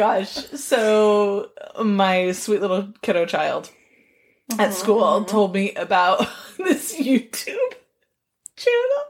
gosh! 0.00 0.30
So 0.30 1.50
my 1.84 2.32
sweet 2.32 2.62
little 2.62 2.94
kiddo 3.02 3.26
child 3.26 3.70
at 4.52 4.60
uh-huh, 4.60 4.70
school 4.70 5.04
uh-huh. 5.04 5.26
told 5.26 5.52
me 5.52 5.74
about 5.74 6.26
this 6.58 6.98
YouTube 6.98 7.74
channel 8.56 9.04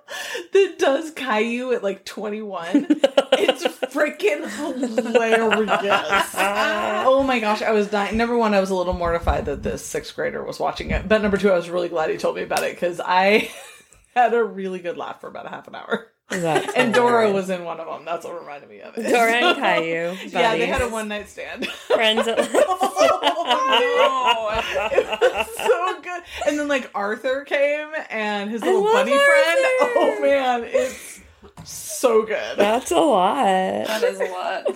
that 0.53 0.75
does 0.81 1.13
Caillou 1.13 1.73
at 1.75 1.85
like 1.85 2.05
21. 2.05 2.87
it's 2.89 3.65
freaking 3.95 4.49
hilarious. 4.51 6.35
oh 6.35 7.23
my 7.25 7.39
gosh, 7.39 7.63
I 7.63 7.71
was 7.71 7.87
dying. 7.87 8.17
Number 8.17 8.37
one, 8.37 8.53
I 8.53 8.61
was 8.61 8.71
a 8.71 8.75
little 8.75 8.93
mortified 8.93 9.45
that 9.47 9.63
this 9.63 9.87
sixth 9.87 10.17
grader 10.17 10.43
was 10.43 10.59
watching 10.59 10.91
it. 10.91 11.09
But 11.09 11.23
number 11.23 11.37
two, 11.37 11.51
I 11.51 11.57
was 11.57 11.71
really 11.71 11.89
glad 11.89 12.11
he 12.11 12.17
told 12.17 12.35
me 12.35 12.43
about 12.43 12.65
it 12.65 12.75
because 12.75 13.01
I 13.01 13.49
had 14.17 14.35
a 14.35 14.43
really 14.43 14.81
good 14.81 14.97
laugh 14.97 15.21
for 15.21 15.29
about 15.29 15.47
a 15.47 15.51
half 15.51 15.69
an 15.69 15.77
hour. 15.77 16.10
That's 16.31 16.73
And 16.75 16.95
Dora 16.95 17.27
hilarious. 17.27 17.35
was 17.35 17.51
in 17.51 17.65
one 17.65 17.81
of 17.81 17.87
them. 17.87 18.05
That's 18.05 18.25
what 18.25 18.39
reminded 18.41 18.71
me 18.71 18.81
of 18.81 18.97
it. 18.97 19.11
Dora 19.11 19.33
and 19.33 19.57
Caillou. 19.59 20.17
Yeah, 20.29 20.57
they 20.57 20.67
had 20.67 20.81
a 20.83 20.89
one 20.89 21.09
night 21.09 21.29
stand. 21.29 21.67
friends. 21.67 22.27
At 22.29 22.39
oh, 22.43 22.47
it 24.93 25.21
was 25.21 25.47
so 25.57 26.01
good. 26.03 26.23
And 26.47 26.59
then 26.59 26.69
like 26.69 26.91
Arthur 26.95 27.45
came 27.45 27.89
and 28.11 28.51
his 28.51 28.63
little 28.63 28.83
love 28.85 28.93
bunny 29.07 29.11
friend. 29.11 29.59
Oh 29.83 30.19
man, 30.23 30.63
it's 30.67 31.21
so 31.65 32.23
good. 32.25 32.57
That's 32.59 32.91
a 32.91 33.01
lot. 33.01 33.45
That 33.45 34.03
is 34.03 34.21
a 34.21 34.25
lot. 34.25 34.67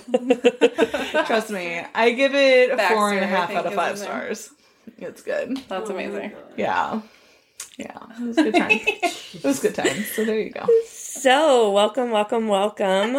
Trust 1.26 1.50
me, 1.50 1.82
I 1.94 2.10
give 2.10 2.34
it 2.34 2.70
a 2.72 2.76
Baxter, 2.76 2.94
four 2.96 3.10
and 3.12 3.20
a 3.20 3.22
I 3.22 3.26
half 3.26 3.48
think, 3.48 3.60
out 3.60 3.66
of 3.66 3.74
five 3.74 3.92
in 3.94 3.98
there. 4.00 4.08
stars. 4.08 4.50
It's 4.98 5.22
good. 5.22 5.56
That's 5.68 5.88
oh 5.90 5.94
amazing. 5.94 6.32
Yeah. 6.56 7.00
Yeah, 7.76 7.98
it 8.20 8.24
was 8.24 8.38
a 8.38 8.42
good 8.44 8.54
time. 8.54 8.70
it 8.70 9.42
was 9.42 9.58
a 9.58 9.62
good 9.68 9.74
time. 9.74 10.04
So 10.14 10.24
there 10.24 10.38
you 10.38 10.50
go. 10.50 10.64
So, 11.16 11.70
welcome, 11.70 12.10
welcome, 12.10 12.48
welcome. 12.48 13.16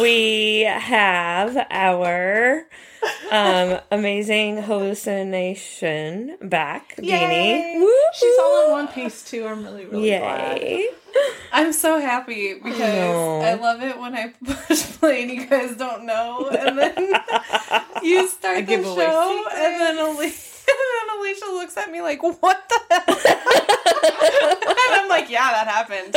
we 0.00 0.60
have 0.60 1.56
our 1.70 2.64
um, 3.32 3.80
amazing 3.90 4.62
hallucination 4.62 6.38
back, 6.40 6.94
Deanie. 6.96 7.80
Woo! 7.80 7.92
She's 8.14 8.38
all 8.38 8.66
in 8.66 8.70
one 8.70 8.88
piece 8.88 9.28
too. 9.28 9.44
I'm 9.44 9.64
really, 9.64 9.86
really 9.86 10.08
glad. 10.08 10.62
Yay. 10.62 10.88
I'm 11.52 11.72
so 11.72 11.98
happy 11.98 12.54
because 12.54 12.78
know. 12.78 13.40
I 13.40 13.54
love 13.54 13.82
it 13.82 13.98
when 13.98 14.14
I 14.14 14.32
push 14.44 14.84
play 14.98 15.22
and 15.22 15.30
you 15.32 15.46
guys 15.46 15.76
don't 15.76 16.06
know, 16.06 16.48
and 16.48 16.78
then 16.78 16.94
you 18.04 18.28
start 18.28 18.58
I 18.58 18.62
the 18.62 18.82
show, 18.82 19.44
and 19.52 19.80
then 19.80 19.98
then 19.98 21.05
Alicia 21.18 21.46
looks 21.46 21.76
at 21.76 21.90
me 21.90 22.00
like, 22.02 22.22
"What 22.22 22.40
the?" 22.68 22.80
hell? 22.90 23.04
and 24.68 25.02
I'm 25.02 25.08
like, 25.08 25.28
"Yeah, 25.30 25.50
that 25.52 25.68
happened." 25.68 26.14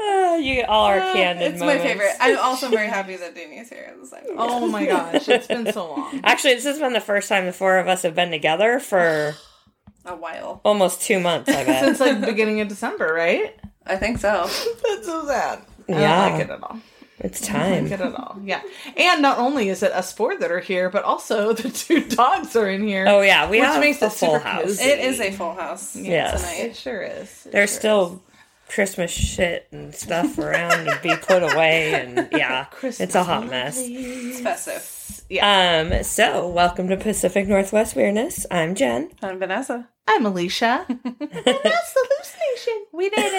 Ah, 0.00 0.34
you 0.36 0.64
all 0.68 0.86
are 0.86 1.00
candid 1.12 1.52
it's 1.52 1.60
moments. 1.60 1.82
my 1.84 1.88
favorite. 1.90 2.12
I'm 2.20 2.38
also 2.38 2.68
very 2.68 2.88
happy 2.88 3.16
that 3.16 3.34
Danny's 3.34 3.68
here 3.68 3.86
at 3.90 4.00
the 4.00 4.06
same 4.06 4.24
time. 4.24 4.34
Oh 4.38 4.68
my 4.68 4.86
gosh, 4.86 5.28
it's 5.28 5.46
been 5.46 5.72
so 5.72 5.90
long. 5.90 6.20
Actually, 6.24 6.54
this 6.54 6.64
has 6.64 6.78
been 6.78 6.92
the 6.92 7.00
first 7.00 7.28
time 7.28 7.46
the 7.46 7.52
four 7.52 7.78
of 7.78 7.88
us 7.88 8.02
have 8.02 8.14
been 8.14 8.30
together 8.30 8.78
for 8.80 9.34
a 10.04 10.14
while. 10.16 10.60
almost 10.64 11.02
two 11.02 11.18
months, 11.20 11.50
I 11.50 11.64
bet. 11.64 11.84
Since 11.84 12.00
like 12.00 12.20
the 12.20 12.26
beginning 12.26 12.60
of 12.60 12.68
December, 12.68 13.12
right? 13.12 13.54
I 13.86 13.96
think 13.96 14.18
so. 14.18 14.42
That's 14.84 15.06
so 15.06 15.26
sad. 15.26 15.60
I 15.88 15.92
Yeah. 15.92 16.28
don't 16.28 16.32
like 16.38 16.44
it 16.46 16.50
at 16.50 16.62
all. 16.62 16.78
It's 17.20 17.42
I 17.48 17.52
don't 17.52 17.62
time. 17.62 17.82
like 17.84 17.92
it 17.92 18.00
at 18.00 18.14
all. 18.14 18.36
Yeah. 18.42 18.60
And 18.96 19.22
not 19.22 19.38
only 19.38 19.68
is 19.68 19.82
it 19.82 19.92
us 19.92 20.12
four 20.12 20.36
that 20.38 20.50
are 20.50 20.60
here, 20.60 20.88
but 20.90 21.04
also 21.04 21.52
the 21.54 21.70
two 21.70 22.00
dogs 22.04 22.54
are 22.56 22.68
in 22.68 22.86
here. 22.86 23.06
Oh, 23.08 23.20
yeah, 23.20 23.48
we 23.50 23.58
Which 23.60 23.66
have 23.66 23.80
makes 23.80 24.02
a 24.02 24.06
it 24.06 24.12
full 24.12 24.34
super 24.34 24.38
house. 24.44 24.62
cozy. 24.64 24.84
It 24.84 24.98
is 25.00 25.20
a 25.20 25.30
full 25.32 25.54
house. 25.54 25.96
Yes. 25.96 26.40
tonight. 26.40 26.70
It 26.70 26.76
sure 26.76 27.02
is. 27.02 27.46
It 27.46 27.52
There's 27.52 27.70
sure 27.70 27.78
still 27.78 28.22
Christmas 28.68 29.10
shit 29.10 29.66
and 29.72 29.94
stuff 29.94 30.38
around 30.38 30.84
to 30.86 30.98
be 31.02 31.14
put 31.16 31.42
away, 31.42 31.94
and 31.94 32.28
yeah, 32.32 32.66
it's 32.82 33.14
a 33.14 33.24
hot 33.24 33.48
mess. 33.48 33.78
It's 33.80 34.40
festive. 34.40 35.24
Yeah. 35.30 35.86
Um, 35.94 36.02
so 36.04 36.48
welcome 36.48 36.88
to 36.88 36.96
Pacific 36.96 37.46
Northwest 37.48 37.94
Weirdness. 37.96 38.46
I'm 38.50 38.74
Jen. 38.74 39.10
I'm 39.22 39.38
Vanessa. 39.38 39.88
I'm 40.06 40.24
Alicia. 40.24 40.86
and 40.88 40.98
that's 41.04 41.24
the 41.24 42.08
hallucination. 42.08 42.86
We 42.92 43.10
did 43.10 43.30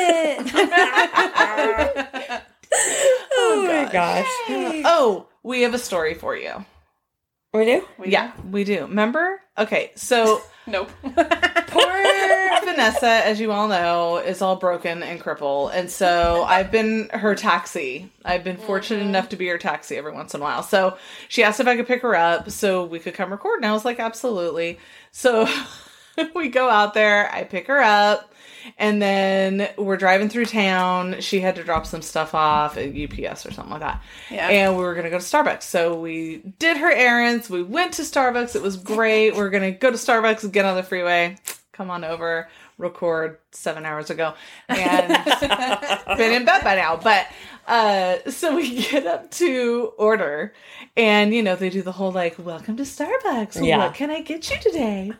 it. 0.51 2.41
Oh, 2.71 3.27
oh, 3.33 3.63
my 3.67 3.91
gosh, 3.91 4.27
Oh, 4.85 5.27
we 5.43 5.61
have 5.61 5.73
a 5.73 5.79
story 5.79 6.13
for 6.13 6.35
you. 6.35 6.65
we 7.53 7.65
do. 7.65 7.85
yeah, 8.05 8.31
we 8.49 8.63
do. 8.63 8.81
Remember? 8.81 9.41
Okay, 9.57 9.91
so 9.95 10.41
nope. 10.67 10.89
poor 11.03 11.99
Vanessa, 12.63 13.25
as 13.25 13.39
you 13.39 13.51
all 13.51 13.67
know, 13.67 14.17
is 14.17 14.41
all 14.41 14.55
broken 14.55 15.03
and 15.03 15.19
crippled. 15.19 15.71
And 15.73 15.89
so 15.89 16.43
I've 16.47 16.71
been 16.71 17.09
her 17.11 17.35
taxi. 17.35 18.09
I've 18.23 18.43
been 18.43 18.57
fortunate 18.57 18.99
mm-hmm. 18.99 19.09
enough 19.09 19.29
to 19.29 19.35
be 19.35 19.47
her 19.47 19.57
taxi 19.57 19.97
every 19.97 20.11
once 20.11 20.33
in 20.33 20.41
a 20.41 20.43
while. 20.43 20.63
So 20.63 20.97
she 21.27 21.43
asked 21.43 21.59
if 21.59 21.67
I 21.67 21.75
could 21.75 21.87
pick 21.87 22.01
her 22.03 22.15
up 22.15 22.51
so 22.51 22.85
we 22.85 22.99
could 22.99 23.13
come 23.13 23.31
record. 23.31 23.57
And 23.57 23.65
I 23.65 23.73
was 23.73 23.85
like, 23.85 23.99
absolutely. 23.99 24.79
So 25.11 25.47
we 26.35 26.49
go 26.49 26.69
out 26.69 26.93
there, 26.93 27.29
I 27.33 27.43
pick 27.43 27.67
her 27.67 27.81
up. 27.81 28.33
And 28.77 29.01
then 29.01 29.69
we're 29.77 29.97
driving 29.97 30.29
through 30.29 30.45
town. 30.45 31.21
She 31.21 31.39
had 31.39 31.55
to 31.55 31.63
drop 31.63 31.85
some 31.85 32.01
stuff 32.01 32.33
off 32.35 32.77
at 32.77 32.95
UPS 32.95 33.45
or 33.45 33.51
something 33.51 33.71
like 33.71 33.81
that. 33.81 34.01
Yeah. 34.29 34.47
And 34.47 34.77
we 34.77 34.83
were 34.83 34.93
going 34.93 35.05
to 35.05 35.09
go 35.09 35.19
to 35.19 35.23
Starbucks. 35.23 35.63
So 35.63 35.99
we 35.99 36.37
did 36.59 36.77
her 36.77 36.91
errands. 36.91 37.49
We 37.49 37.63
went 37.63 37.93
to 37.93 38.03
Starbucks. 38.03 38.55
It 38.55 38.61
was 38.61 38.77
great. 38.77 39.33
we 39.35 39.39
are 39.39 39.49
going 39.49 39.63
to 39.63 39.77
go 39.77 39.91
to 39.91 39.97
Starbucks, 39.97 40.51
get 40.51 40.65
on 40.65 40.75
the 40.75 40.83
freeway, 40.83 41.37
come 41.71 41.89
on 41.89 42.03
over, 42.03 42.49
record 42.77 43.37
seven 43.51 43.85
hours 43.85 44.09
ago, 44.09 44.33
and 44.69 45.07
been 46.17 46.33
in 46.33 46.45
bed 46.45 46.63
by 46.63 46.75
now. 46.75 46.95
But 46.97 47.27
uh, 47.69 48.17
so 48.31 48.55
we 48.55 48.81
get 48.89 49.05
up 49.05 49.29
to 49.29 49.93
order, 49.97 50.53
and 50.97 51.33
you 51.33 51.43
know, 51.43 51.55
they 51.55 51.69
do 51.69 51.83
the 51.83 51.91
whole 51.91 52.11
like, 52.11 52.35
welcome 52.39 52.75
to 52.77 52.83
Starbucks. 52.83 53.63
Yeah. 53.65 53.77
What 53.77 53.93
can 53.93 54.09
I 54.09 54.21
get 54.21 54.49
you 54.49 54.57
today? 54.59 55.11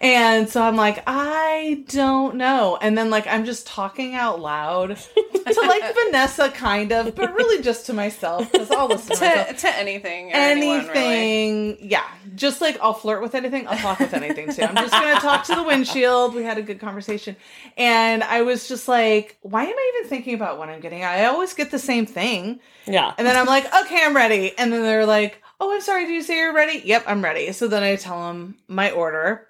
And 0.00 0.48
so 0.48 0.62
I'm 0.62 0.76
like, 0.76 1.02
I 1.06 1.84
don't 1.88 2.36
know. 2.36 2.78
And 2.80 2.96
then 2.96 3.10
like 3.10 3.26
I'm 3.26 3.44
just 3.44 3.66
talking 3.66 4.14
out 4.14 4.40
loud 4.40 4.96
to 5.46 5.60
like 5.60 5.94
Vanessa, 5.94 6.48
kind 6.50 6.90
of, 6.90 7.14
but 7.14 7.34
really 7.34 7.62
just 7.62 7.84
to 7.86 7.92
myself 7.92 8.50
because 8.50 8.70
I'll 8.70 8.88
listen 8.88 9.16
to 9.16 9.24
myself. 9.24 9.48
to, 9.48 9.54
to 9.54 9.76
anything. 9.76 10.32
Anyone, 10.32 10.86
really. 10.86 11.00
Anything, 11.00 11.90
yeah. 11.90 12.04
Just 12.34 12.62
like 12.62 12.78
I'll 12.80 12.94
flirt 12.94 13.20
with 13.20 13.34
anything, 13.34 13.68
I'll 13.68 13.78
talk 13.78 14.00
with 14.00 14.14
anything 14.14 14.52
too. 14.52 14.62
I'm 14.62 14.74
just 14.74 14.92
gonna 14.92 15.20
talk 15.20 15.44
to 15.44 15.54
the 15.54 15.62
windshield. 15.62 16.34
We 16.34 16.44
had 16.44 16.56
a 16.56 16.62
good 16.62 16.80
conversation, 16.80 17.36
and 17.76 18.22
I 18.22 18.42
was 18.42 18.68
just 18.68 18.88
like, 18.88 19.38
"Why 19.42 19.64
am 19.64 19.74
I 19.76 19.92
even 19.96 20.08
thinking 20.08 20.34
about 20.34 20.58
what 20.58 20.68
I'm 20.68 20.80
getting? 20.80 21.04
I 21.04 21.24
always 21.26 21.54
get 21.54 21.70
the 21.70 21.78
same 21.78 22.06
thing." 22.06 22.60
Yeah. 22.86 23.12
And 23.18 23.26
then 23.26 23.36
I'm 23.36 23.46
like, 23.46 23.66
"Okay, 23.82 24.00
I'm 24.02 24.14
ready." 24.14 24.56
And 24.58 24.72
then 24.72 24.82
they're 24.82 25.06
like, 25.06 25.42
"Oh, 25.60 25.72
I'm 25.72 25.80
sorry. 25.80 26.06
Do 26.06 26.12
you 26.12 26.22
say 26.22 26.38
you're 26.38 26.52
ready?" 26.54 26.82
Yep, 26.84 27.04
I'm 27.06 27.22
ready. 27.22 27.52
So 27.52 27.68
then 27.68 27.82
I 27.82 27.96
tell 27.96 28.26
them 28.26 28.56
my 28.68 28.90
order. 28.90 29.48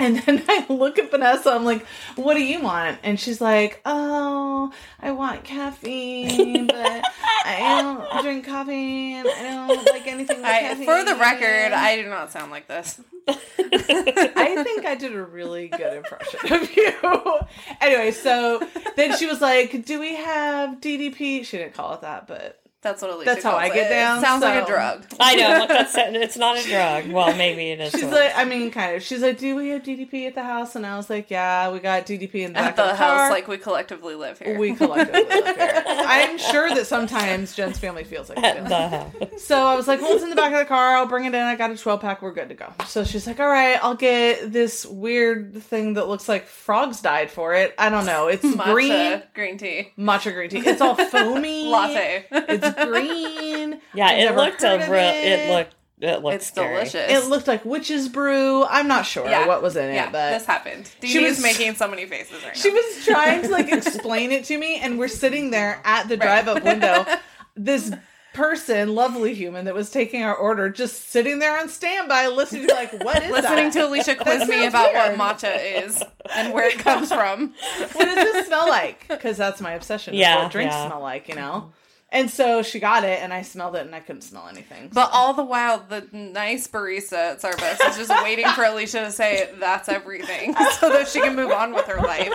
And 0.00 0.16
then 0.16 0.42
I 0.48 0.64
look 0.68 0.98
at 0.98 1.10
Vanessa. 1.10 1.50
I'm 1.50 1.64
like, 1.64 1.84
"What 2.16 2.34
do 2.34 2.42
you 2.42 2.60
want?" 2.60 2.98
And 3.02 3.20
she's 3.20 3.40
like, 3.40 3.80
"Oh, 3.84 4.72
I 4.98 5.12
want 5.12 5.44
caffeine, 5.44 6.66
but 6.66 7.04
I 7.44 7.82
don't 7.82 8.22
drink 8.22 8.46
coffee, 8.46 9.12
and 9.12 9.28
I 9.28 9.42
don't 9.42 9.86
like 9.86 10.06
anything 10.06 10.38
with 10.38 10.46
I, 10.46 10.60
caffeine." 10.60 10.86
for 10.86 11.04
the 11.04 11.16
record, 11.16 11.72
I 11.72 11.96
do 12.00 12.08
not 12.08 12.32
sound 12.32 12.50
like 12.50 12.66
this. 12.66 13.00
I 13.28 14.62
think 14.64 14.86
I 14.86 14.94
did 14.98 15.14
a 15.14 15.22
really 15.22 15.68
good 15.68 15.92
impression 15.98 16.52
of 16.52 16.74
you. 16.74 17.38
anyway, 17.80 18.10
so 18.10 18.66
then 18.96 19.16
she 19.16 19.26
was 19.26 19.40
like, 19.40 19.84
"Do 19.84 20.00
we 20.00 20.16
have 20.16 20.80
DDP?" 20.80 21.44
She 21.44 21.58
didn't 21.58 21.74
call 21.74 21.92
it 21.94 22.00
that, 22.00 22.26
but 22.26 22.59
That's 22.82 23.02
what 23.02 23.10
Alicia 23.10 23.26
That's 23.32 23.44
how 23.44 23.50
calls 23.50 23.62
I 23.62 23.68
get 23.68 23.90
it. 23.90 23.94
down, 23.94 24.18
It 24.18 24.20
sounds 24.22 24.42
like 24.42 24.62
a 24.62 24.66
drug. 24.66 25.04
I 25.20 25.34
know. 25.36 25.58
Look, 25.58 25.68
that's 25.68 25.94
it's 25.98 26.36
not 26.38 26.58
a 26.58 26.66
drug. 26.66 27.08
Well, 27.12 27.36
maybe 27.36 27.72
it 27.72 27.80
is. 27.80 27.92
she's 27.92 28.04
like, 28.04 28.32
I 28.34 28.46
mean, 28.46 28.70
kind 28.70 28.96
of. 28.96 29.02
She's 29.02 29.20
like, 29.20 29.36
"Do 29.38 29.54
we 29.54 29.68
have 29.68 29.82
DDP 29.82 30.26
at 30.26 30.34
the 30.34 30.42
house?" 30.42 30.76
And 30.76 30.86
I 30.86 30.96
was 30.96 31.10
like, 31.10 31.30
"Yeah, 31.30 31.70
we 31.72 31.78
got 31.80 32.06
DDP 32.06 32.36
in 32.36 32.52
the 32.54 32.54
back 32.54 32.68
At 32.70 32.76
the 32.76 32.84
of 32.84 32.90
the 32.92 32.96
car." 32.96 33.16
house, 33.24 33.30
like 33.30 33.48
we 33.48 33.58
collectively 33.58 34.14
live 34.14 34.38
here. 34.38 34.58
we 34.58 34.74
collectively 34.74 35.24
live 35.24 35.56
here. 35.56 35.82
I'm 35.86 36.38
sure 36.38 36.74
that 36.74 36.86
sometimes 36.86 37.54
Jen's 37.54 37.78
family 37.78 38.04
feels 38.04 38.30
like 38.30 38.38
At 38.42 38.66
the 38.66 38.88
house. 38.88 39.42
So 39.44 39.62
I 39.62 39.76
was 39.76 39.86
like, 39.86 40.00
well, 40.00 40.14
it's 40.14 40.22
in 40.22 40.30
the 40.30 40.36
back 40.36 40.52
of 40.54 40.58
the 40.60 40.64
car. 40.64 40.96
I'll 40.96 41.06
bring 41.06 41.26
it 41.26 41.34
in. 41.34 41.40
I 41.42 41.56
got 41.56 41.70
a 41.70 41.76
12 41.76 42.00
pack. 42.00 42.22
We're 42.22 42.32
good 42.32 42.48
to 42.48 42.54
go. 42.54 42.72
So 42.86 43.04
she's 43.04 43.26
like, 43.26 43.40
all 43.40 43.48
right, 43.48 43.78
I'll 43.82 43.94
get 43.94 44.52
this 44.52 44.86
weird 44.86 45.62
thing 45.62 45.94
that 45.94 46.08
looks 46.08 46.28
like 46.30 46.46
frogs 46.46 47.02
died 47.02 47.30
for 47.30 47.52
it. 47.54 47.74
I 47.78 47.90
don't 47.90 48.06
know. 48.06 48.28
It's 48.28 48.42
Matcha 48.44 48.72
green. 48.72 49.22
green 49.34 49.58
tea 49.58 49.92
Matcha 49.98 50.32
green 50.32 50.48
tea. 50.48 50.58
It's 50.66 50.80
all 50.80 50.94
foamy. 50.94 51.68
latte. 51.68 52.24
It's 52.30 52.69
green. 52.72 53.80
Yeah, 53.94 54.06
I've 54.06 54.18
it 54.32 54.36
looked 54.36 54.62
a 54.62 54.76
real. 54.88 54.94
it. 55.00 55.24
It 55.24 55.50
looked. 55.50 55.74
It 56.00 56.22
looked. 56.22 56.34
It's 56.36 56.46
scary. 56.46 56.74
delicious. 56.76 57.10
It 57.10 57.28
looked 57.28 57.46
like 57.48 57.64
witch's 57.64 58.08
brew. 58.08 58.64
I'm 58.64 58.88
not 58.88 59.04
sure 59.04 59.28
yeah. 59.28 59.46
what 59.46 59.62
was 59.62 59.76
in 59.76 59.90
it, 59.90 60.10
but 60.12 60.30
this 60.30 60.46
happened. 60.46 60.90
Dee 61.00 61.08
She 61.08 61.18
was- 61.18 61.42
making 61.42 61.74
so 61.74 61.86
many 61.88 62.06
faces 62.06 62.42
right 62.44 62.54
now. 62.54 62.60
she 62.60 62.70
was 62.70 63.04
trying 63.04 63.42
to 63.42 63.48
like 63.48 63.70
explain 63.72 64.32
it 64.32 64.44
to 64.44 64.56
me, 64.56 64.78
and 64.78 64.98
we're 64.98 65.08
sitting 65.08 65.50
there 65.50 65.80
at 65.84 66.08
the 66.08 66.16
drive-up 66.16 66.62
window. 66.64 67.04
This 67.56 67.92
person, 68.32 68.94
lovely 68.94 69.34
human 69.34 69.64
that 69.66 69.74
was 69.74 69.90
taking 69.90 70.22
our 70.22 70.34
order, 70.34 70.70
just 70.70 71.10
sitting 71.10 71.40
there 71.40 71.58
on 71.58 71.68
standby, 71.68 72.28
listening 72.28 72.68
to 72.68 72.74
like, 72.74 72.92
what 73.04 73.22
is 73.22 73.30
Listening 73.30 73.64
that? 73.64 73.72
to 73.74 73.86
Alicia 73.86 74.14
quiz 74.14 74.48
me 74.48 74.66
about 74.66 74.94
weird. 74.94 75.18
what 75.18 75.38
matcha 75.38 75.84
is 75.84 76.02
and 76.34 76.54
where 76.54 76.68
it 76.68 76.78
comes 76.78 77.12
from. 77.12 77.52
what 77.92 78.04
does 78.04 78.14
this 78.14 78.46
smell 78.46 78.68
like? 78.68 79.06
Because 79.08 79.36
that's 79.36 79.60
my 79.60 79.72
obsession. 79.72 80.14
Yeah, 80.14 80.44
what 80.44 80.52
drinks 80.52 80.72
yeah. 80.72 80.86
smell 80.86 81.00
like, 81.00 81.28
you 81.28 81.34
know. 81.34 81.72
And 82.12 82.28
so 82.28 82.62
she 82.62 82.80
got 82.80 83.04
it, 83.04 83.22
and 83.22 83.32
I 83.32 83.42
smelled 83.42 83.76
it, 83.76 83.86
and 83.86 83.94
I 83.94 84.00
couldn't 84.00 84.22
smell 84.22 84.48
anything. 84.48 84.90
But 84.92 85.10
all 85.12 85.32
the 85.32 85.44
while, 85.44 85.84
the 85.88 86.08
nice 86.12 86.66
barista 86.66 87.12
at 87.12 87.40
Starbucks 87.40 87.88
is 87.88 87.96
just 87.96 88.24
waiting 88.24 88.48
for 88.48 88.64
Alicia 88.64 89.00
to 89.00 89.12
say 89.12 89.48
that's 89.60 89.88
everything, 89.88 90.54
so 90.80 90.88
that 90.88 91.06
she 91.08 91.20
can 91.20 91.36
move 91.36 91.52
on 91.52 91.72
with 91.72 91.86
her 91.86 91.98
life. 92.00 92.32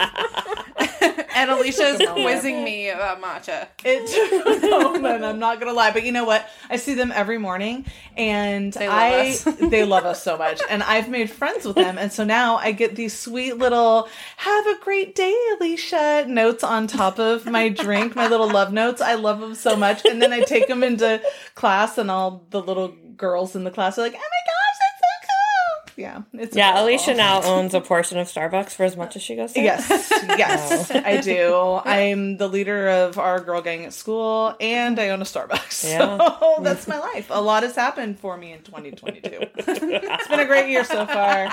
and 1.36 1.52
Alicia 1.52 1.84
is 1.84 2.10
quizzing 2.10 2.64
me 2.64 2.90
about 2.90 3.22
matcha. 3.22 3.68
It 3.84 4.08
took 4.08 4.64
a 4.64 4.68
moment. 4.68 5.26
I'm 5.26 5.40
not 5.40 5.60
gonna 5.60 5.74
lie, 5.74 5.92
but 5.92 6.04
you 6.04 6.14
know 6.14 6.24
what? 6.24 6.48
I 6.70 6.78
see 6.78 6.94
them 6.94 7.12
every 7.14 7.38
morning, 7.38 7.86
and 8.16 8.72
They 8.72 8.88
love 8.88 8.98
I 8.98 9.30
us. 9.30 9.44
they 9.70 9.84
love 9.84 10.06
us 10.06 10.24
so 10.24 10.38
much, 10.38 10.62
and 10.70 10.84
I've 10.84 11.10
made 11.10 11.30
friends 11.30 11.66
with 11.66 11.76
them, 11.76 11.98
and 11.98 12.14
so 12.14 12.24
now 12.24 12.56
I 12.56 12.72
get 12.72 12.96
these 12.96 13.18
sweet 13.18 13.58
little 13.58 14.08
"Have 14.38 14.68
a 14.68 14.80
great 14.80 15.16
day, 15.16 15.36
Alicia" 15.60 16.26
notes 16.30 16.64
on 16.64 16.88
top 16.88 17.20
of 17.20 17.46
my 17.46 17.68
drink, 17.68 18.16
my 18.16 18.28
little 18.28 18.50
love 18.50 18.72
notes. 18.72 19.02
I 19.02 19.16
love 19.16 19.42
them 19.42 19.54
so 19.56 19.65
much, 19.74 20.04
and 20.06 20.22
then 20.22 20.34
I 20.34 20.42
take 20.42 20.68
them 20.68 20.84
into 20.84 21.22
class, 21.56 21.98
and 21.98 22.12
all 22.12 22.46
the 22.50 22.62
little 22.62 22.90
girls 23.16 23.56
in 23.56 23.64
the 23.64 23.72
class 23.72 23.98
are 23.98 24.02
like, 24.02 24.14
"Oh 24.14 24.18
my 24.18 24.22
gosh, 24.22 24.78
that's 24.82 25.00
so 25.00 25.28
cool!" 25.28 25.94
Yeah, 26.04 26.22
it's 26.34 26.56
Yeah, 26.56 26.72
adorable. 26.72 26.90
Alicia 26.90 27.14
now 27.14 27.42
owns 27.44 27.74
a 27.74 27.80
portion 27.80 28.18
of 28.18 28.28
Starbucks 28.28 28.72
for 28.72 28.84
as 28.84 28.98
much 28.98 29.16
as 29.16 29.22
she 29.22 29.38
goes 29.38 29.54
there. 29.54 29.64
Yes, 29.64 29.90
yes, 30.38 30.92
oh. 30.94 31.02
I 31.06 31.22
do. 31.22 31.80
I'm 31.90 32.36
the 32.36 32.50
leader 32.50 32.90
of 32.90 33.18
our 33.18 33.40
girl 33.40 33.62
gang 33.62 33.86
at 33.86 33.94
school, 33.94 34.54
and 34.60 35.00
I 35.00 35.10
own 35.10 35.22
a 35.22 35.26
Starbucks. 35.26 35.90
Yeah. 35.90 36.18
So 36.36 36.58
that's 36.62 36.88
my 36.88 37.00
life. 37.00 37.28
A 37.30 37.42
lot 37.42 37.64
has 37.64 37.76
happened 37.76 38.20
for 38.20 38.36
me 38.36 38.52
in 38.52 38.62
2022. 38.64 39.30
it's 39.58 40.28
been 40.28 40.40
a 40.42 40.46
great 40.46 40.70
year 40.70 40.84
so 40.84 41.06
far. 41.06 41.48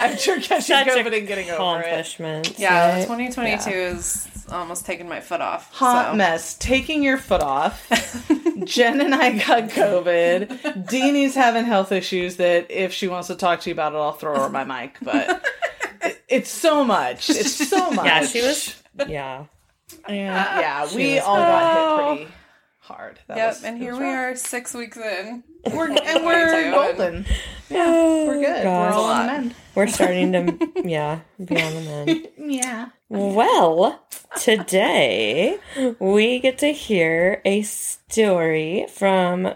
I'm 0.00 0.16
sure 0.16 0.40
catching 0.40 0.76
Such 0.76 0.88
COVID 0.88 1.16
and 1.18 1.26
getting 1.26 1.50
over 1.50 1.80
it. 1.80 1.86
accomplishment. 1.86 2.58
Yeah, 2.58 2.96
right? 2.96 3.02
2022 3.02 3.70
is 3.70 4.28
almost 4.50 4.86
taking 4.86 5.08
my 5.08 5.20
foot 5.20 5.40
off. 5.40 5.72
Hot 5.74 6.12
so. 6.12 6.16
mess. 6.16 6.54
Taking 6.58 7.02
your 7.02 7.18
foot 7.18 7.42
off. 7.42 7.88
Jen 8.64 9.00
and 9.00 9.14
I 9.14 9.38
got 9.38 9.70
COVID. 9.70 10.86
Deanie's 10.88 11.34
having 11.34 11.64
health 11.64 11.92
issues 11.92 12.36
that 12.36 12.70
if 12.70 12.92
she 12.92 13.08
wants 13.08 13.28
to 13.28 13.34
talk 13.34 13.60
to 13.60 13.70
you 13.70 13.74
about 13.74 13.92
it, 13.92 13.96
I'll 13.96 14.12
throw 14.12 14.38
her 14.40 14.48
my 14.48 14.64
mic. 14.64 14.96
But 15.02 15.44
it, 16.02 16.22
it's 16.28 16.50
so 16.50 16.84
much. 16.84 17.30
It's 17.30 17.68
so 17.68 17.90
much. 17.90 18.04
Yeah, 18.06 18.26
she 18.26 18.42
was. 18.42 18.82
Yeah. 19.08 19.44
And 20.06 20.16
yeah, 20.16 20.88
we 20.94 21.18
all 21.18 21.36
got 21.36 22.16
hit 22.16 22.16
pretty 22.26 22.34
hard. 22.84 23.18
That 23.28 23.36
Yep, 23.36 23.48
was- 23.48 23.64
and 23.64 23.78
here 23.78 23.94
we 23.96 24.04
rough. 24.04 24.32
are 24.32 24.36
six 24.36 24.74
weeks 24.74 24.96
in. 24.96 25.42
We're 25.72 25.90
and 25.90 26.24
we're 26.26 26.70
golden. 26.70 27.24
Yeah, 27.70 27.90
we're 28.26 28.40
good. 28.40 28.64
God. 28.64 28.90
We're 28.90 28.94
all 28.96 29.04
on 29.04 29.26
the 29.26 29.32
mend. 29.32 29.54
We're 29.74 29.86
starting 29.86 30.32
to, 30.32 30.72
yeah, 30.84 31.20
be 31.42 31.60
on 31.62 31.74
the 31.74 31.80
mend. 31.80 32.28
Yeah. 32.38 32.88
Well, 33.08 34.04
today 34.38 35.58
we 35.98 36.38
get 36.40 36.58
to 36.58 36.72
hear 36.72 37.40
a 37.46 37.62
story 37.62 38.86
from 38.92 39.54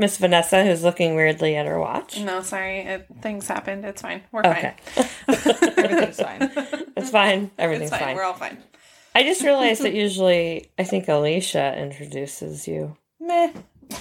Miss 0.00 0.16
Vanessa, 0.18 0.64
who's 0.64 0.82
looking 0.82 1.14
weirdly 1.14 1.54
at 1.54 1.66
her 1.66 1.78
watch. 1.78 2.18
No, 2.18 2.42
sorry, 2.42 2.80
it, 2.80 3.06
things 3.20 3.46
happened. 3.46 3.84
It's 3.84 4.02
fine. 4.02 4.22
We're 4.32 4.40
Okay, 4.40 4.74
fine. 4.86 5.06
Everything's 5.78 6.20
fine. 6.20 6.50
it's 6.96 7.10
fine. 7.10 7.42
It's 7.44 7.52
Everything's 7.58 7.90
fine. 7.90 8.00
fine. 8.00 8.16
We're 8.16 8.24
all 8.24 8.34
fine. 8.34 8.58
I 9.14 9.22
just 9.24 9.42
realized 9.42 9.82
that 9.82 9.94
usually 9.94 10.70
I 10.78 10.84
think 10.84 11.08
Alicia 11.08 11.78
introduces 11.78 12.66
you. 12.66 12.96
Meh. 13.20 13.52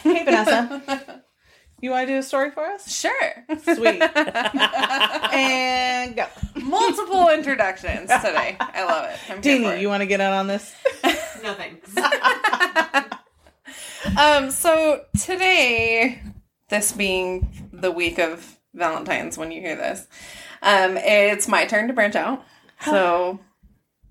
Hey 0.04 0.24
Vanessa. 0.24 1.24
You 1.84 1.90
want 1.90 2.08
to 2.08 2.14
do 2.14 2.20
a 2.20 2.22
story 2.22 2.52
for 2.52 2.64
us? 2.64 2.96
Sure. 2.96 3.34
Sweet. 3.64 4.04
and 5.34 6.16
go. 6.16 6.28
Multiple 6.62 7.30
introductions 7.30 8.08
today. 8.08 8.56
I 8.60 8.84
love 8.84 9.06
it. 9.10 9.20
I'm 9.28 9.42
here 9.42 9.58
Deanie, 9.58 9.78
it. 9.78 9.82
you 9.82 9.88
want 9.88 10.02
to 10.02 10.06
get 10.06 10.20
in 10.20 10.28
on 10.28 10.46
this? 10.46 10.76
No 11.42 11.56
thanks. 11.56 11.90
Um, 14.16 14.52
so 14.52 15.06
today, 15.20 16.22
this 16.70 16.92
being 16.92 17.70
the 17.74 17.90
week 17.90 18.20
of 18.20 18.60
Valentine's 18.76 19.40
when 19.40 19.52
you 19.52 19.60
hear 19.60 19.76
this, 19.76 20.06
um, 20.62 20.98
it's 20.98 21.48
my 21.48 21.66
turn 21.66 21.88
to 21.88 21.94
branch 21.96 22.16
out. 22.16 22.44
So 22.86 23.40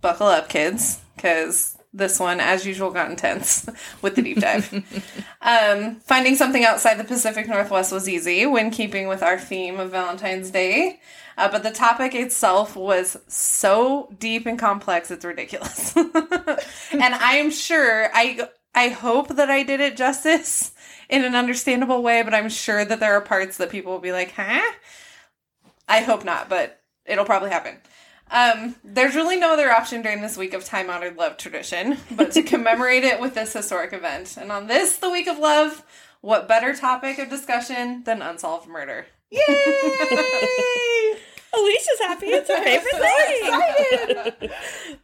buckle 0.01 0.27
up, 0.27 0.49
kids, 0.49 1.01
because 1.17 1.77
this 1.93 2.21
one, 2.21 2.41
as 2.41 2.65
usual, 2.65 2.91
got 2.91 3.11
intense 3.11 3.69
with 4.03 4.17
the 4.17 4.23
deep 4.23 4.41
dive. 4.41 4.73
um, 5.43 5.97
finding 6.01 6.37
something 6.37 6.65
outside 6.65 6.99
the 6.99 7.05
Pacific 7.05 7.49
Northwest 7.49 7.93
was 7.93 8.09
easy 8.09 8.47
when 8.47 8.71
keeping 8.71 9.09
with 9.09 9.23
our 9.23 9.39
theme 9.39 9.81
of 9.81 9.91
Valentine's 9.91 10.51
Day. 10.51 11.01
Uh, 11.37 11.49
but 11.49 11.63
the 11.63 11.71
topic 11.71 12.15
itself 12.15 12.77
was 12.77 13.17
so 13.27 14.15
deep 14.19 14.47
and 14.47 14.59
complex, 14.59 15.11
it's 15.11 15.25
ridiculous. 15.25 15.97
and 15.97 17.15
I'm 17.15 17.51
sure 17.51 18.11
I 18.13 18.49
I 18.75 18.89
hope 18.89 19.29
that 19.29 19.51
I 19.51 19.63
did 19.63 19.81
it 19.81 19.97
justice 19.97 20.73
in 21.09 21.25
an 21.25 21.35
understandable 21.35 22.03
way, 22.03 22.23
but 22.23 22.35
I'm 22.35 22.49
sure 22.49 22.85
that 22.85 23.01
there 23.01 23.15
are 23.15 23.21
parts 23.21 23.57
that 23.57 23.71
people 23.71 23.93
will 23.93 24.01
be 24.01 24.13
like, 24.13 24.33
huh? 24.33 24.73
I 25.89 26.01
hope 26.03 26.25
not, 26.25 26.49
but 26.49 26.81
it'll 27.05 27.25
probably 27.25 27.51
happen. 27.51 27.79
Um, 28.31 28.77
there's 28.85 29.17
really 29.17 29.37
no 29.37 29.53
other 29.55 29.71
option 29.73 30.03
during 30.03 30.23
this 30.23 30.37
week 30.37 30.55
of 30.55 30.65
time 30.65 30.89
honored 30.89 31.17
love 31.17 31.37
tradition, 31.37 31.99
but 32.13 32.31
to 32.33 32.43
commemorate 32.43 33.03
it 33.05 33.21
with 33.21 33.35
this 33.35 33.53
historic 33.53 33.93
event. 33.93 34.37
And 34.37 34.53
on 34.53 34.69
this, 34.69 34.97
the 34.99 35.11
week 35.11 35.27
of 35.27 35.39
love, 35.39 35.85
what 36.21 36.47
better 36.47 36.75
topic 36.75 37.19
of 37.19 37.29
discussion 37.29 38.05
than 38.05 38.23
unsolved 38.23 38.69
murder? 38.69 39.07
Yay! 39.31 39.41
Alicia's 41.53 41.99
happy. 41.99 42.27
It's 42.27 42.49
her 42.49 42.63
favorite 42.63 44.39
thing. 44.41 44.51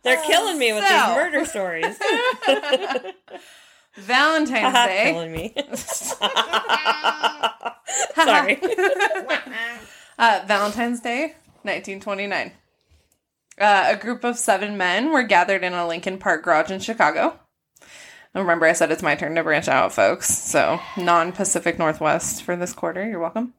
They're 0.04 0.22
killing 0.22 0.58
me 0.58 0.72
with 0.72 0.84
So- 0.86 0.94
these 0.94 1.16
murder 1.16 1.44
stories. 1.44 1.98
Valentine's 3.96 4.74
Haha, 4.74 4.86
Day. 4.86 5.12
killing 5.12 5.32
me. 5.32 5.54
Sorry. 8.14 8.60
Uh, 10.18 10.40
Valentine's 10.46 11.00
Day, 11.00 11.34
1929. 11.62 12.52
Uh, 13.58 13.86
a 13.88 13.96
group 13.96 14.22
of 14.24 14.38
seven 14.38 14.76
men 14.76 15.12
were 15.12 15.22
gathered 15.22 15.64
in 15.64 15.72
a 15.72 15.86
Lincoln 15.86 16.18
Park 16.18 16.44
garage 16.44 16.70
in 16.70 16.80
Chicago. 16.80 17.38
Remember, 18.34 18.66
I 18.66 18.74
said 18.74 18.92
it's 18.92 19.02
my 19.02 19.14
turn 19.14 19.34
to 19.36 19.42
branch 19.42 19.66
out, 19.66 19.94
folks. 19.94 20.28
So, 20.28 20.78
non 20.96 21.32
Pacific 21.32 21.78
Northwest 21.78 22.42
for 22.42 22.54
this 22.54 22.74
quarter. 22.74 23.08
You're 23.08 23.18
welcome. 23.18 23.54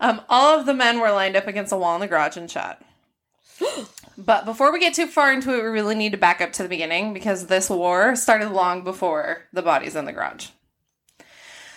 Um, 0.00 0.20
all 0.28 0.58
of 0.58 0.66
the 0.66 0.74
men 0.74 1.00
were 1.00 1.10
lined 1.10 1.36
up 1.36 1.46
against 1.46 1.72
a 1.72 1.76
wall 1.76 1.94
in 1.94 2.00
the 2.00 2.06
garage 2.06 2.36
and 2.36 2.50
shot. 2.50 2.82
But 4.18 4.44
before 4.44 4.70
we 4.70 4.80
get 4.80 4.92
too 4.92 5.06
far 5.06 5.32
into 5.32 5.54
it, 5.54 5.62
we 5.62 5.68
really 5.70 5.94
need 5.94 6.12
to 6.12 6.18
back 6.18 6.42
up 6.42 6.52
to 6.52 6.62
the 6.62 6.68
beginning 6.68 7.14
because 7.14 7.46
this 7.46 7.70
war 7.70 8.14
started 8.16 8.50
long 8.50 8.84
before 8.84 9.44
the 9.50 9.62
bodies 9.62 9.96
in 9.96 10.04
the 10.04 10.12
garage. 10.12 10.48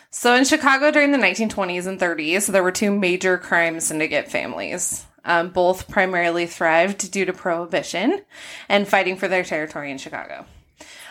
So 0.10 0.36
in 0.36 0.44
Chicago 0.44 0.92
during 0.92 1.13
the 1.13 1.18
1920s 1.18 1.88
and 1.88 1.98
30s, 1.98 2.48
there 2.48 2.62
were 2.62 2.72
two 2.72 2.92
major 2.92 3.38
crime 3.38 3.80
syndicate 3.80 4.30
families. 4.30 5.06
Um, 5.25 5.50
both 5.51 5.88
primarily 5.88 6.46
thrived 6.46 7.10
due 7.10 7.24
to 7.24 7.32
prohibition 7.32 8.24
and 8.68 8.88
fighting 8.88 9.15
for 9.15 9.30
their 9.30 9.44
territory 9.46 9.89
in 9.89 9.98
Chicago. 9.98 10.46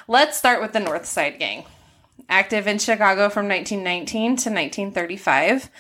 Let's 0.07 0.37
start 0.37 0.61
with 0.61 0.73
the 0.73 0.81
North 0.81 1.07
Side 1.07 1.39
Gang. 1.39 1.65
Active 2.29 2.67
in 2.67 2.79
Chicago 2.79 3.31
from 3.31 3.49
1919 3.49 4.23
to 4.23 4.51
1935, 4.51 5.71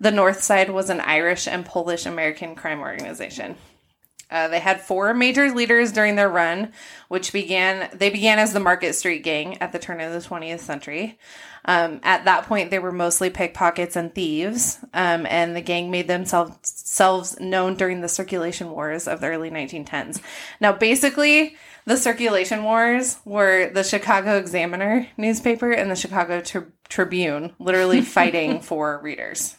the 0.00 0.10
North 0.10 0.42
Side 0.42 0.70
was 0.70 0.88
an 0.88 1.00
Irish 1.00 1.46
and 1.46 1.66
Polish 1.66 2.06
American 2.06 2.54
crime 2.54 2.80
organization. 2.80 3.56
Uh, 4.32 4.48
they 4.48 4.58
had 4.58 4.80
four 4.80 5.12
major 5.12 5.52
leaders 5.52 5.92
during 5.92 6.16
their 6.16 6.28
run, 6.28 6.72
which 7.08 7.32
began 7.32 7.90
they 7.92 8.08
began 8.08 8.38
as 8.38 8.54
the 8.54 8.60
Market 8.60 8.94
Street 8.94 9.22
Gang 9.22 9.58
at 9.60 9.72
the 9.72 9.78
turn 9.78 10.00
of 10.00 10.12
the 10.12 10.26
20th 10.26 10.60
century. 10.60 11.18
Um, 11.64 12.00
at 12.02 12.24
that 12.24 12.46
point, 12.46 12.70
they 12.70 12.78
were 12.78 12.90
mostly 12.90 13.30
pickpockets 13.30 13.94
and 13.94 14.12
thieves, 14.12 14.78
um, 14.94 15.26
and 15.26 15.54
the 15.54 15.60
gang 15.60 15.90
made 15.90 16.08
themselves 16.08 16.56
selves 16.62 17.38
known 17.38 17.76
during 17.76 18.00
the 18.00 18.08
circulation 18.08 18.70
wars 18.70 19.06
of 19.06 19.20
the 19.20 19.28
early 19.28 19.50
1910s. 19.50 20.20
Now, 20.60 20.72
basically, 20.72 21.56
the 21.84 21.96
circulation 21.96 22.64
wars 22.64 23.18
were 23.24 23.70
the 23.70 23.84
Chicago 23.84 24.38
Examiner 24.38 25.06
newspaper 25.16 25.70
and 25.72 25.90
the 25.90 25.96
Chicago 25.96 26.40
Tri- 26.40 26.64
Tribune, 26.88 27.52
literally 27.58 28.00
fighting 28.02 28.60
for 28.60 28.98
readers. 29.02 29.56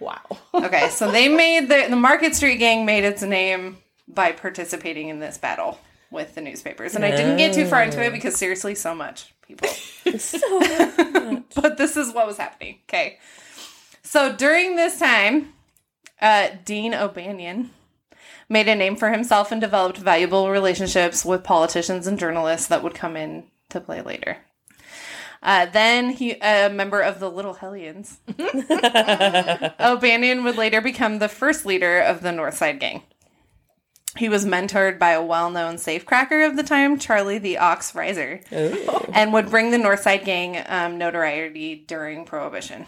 Wow. 0.00 0.20
Okay, 0.54 0.90
so 0.90 1.10
they 1.10 1.28
made 1.28 1.68
the 1.68 1.86
the 1.88 1.96
Market 1.96 2.34
Street 2.34 2.58
Gang 2.58 2.84
made 2.84 3.04
its 3.04 3.22
name 3.22 3.78
by 4.08 4.32
participating 4.32 5.08
in 5.08 5.20
this 5.20 5.38
battle 5.38 5.78
with 6.10 6.34
the 6.34 6.40
newspapers, 6.40 6.94
and 6.94 7.04
I 7.04 7.10
didn't 7.10 7.38
get 7.38 7.54
too 7.54 7.66
far 7.66 7.82
into 7.82 8.02
it 8.02 8.12
because 8.12 8.36
seriously, 8.36 8.74
so 8.74 8.94
much 8.94 9.34
people. 9.42 9.68
so 10.18 11.42
but 11.54 11.78
this 11.78 11.96
is 11.96 12.12
what 12.12 12.26
was 12.26 12.36
happening. 12.36 12.78
Okay, 12.88 13.18
so 14.02 14.34
during 14.34 14.76
this 14.76 14.98
time, 14.98 15.54
uh, 16.20 16.48
Dean 16.64 16.94
O'Banion 16.94 17.70
made 18.48 18.68
a 18.68 18.74
name 18.74 18.96
for 18.96 19.10
himself 19.10 19.50
and 19.50 19.60
developed 19.60 19.98
valuable 19.98 20.50
relationships 20.50 21.24
with 21.24 21.42
politicians 21.42 22.06
and 22.06 22.18
journalists 22.18 22.68
that 22.68 22.82
would 22.82 22.94
come 22.94 23.16
in 23.16 23.44
to 23.70 23.80
play 23.80 24.00
later. 24.00 24.38
Uh, 25.46 25.64
then 25.66 26.10
he, 26.10 26.32
a 26.42 26.68
member 26.68 27.00
of 27.00 27.20
the 27.20 27.30
Little 27.30 27.54
Hellions, 27.54 28.18
O'Banion 29.80 30.42
would 30.42 30.56
later 30.56 30.80
become 30.80 31.20
the 31.20 31.28
first 31.28 31.64
leader 31.64 32.00
of 32.00 32.20
the 32.20 32.30
Northside 32.30 32.80
Gang. 32.80 33.04
He 34.16 34.28
was 34.28 34.44
mentored 34.44 34.98
by 34.98 35.10
a 35.10 35.22
well-known 35.22 35.76
safecracker 35.76 36.44
of 36.44 36.56
the 36.56 36.64
time, 36.64 36.98
Charlie 36.98 37.38
the 37.38 37.58
Ox 37.58 37.92
Reiser, 37.92 38.42
and 39.14 39.32
would 39.32 39.48
bring 39.48 39.70
the 39.70 39.76
Northside 39.76 40.24
Gang 40.24 40.64
um, 40.66 40.98
notoriety 40.98 41.76
during 41.76 42.24
Prohibition. 42.24 42.86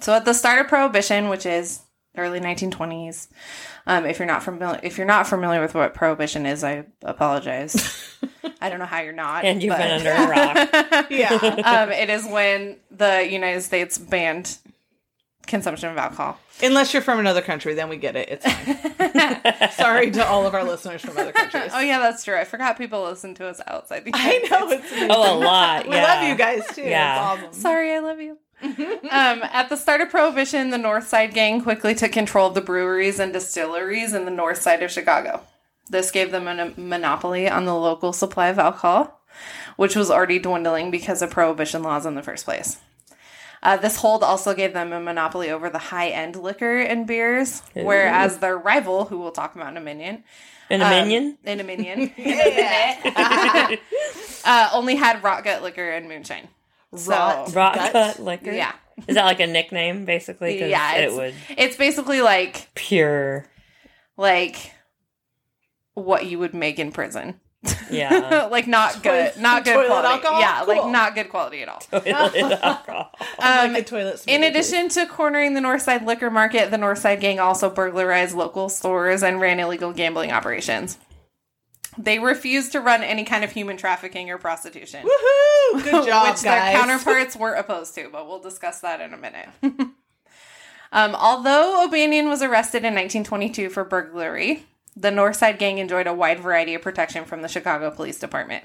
So 0.00 0.14
at 0.14 0.24
the 0.24 0.34
start 0.34 0.58
of 0.58 0.66
Prohibition, 0.66 1.28
which 1.28 1.46
is 1.46 1.83
early 2.16 2.40
1920s, 2.40 3.28
um, 3.86 4.06
if 4.06 4.18
you're 4.18 4.26
not 4.28 4.42
familiar, 4.42 4.80
if 4.82 4.96
you're 4.98 5.06
not 5.06 5.26
familiar 5.26 5.60
with 5.60 5.74
what 5.74 5.94
Prohibition 5.94 6.46
is, 6.46 6.62
I 6.64 6.84
apologize. 7.02 8.16
I 8.60 8.68
don't 8.70 8.78
know 8.78 8.86
how 8.86 9.00
you're 9.00 9.12
not. 9.12 9.44
and 9.44 9.62
you've 9.62 9.72
but- 9.76 9.78
been 9.78 10.06
under 10.06 10.10
a 10.10 10.28
rock. 10.28 11.06
Yeah. 11.10 11.32
um, 11.84 11.90
it 11.90 12.08
is 12.10 12.24
when 12.26 12.76
the 12.90 13.28
United 13.30 13.62
States 13.62 13.98
banned 13.98 14.56
consumption 15.46 15.90
of 15.90 15.96
alcohol. 15.98 16.38
Unless 16.62 16.92
you're 16.94 17.02
from 17.02 17.18
another 17.18 17.42
country, 17.42 17.74
then 17.74 17.88
we 17.88 17.96
get 17.96 18.14
it. 18.16 18.28
It's 18.30 18.46
fine. 18.46 19.70
Sorry 19.72 20.10
to 20.12 20.24
all 20.26 20.46
of 20.46 20.54
our 20.54 20.62
listeners 20.64 21.02
from 21.02 21.18
other 21.18 21.32
countries. 21.32 21.72
Oh 21.74 21.80
yeah, 21.80 21.98
that's 21.98 22.22
true. 22.24 22.36
I 22.38 22.44
forgot 22.44 22.78
people 22.78 23.02
listen 23.02 23.34
to 23.34 23.46
us 23.48 23.60
outside 23.66 24.04
the 24.04 24.12
I 24.14 24.38
know 24.50 24.68
States. 24.68 24.84
it's 24.84 24.92
amazing. 24.92 25.10
Oh, 25.10 25.36
a 25.36 25.38
lot. 25.38 25.84
We 25.88 25.96
love 25.96 26.28
you 26.28 26.36
guys 26.36 26.62
too. 26.74 26.82
Yeah. 26.82 27.34
It's 27.34 27.42
awesome. 27.44 27.60
Sorry, 27.60 27.92
I 27.92 27.98
love 27.98 28.20
you. 28.20 28.38
um, 29.10 29.42
at 29.52 29.68
the 29.68 29.76
start 29.76 30.00
of 30.00 30.10
Prohibition, 30.10 30.70
the 30.70 30.78
North 30.78 31.06
Side 31.06 31.34
Gang 31.34 31.60
quickly 31.62 31.94
took 31.94 32.12
control 32.12 32.48
of 32.48 32.54
the 32.54 32.60
breweries 32.60 33.18
and 33.18 33.32
distilleries 33.32 34.14
in 34.14 34.24
the 34.24 34.30
north 34.30 34.60
side 34.62 34.82
of 34.82 34.90
Chicago. 34.90 35.42
This 35.90 36.10
gave 36.10 36.32
them 36.32 36.48
a 36.48 36.72
monopoly 36.80 37.48
on 37.48 37.66
the 37.66 37.74
local 37.74 38.12
supply 38.14 38.48
of 38.48 38.58
alcohol, 38.58 39.20
which 39.76 39.94
was 39.94 40.10
already 40.10 40.38
dwindling 40.38 40.90
because 40.90 41.20
of 41.20 41.30
Prohibition 41.30 41.82
laws 41.82 42.06
in 42.06 42.14
the 42.14 42.22
first 42.22 42.46
place. 42.46 42.78
Uh, 43.62 43.76
this 43.76 43.96
hold 43.96 44.22
also 44.22 44.54
gave 44.54 44.72
them 44.72 44.92
a 44.92 45.00
monopoly 45.00 45.50
over 45.50 45.68
the 45.70 45.78
high 45.78 46.08
end 46.08 46.36
liquor 46.36 46.78
and 46.78 47.06
beers, 47.06 47.62
whereas 47.74 48.38
their 48.38 48.56
rival, 48.58 49.06
who 49.06 49.18
we'll 49.18 49.30
talk 49.32 49.54
about 49.54 49.68
in 49.68 49.76
a 49.76 49.80
minute, 49.80 50.22
In 50.70 50.80
a 50.82 50.84
um, 50.84 50.90
minion? 50.90 51.38
in 51.44 51.60
a 51.60 51.64
minion, 51.64 52.12
uh, 54.44 54.70
only 54.72 54.96
had 54.96 55.22
rot 55.22 55.44
gut 55.44 55.62
liquor 55.62 55.90
and 55.90 56.08
moonshine. 56.08 56.48
So- 56.96 57.10
Rot 57.12 57.54
Rock 57.54 57.74
guts? 57.74 57.92
cut 57.92 58.18
liquor? 58.20 58.52
Yeah. 58.52 58.72
Is 59.08 59.16
that 59.16 59.24
like 59.24 59.40
a 59.40 59.46
nickname, 59.46 60.04
basically? 60.04 60.58
'Cause 60.58 60.70
Yeah, 60.70 60.94
it 60.98 61.12
would 61.12 61.34
It's 61.56 61.76
basically 61.76 62.20
like 62.22 62.68
pure. 62.74 63.44
like 64.16 64.72
what 65.94 66.26
you 66.26 66.38
would 66.38 66.54
make 66.54 66.78
in 66.78 66.92
prison. 66.92 67.40
Yeah. 67.90 68.48
like 68.50 68.66
not 68.66 69.02
good, 69.02 69.36
not 69.38 69.64
good 69.64 69.74
toilet 69.74 69.86
quality. 69.86 70.08
alcohol? 70.08 70.40
Yeah, 70.40 70.60
like 70.62 70.86
not 70.90 71.14
good 71.14 71.28
quality 71.30 71.62
at 71.62 71.68
all. 71.68 71.78
Toilet 71.90 72.58
alcohol. 72.62 73.10
Um, 73.38 73.72
like 73.72 73.86
toilet 73.86 74.22
in 74.26 74.42
addition 74.44 74.88
to 74.90 75.06
cornering 75.06 75.54
the 75.54 75.60
Northside 75.60 76.04
liquor 76.04 76.30
market, 76.30 76.70
the 76.70 76.76
Northside 76.76 77.20
gang 77.20 77.40
also 77.40 77.70
burglarized 77.70 78.34
local 78.36 78.68
stores 78.68 79.22
and 79.22 79.40
ran 79.40 79.60
illegal 79.60 79.92
gambling 79.92 80.30
operations. 80.30 80.98
They 81.98 82.18
refused 82.18 82.72
to 82.72 82.80
run 82.80 83.02
any 83.02 83.24
kind 83.24 83.44
of 83.44 83.52
human 83.52 83.76
trafficking 83.76 84.30
or 84.30 84.38
prostitution. 84.38 85.04
Woohoo! 85.04 85.82
Good 85.84 86.06
job, 86.06 86.28
which 86.28 86.42
guys. 86.42 86.42
their 86.42 86.72
counterparts 86.72 87.36
were 87.36 87.54
opposed 87.54 87.94
to, 87.96 88.08
but 88.10 88.26
we'll 88.26 88.40
discuss 88.40 88.80
that 88.80 89.00
in 89.00 89.12
a 89.12 89.16
minute. 89.16 89.48
um, 90.92 91.14
although 91.14 91.84
O'Banion 91.84 92.28
was 92.28 92.42
arrested 92.42 92.78
in 92.78 92.94
1922 92.94 93.70
for 93.70 93.84
burglary, 93.84 94.64
the 94.96 95.10
Northside 95.10 95.58
Gang 95.58 95.78
enjoyed 95.78 96.06
a 96.06 96.14
wide 96.14 96.40
variety 96.40 96.74
of 96.74 96.82
protection 96.82 97.24
from 97.24 97.42
the 97.42 97.48
Chicago 97.48 97.90
Police 97.90 98.18
Department. 98.18 98.64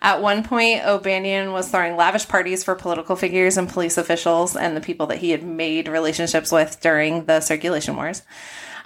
At 0.00 0.22
one 0.22 0.44
point, 0.44 0.84
O'Banion 0.84 1.52
was 1.52 1.68
throwing 1.68 1.96
lavish 1.96 2.28
parties 2.28 2.62
for 2.62 2.76
political 2.76 3.16
figures 3.16 3.56
and 3.56 3.68
police 3.68 3.98
officials 3.98 4.54
and 4.54 4.76
the 4.76 4.80
people 4.80 5.06
that 5.08 5.18
he 5.18 5.30
had 5.30 5.42
made 5.42 5.88
relationships 5.88 6.52
with 6.52 6.80
during 6.80 7.24
the 7.24 7.40
circulation 7.40 7.96
wars. 7.96 8.22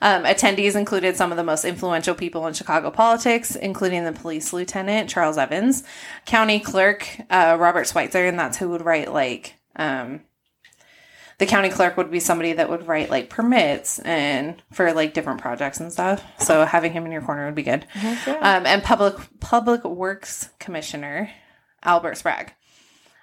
Um, 0.03 0.25
attendees 0.25 0.75
included 0.75 1.17
some 1.17 1.31
of 1.31 1.37
the 1.37 1.45
most 1.45 1.65
influential 1.65 2.17
people 2.17 2.47
in 2.49 2.55
Chicago 2.55 2.91
politics, 2.91 3.55
including 3.55 4.05
the 4.05 4.13
police 4.13 4.53
lieutenant 4.53 5.09
Charles 5.09 5.39
Evans, 5.39 5.85
county 6.27 6.59
clerk 6.59 7.09
uh, 7.31 7.57
Robert 7.59 7.87
Schweitzer, 7.87 8.27
and 8.27 8.39
that's 8.39 8.59
who 8.59 8.69
would 8.71 8.85
write 8.85 9.13
like 9.13 9.55
um, 9.77 10.23
the 11.39 11.47
county 11.47 11.71
clerk 11.71 11.97
would 11.97 12.11
be 12.11 12.21
somebody 12.21 12.53
that 12.53 12.69
would 12.69 12.87
write 12.87 13.11
like 13.11 13.31
permits 13.31 14.01
and 14.01 14.61
for 14.73 14.93
like 14.93 15.15
different 15.15 15.41
projects 15.41 15.81
and 15.81 15.93
stuff. 15.93 16.25
So 16.39 16.65
having 16.65 16.93
him 16.93 17.07
in 17.07 17.13
your 17.13 17.23
corner 17.23 17.47
would 17.47 17.55
be 17.55 17.63
good. 17.63 17.87
Um, 18.41 18.67
and 18.67 18.83
public 18.83 19.15
public 19.41 19.85
works 19.85 20.51
commissioner 20.59 21.31
Albert 21.83 22.17
Sprague. 22.17 22.53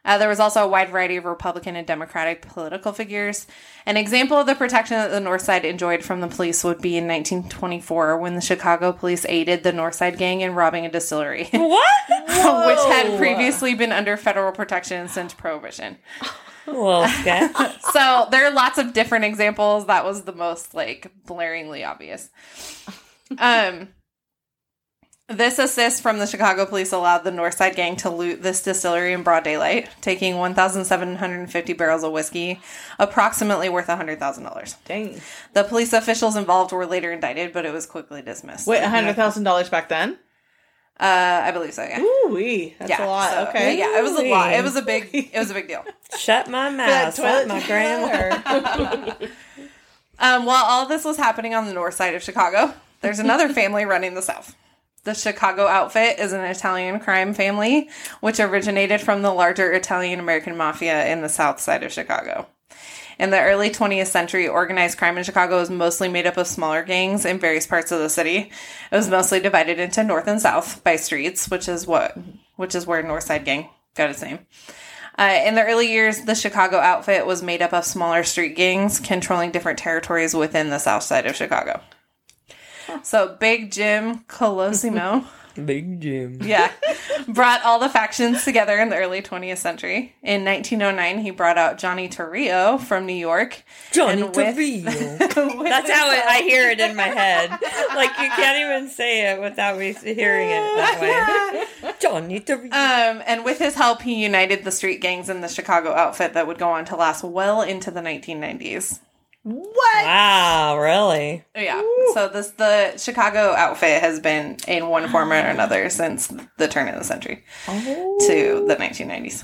Uh, 0.09 0.17
there 0.17 0.27
was 0.27 0.39
also 0.39 0.63
a 0.63 0.67
wide 0.67 0.89
variety 0.89 1.17
of 1.17 1.25
Republican 1.25 1.75
and 1.75 1.85
Democratic 1.85 2.41
political 2.41 2.91
figures. 2.91 3.45
An 3.85 3.95
example 3.95 4.37
of 4.37 4.47
the 4.47 4.55
protection 4.55 4.97
that 4.97 5.11
the 5.11 5.19
North 5.19 5.43
Side 5.43 5.65
enjoyed 5.65 6.03
from 6.03 6.19
the 6.19 6.27
police 6.27 6.63
would 6.63 6.81
be 6.81 6.97
in 6.97 7.05
1924 7.05 8.17
when 8.17 8.33
the 8.33 8.41
Chicago 8.41 8.91
police 8.91 9.23
aided 9.29 9.61
the 9.61 9.71
North 9.71 9.93
Side 9.93 10.17
gang 10.17 10.41
in 10.41 10.55
robbing 10.55 10.83
a 10.83 10.89
distillery, 10.89 11.43
which 11.53 11.53
had 11.53 13.19
previously 13.19 13.75
been 13.75 13.91
under 13.91 14.17
federal 14.17 14.51
protection 14.51 15.07
since 15.07 15.35
Prohibition. 15.35 15.97
Well. 16.65 17.07
So 17.93 18.27
there 18.31 18.45
are 18.45 18.51
lots 18.51 18.79
of 18.79 18.93
different 18.93 19.25
examples. 19.25 19.85
That 19.85 20.05
was 20.05 20.23
the 20.23 20.33
most 20.33 20.73
like 20.73 21.11
blaringly 21.27 21.87
obvious. 21.87 22.29
Um, 23.37 23.89
this 25.29 25.59
assist 25.59 26.01
from 26.01 26.19
the 26.19 26.25
Chicago 26.25 26.65
police 26.65 26.91
allowed 26.91 27.19
the 27.19 27.31
Northside 27.31 27.75
gang 27.75 27.95
to 27.97 28.09
loot 28.09 28.41
this 28.41 28.63
distillery 28.63 29.13
in 29.13 29.23
broad 29.23 29.43
daylight, 29.43 29.89
taking 30.01 30.37
1,750 30.37 31.73
barrels 31.73 32.03
of 32.03 32.11
whiskey, 32.11 32.59
approximately 32.97 33.69
worth 33.69 33.87
$100,000. 33.87 34.75
Dang. 34.85 35.21
The 35.53 35.63
police 35.63 35.93
officials 35.93 36.35
involved 36.35 36.71
were 36.71 36.85
later 36.85 37.11
indicted, 37.11 37.53
but 37.53 37.65
it 37.65 37.73
was 37.73 37.85
quickly 37.85 38.21
dismissed. 38.21 38.67
Wait, 38.67 38.83
hundred 38.83 39.15
thousand 39.15 39.43
dollars 39.43 39.69
back 39.69 39.89
then? 39.89 40.17
Uh, 40.99 41.41
I 41.45 41.51
believe 41.51 41.73
so. 41.73 41.83
Yeah. 41.83 42.01
Ooh 42.01 42.29
wee, 42.33 42.75
that's 42.77 42.89
yeah. 42.89 43.05
a 43.05 43.07
lot. 43.07 43.31
so- 43.31 43.47
okay. 43.47 43.77
Yeah, 43.77 43.97
it 43.97 44.03
was 44.03 44.19
a 44.19 44.23
lot. 44.29 44.51
It 44.53 44.63
was 44.63 44.75
a 44.75 44.81
big. 44.81 45.09
It 45.13 45.37
was 45.37 45.49
a 45.49 45.53
big 45.53 45.67
deal. 45.67 45.85
Shut 46.17 46.49
my 46.49 46.69
mouth. 46.69 47.15
Toilet 47.15 47.47
my 47.47 47.65
grandma. 47.65 49.13
Um, 50.21 50.45
while 50.45 50.65
all 50.65 50.85
this 50.85 51.05
was 51.05 51.15
happening 51.15 51.55
on 51.55 51.65
the 51.65 51.73
north 51.73 51.93
side 51.93 52.13
of 52.13 52.21
Chicago, 52.21 52.73
there's 52.99 53.19
another 53.19 53.47
family 53.49 53.85
running 53.85 54.15
the 54.15 54.21
south. 54.21 54.53
The 55.03 55.13
Chicago 55.13 55.67
outfit 55.67 56.19
is 56.19 56.33
an 56.33 56.41
Italian 56.41 56.99
crime 56.99 57.33
family, 57.33 57.89
which 58.19 58.39
originated 58.39 58.99
from 58.99 59.21
the 59.21 59.31
larger 59.31 59.71
Italian 59.71 60.19
American 60.19 60.57
mafia 60.57 61.07
in 61.07 61.21
the 61.21 61.29
south 61.29 61.59
side 61.59 61.83
of 61.83 61.93
Chicago. 61.93 62.47
In 63.17 63.31
the 63.31 63.41
early 63.41 63.69
20th 63.69 64.07
century, 64.07 64.47
organized 64.47 64.97
crime 64.97 65.17
in 65.17 65.23
Chicago 65.23 65.59
was 65.59 65.69
mostly 65.69 66.07
made 66.07 66.25
up 66.25 66.37
of 66.37 66.47
smaller 66.47 66.83
gangs 66.83 67.25
in 67.25 67.39
various 67.39 67.67
parts 67.67 67.91
of 67.91 67.99
the 67.99 68.09
city. 68.09 68.51
It 68.91 68.95
was 68.95 69.09
mostly 69.09 69.39
divided 69.39 69.79
into 69.79 70.03
north 70.03 70.27
and 70.27 70.41
south 70.41 70.83
by 70.83 70.95
streets, 70.95 71.49
which 71.49 71.67
is 71.67 71.85
what, 71.85 72.17
which 72.55 72.75
is 72.75 72.87
where 72.87 73.03
North 73.03 73.25
Side 73.25 73.45
Gang 73.45 73.69
got 73.95 74.09
its 74.09 74.21
name. 74.21 74.39
Uh, 75.17 75.41
in 75.45 75.55
the 75.55 75.65
early 75.65 75.91
years, 75.91 76.21
the 76.21 76.35
Chicago 76.35 76.77
outfit 76.77 77.25
was 77.25 77.43
made 77.43 77.61
up 77.61 77.73
of 77.73 77.83
smaller 77.83 78.23
street 78.23 78.55
gangs 78.55 79.01
controlling 79.01 79.51
different 79.51 79.79
territories 79.79 80.33
within 80.33 80.69
the 80.69 80.79
south 80.79 81.03
side 81.03 81.25
of 81.25 81.35
Chicago. 81.35 81.81
So 83.03 83.35
Big 83.39 83.71
Jim 83.71 84.19
Colosimo, 84.27 85.25
Big 85.65 85.99
Jim. 86.01 86.39
yeah, 86.41 86.71
brought 87.27 87.63
all 87.63 87.79
the 87.79 87.89
factions 87.89 88.43
together 88.45 88.77
in 88.77 88.89
the 88.89 88.95
early 88.97 89.21
20th 89.21 89.57
century. 89.57 90.13
In 90.23 90.45
1909, 90.45 91.19
he 91.23 91.31
brought 91.31 91.57
out 91.57 91.77
Johnny 91.77 92.07
Torrio 92.07 92.79
from 92.79 93.05
New 93.05 93.13
York. 93.13 93.63
Johnny 93.91 94.23
with- 94.23 94.35
Torrio. 94.35 94.83
That's 95.63 95.89
how 95.89 96.11
it, 96.11 96.23
I 96.25 96.41
hear 96.41 96.69
it 96.69 96.79
in 96.79 96.95
my 96.95 97.07
head. 97.07 97.49
Like 97.95 98.11
you 98.19 98.29
can't 98.29 98.57
even 98.59 98.89
say 98.89 99.31
it 99.31 99.41
without 99.41 99.77
me 99.77 99.93
hearing 99.93 100.49
it 100.49 100.75
that 100.77 101.01
way. 101.81 101.93
Johnny 101.99 102.39
Torrio. 102.39 102.65
Um, 102.71 103.23
and 103.25 103.43
with 103.43 103.59
his 103.59 103.75
help, 103.75 104.01
he 104.01 104.23
united 104.23 104.63
the 104.63 104.71
street 104.71 105.01
gangs 105.01 105.29
in 105.29 105.41
the 105.41 105.47
Chicago 105.49 105.91
outfit 105.93 106.33
that 106.33 106.47
would 106.47 106.57
go 106.57 106.69
on 106.69 106.85
to 106.85 106.95
last 106.95 107.23
well 107.23 107.61
into 107.61 107.91
the 107.91 108.01
1990s. 108.01 108.99
What? 109.51 110.05
wow, 110.05 110.77
really? 110.79 111.43
Yeah. 111.55 111.81
So 112.13 112.27
this 112.29 112.51
the 112.51 112.97
Chicago 112.97 113.53
outfit 113.53 114.01
has 114.01 114.19
been 114.19 114.57
in 114.67 114.87
one 114.87 115.07
form 115.09 115.31
or 115.31 115.35
another 115.35 115.89
since 115.89 116.27
the 116.57 116.67
turn 116.67 116.87
of 116.87 116.95
the 116.97 117.03
century 117.03 117.43
to 117.65 118.65
the 118.67 118.75
1990s. 118.77 119.43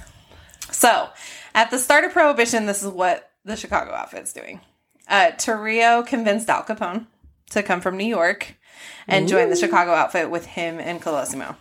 So 0.71 1.09
at 1.53 1.71
the 1.71 1.77
start 1.79 2.03
of 2.03 2.11
Prohibition, 2.11 2.65
this 2.65 2.83
is 2.83 2.89
what 2.91 3.31
the 3.45 3.55
Chicago 3.55 3.91
outfit's 3.93 4.33
doing. 4.33 4.61
Uh, 5.07 5.31
Torrio 5.37 6.05
convinced 6.05 6.49
Al 6.49 6.63
Capone 6.63 7.07
to 7.51 7.61
come 7.63 7.79
from 7.81 7.97
New 7.97 8.05
York 8.07 8.55
and 9.07 9.27
join 9.27 9.49
the 9.49 9.55
Chicago 9.55 9.91
outfit 9.91 10.29
with 10.31 10.45
him 10.45 10.79
and 10.79 11.01
Colosimo. 11.01 11.55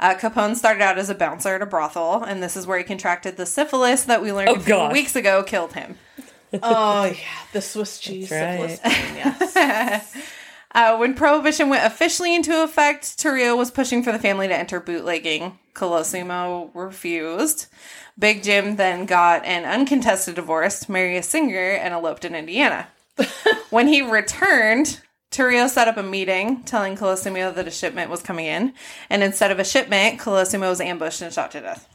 Uh, 0.00 0.14
Capone 0.14 0.54
started 0.56 0.82
out 0.82 0.98
as 0.98 1.08
a 1.08 1.14
bouncer 1.14 1.54
at 1.54 1.62
a 1.62 1.66
brothel, 1.66 2.22
and 2.22 2.42
this 2.42 2.56
is 2.56 2.66
where 2.66 2.76
he 2.78 2.84
contracted 2.84 3.36
the 3.36 3.46
syphilis 3.46 4.04
that 4.04 4.22
we 4.22 4.30
learned 4.32 4.50
Oh, 4.50 4.54
a 4.54 4.60
few 4.60 4.74
gosh. 4.74 4.92
weeks 4.92 5.16
ago 5.16 5.42
killed 5.42 5.72
him. 5.72 5.96
Oh 6.62 7.04
yeah, 7.04 7.14
the 7.52 7.60
Swiss 7.60 7.98
cheese 7.98 8.28
pain, 8.28 8.78
Yes. 8.84 10.16
Uh, 10.76 10.96
when 10.98 11.14
Prohibition 11.14 11.70
went 11.70 11.84
officially 11.86 12.34
into 12.34 12.62
effect, 12.62 13.18
Torrio 13.18 13.56
was 13.56 13.70
pushing 13.70 14.02
for 14.02 14.12
the 14.12 14.18
family 14.18 14.46
to 14.46 14.54
enter 14.54 14.78
bootlegging. 14.78 15.58
Colosimo 15.74 16.70
refused. 16.74 17.66
Big 18.18 18.42
Jim 18.42 18.76
then 18.76 19.06
got 19.06 19.44
an 19.46 19.64
uncontested 19.64 20.34
divorce, 20.34 20.86
married 20.88 21.16
a 21.16 21.22
singer, 21.22 21.70
and 21.70 21.94
eloped 21.94 22.26
in 22.26 22.34
Indiana. 22.34 22.88
when 23.70 23.88
he 23.88 24.02
returned, 24.02 25.00
Torrio 25.30 25.68
set 25.68 25.88
up 25.88 25.96
a 25.96 26.02
meeting 26.02 26.62
telling 26.64 26.96
Colosimo 26.96 27.54
that 27.54 27.68
a 27.68 27.70
shipment 27.70 28.10
was 28.10 28.22
coming 28.22 28.46
in, 28.46 28.74
and 29.08 29.22
instead 29.22 29.50
of 29.50 29.58
a 29.58 29.64
shipment, 29.64 30.18
Colosimo 30.18 30.68
was 30.68 30.80
ambushed 30.80 31.22
and 31.22 31.32
shot 31.32 31.52
to 31.52 31.60
death. 31.60 31.88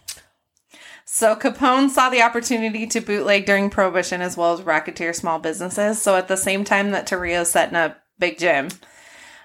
So 1.13 1.35
Capone 1.35 1.89
saw 1.89 2.09
the 2.09 2.21
opportunity 2.21 2.87
to 2.87 3.01
bootleg 3.01 3.45
during 3.45 3.69
Prohibition 3.69 4.21
as 4.21 4.37
well 4.37 4.53
as 4.53 4.61
racketeer 4.61 5.11
small 5.11 5.39
businesses. 5.39 6.01
So 6.01 6.15
at 6.15 6.29
the 6.29 6.37
same 6.37 6.63
time 6.63 6.91
that 6.91 7.05
Torrio's 7.05 7.51
setting 7.51 7.75
up 7.75 8.01
Big 8.17 8.39
Jim, 8.39 8.69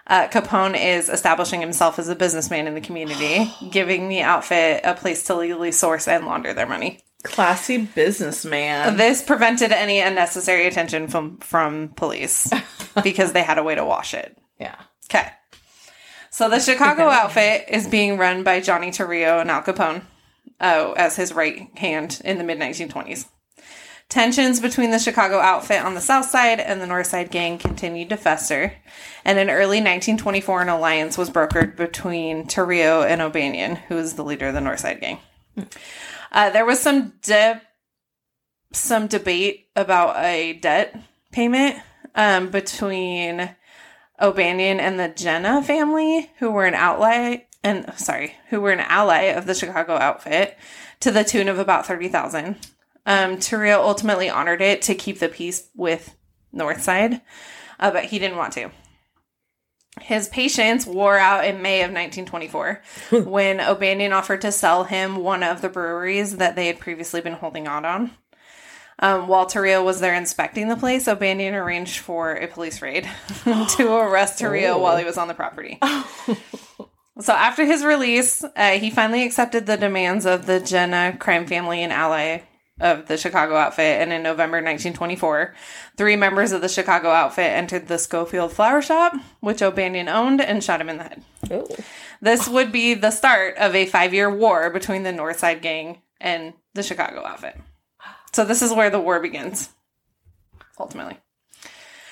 uh, 0.07 0.29
Capone 0.29 0.81
is 0.81 1.09
establishing 1.09 1.61
himself 1.61 1.99
as 1.99 2.09
a 2.09 2.15
businessman 2.15 2.69
in 2.69 2.75
the 2.75 2.81
community, 2.81 3.53
giving 3.73 4.09
the 4.09 4.21
outfit 4.21 4.83
a 4.85 4.95
place 4.95 5.25
to 5.25 5.35
legally 5.35 5.73
source 5.73 6.07
and 6.07 6.25
launder 6.25 6.55
their 6.55 6.69
money. 6.69 7.01
Classy 7.25 7.79
businessman. 7.79 8.97
This 8.97 9.21
prevented 9.21 9.73
any 9.73 9.99
unnecessary 9.99 10.69
attention 10.69 11.09
from 11.09 11.39
from 11.39 11.89
police 11.89 12.49
because 13.03 13.33
they 13.33 13.43
had 13.43 13.59
a 13.59 13.65
way 13.65 13.75
to 13.75 13.85
wash 13.85 14.15
it. 14.15 14.39
yeah. 14.61 14.77
Okay. 15.11 15.33
So 16.31 16.49
the 16.49 16.61
Chicago 16.61 17.09
outfit 17.09 17.65
is 17.69 17.89
being 17.89 18.19
run 18.19 18.45
by 18.45 18.61
Johnny 18.61 18.93
Torrio 18.93 19.41
and 19.41 19.51
Al 19.51 19.63
Capone 19.63 20.03
oh, 20.61 20.93
as 20.93 21.17
his 21.17 21.33
right 21.33 21.69
hand 21.79 22.21
in 22.25 22.39
the 22.39 22.45
mid 22.45 22.59
1920s. 22.59 23.27
Tensions 24.09 24.61
between 24.61 24.93
the 24.93 25.01
Chicago 25.01 25.41
outfit 25.41 25.85
on 25.85 25.95
the 25.95 26.01
south 26.01 26.27
side 26.27 26.61
and 26.61 26.81
the 26.81 26.87
north 26.87 27.09
side 27.09 27.31
gang 27.33 27.59
continued 27.59 28.09
to 28.11 28.17
fester, 28.17 28.75
and 29.25 29.39
in 29.39 29.51
early 29.51 29.79
1924, 29.79 30.63
an 30.63 30.69
alliance 30.69 31.19
was 31.19 31.29
brokered 31.29 31.77
between 31.77 32.47
Torrio 32.47 33.05
and 33.05 33.21
O'Banion, 33.21 33.75
who 33.75 33.97
was 33.97 34.15
the 34.15 34.23
leader 34.23 34.47
of 34.47 34.55
the 34.55 34.61
north 34.61 34.81
side 34.81 35.01
gang. 35.01 35.19
Uh, 36.31 36.51
there 36.51 36.65
was 36.65 36.81
some 36.81 37.15
de- 37.23 37.61
some 38.73 39.09
debate 39.09 39.69
about 39.75 40.17
a 40.23 40.53
debt 40.53 40.97
payment 41.33 41.77
um, 42.15 42.51
between 42.51 43.57
O'Banion 44.21 44.79
and 44.79 45.01
the 45.01 45.09
Genna 45.09 45.65
family, 45.65 46.31
who 46.39 46.51
were 46.51 46.65
an 46.65 46.75
ally 46.75 47.46
and 47.63 47.93
sorry, 47.97 48.35
who 48.51 48.61
were 48.61 48.73
an 48.73 48.81
ally 48.81 49.23
of 49.23 49.47
the 49.47 49.55
Chicago 49.55 49.95
outfit, 49.95 50.57
to 51.01 51.11
the 51.11 51.25
tune 51.25 51.49
of 51.49 51.59
about 51.59 51.87
thirty 51.87 52.09
thousand. 52.09 52.57
Um, 53.07 53.37
Torrio 53.37 53.77
ultimately 53.77 54.29
honored 54.29 54.61
it 54.61 54.83
to 54.83 54.95
keep 54.95 55.21
the 55.21 55.29
peace 55.29 55.69
with 55.75 56.17
Northside, 56.55 57.21
uh, 57.79 57.91
but 57.91 58.07
he 58.07 58.19
didn't 58.19 58.37
want 58.37 58.53
to. 58.55 58.71
His 60.01 60.29
patience 60.29 60.87
wore 60.87 61.17
out 61.17 61.47
in 61.47 61.63
May 61.63 61.81
of 61.81 61.91
1924 61.91 62.83
when 63.25 63.61
O'Banion 63.61 64.13
offered 64.13 64.43
to 64.43 64.53
sell 64.53 64.85
him 64.85 65.17
one 65.17 65.43
of 65.43 65.63
the 65.63 65.71
breweries 65.71 66.37
that 66.37 66.55
they 66.55 66.67
had 66.67 66.79
previously 66.79 67.23
been 67.23 67.33
holding 67.33 67.67
out 67.67 67.85
on. 67.85 68.11
Um, 68.99 69.29
while 69.29 69.47
Torrio 69.47 69.85
was 69.85 70.01
there 70.01 70.15
inspecting 70.15 70.69
the 70.69 70.77
place, 70.77 71.07
O'Banion 71.07 71.55
arranged 71.55 71.99
for 71.99 72.33
a 72.33 72.47
police 72.47 72.81
raid 72.83 73.09
to 73.45 73.95
arrest 73.95 74.41
Torrio 74.41 74.81
while 74.81 74.97
he 74.97 75.05
was 75.05 75.19
on 75.19 75.29
the 75.29 75.35
property. 75.35 75.79
so 77.21 77.33
after 77.33 77.65
his 77.65 77.85
release, 77.85 78.45
uh, 78.45 78.73
he 78.73 78.91
finally 78.91 79.25
accepted 79.25 79.67
the 79.67 79.77
demands 79.77 80.27
of 80.27 80.47
the 80.47 80.61
Genna 80.61 81.19
crime 81.19 81.47
family 81.47 81.83
and 81.83 81.93
ally 81.93 82.43
of 82.81 83.07
the 83.07 83.17
Chicago 83.17 83.57
outfit. 83.57 84.01
And 84.01 84.13
in 84.13 84.23
November 84.23 84.59
1924, 84.59 85.55
three 85.97 86.17
members 86.17 86.53
of 86.53 86.61
the 86.61 86.69
Chicago 86.69 87.11
outfit 87.11 87.51
entered 87.51 87.89
the 87.89 87.99
Schofield 87.99 88.53
Flower 88.53 88.83
Shop, 88.83 89.15
which 89.41 89.63
O'Banion 89.63 90.09
owned, 90.09 90.41
and 90.41 90.63
shot 90.63 90.81
him 90.81 90.89
in 90.89 90.99
the 90.99 91.05
head. 91.05 91.23
Oh. 91.51 91.67
This 92.21 92.49
would 92.49 92.73
be 92.73 92.95
the 92.95 93.11
start 93.11 93.57
of 93.57 93.75
a 93.75 93.87
five 93.87 94.13
year 94.13 94.31
war 94.31 94.71
between 94.71 95.03
the 95.03 95.13
North 95.13 95.39
Side 95.39 95.63
Gang 95.63 96.03
and 96.21 96.55
the 96.75 96.83
Chicago 96.83 97.25
outfit. 97.25 97.59
So 98.33 98.45
this 98.45 98.63
is 98.63 98.73
where 98.73 98.91
the 98.91 99.01
war 99.01 99.21
begins, 99.21 99.71
ultimately. 100.79 101.19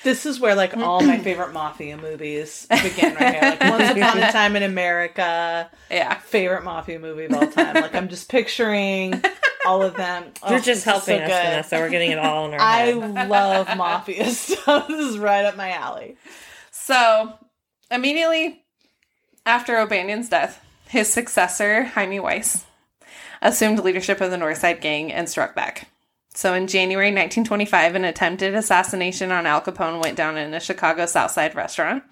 This 0.05 0.25
is 0.25 0.39
where 0.39 0.55
like 0.55 0.77
all 0.77 1.01
my 1.01 1.17
favorite 1.23 1.51
mafia 1.51 1.97
movies 1.97 2.65
begin 2.69 3.15
right 3.15 3.33
here. 3.33 3.41
Like 3.41 3.59
Once 3.61 3.89
Upon 3.97 4.17
a 4.19 4.31
Time 4.31 4.55
in 4.55 4.63
America, 4.63 5.69
Yeah. 5.91 6.13
favorite 6.19 6.63
mafia 6.63 6.99
movie 6.99 7.25
of 7.25 7.33
all 7.33 7.47
time. 7.47 7.73
Like 7.75 7.93
I'm 7.95 8.07
just 8.07 8.29
picturing 8.29 9.21
all 9.65 9.81
of 9.81 9.95
them. 9.97 10.25
Oh, 10.43 10.51
You're 10.51 10.59
this 10.59 10.65
just 10.65 10.85
helping 10.85 11.17
so 11.17 11.23
us, 11.23 11.29
good. 11.29 11.43
Vanessa. 11.43 11.75
We're 11.77 11.89
getting 11.89 12.11
it 12.11 12.19
all 12.19 12.45
in 12.45 12.53
our 12.53 12.59
I 12.61 12.77
head. 12.91 13.29
love 13.29 13.67
mafia 13.77 14.29
stuff. 14.29 14.87
This 14.87 15.09
is 15.09 15.17
right 15.17 15.43
up 15.43 15.57
my 15.57 15.71
alley. 15.71 16.17
So 16.71 17.33
immediately 17.89 18.63
after 19.45 19.77
O'Banion's 19.79 20.29
death, 20.29 20.63
his 20.87 21.11
successor, 21.11 21.83
Hymie 21.95 22.19
Weiss, 22.21 22.63
assumed 23.41 23.79
leadership 23.79 24.21
of 24.21 24.29
the 24.29 24.37
Northside 24.37 24.81
Gang 24.81 25.11
and 25.11 25.27
struck 25.27 25.55
back. 25.55 25.89
So 26.35 26.53
in 26.53 26.67
January 26.67 27.07
1925, 27.07 27.95
an 27.95 28.05
attempted 28.05 28.55
assassination 28.55 29.31
on 29.31 29.45
Al 29.45 29.61
Capone 29.61 30.01
went 30.01 30.17
down 30.17 30.37
in 30.37 30.53
a 30.53 30.59
Chicago 30.59 31.05
Southside 31.05 31.55
restaurant. 31.55 32.03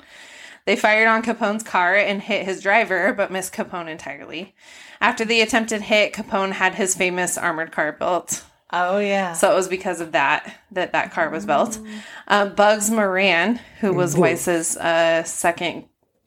They 0.66 0.78
fired 0.78 1.10
on 1.10 1.24
Capone's 1.24 1.62
car 1.62 1.96
and 1.96 2.22
hit 2.22 2.46
his 2.46 2.62
driver, 2.62 3.14
but 3.14 3.32
missed 3.32 3.54
Capone 3.54 3.90
entirely. 3.90 4.56
After 5.02 5.26
the 5.26 5.42
attempted 5.42 5.82
hit, 5.82 6.14
Capone 6.14 6.54
had 6.54 6.76
his 6.76 6.96
famous 6.96 7.38
armored 7.38 7.74
car 7.74 7.92
built. 7.92 8.46
Oh 8.72 8.98
yeah. 8.98 9.34
So 9.34 9.52
it 9.52 9.56
was 9.56 9.68
because 9.68 10.00
of 10.00 10.14
that 10.14 10.58
that 10.72 10.94
that 10.94 11.12
car 11.12 11.30
was 11.30 11.46
built. 11.46 11.78
Um, 12.28 12.56
Bugs 12.56 12.90
Moran, 12.90 13.60
who 13.82 13.94
was 13.94 14.18
Weiss's 14.18 14.78
uh, 14.78 15.24
second 15.24 15.86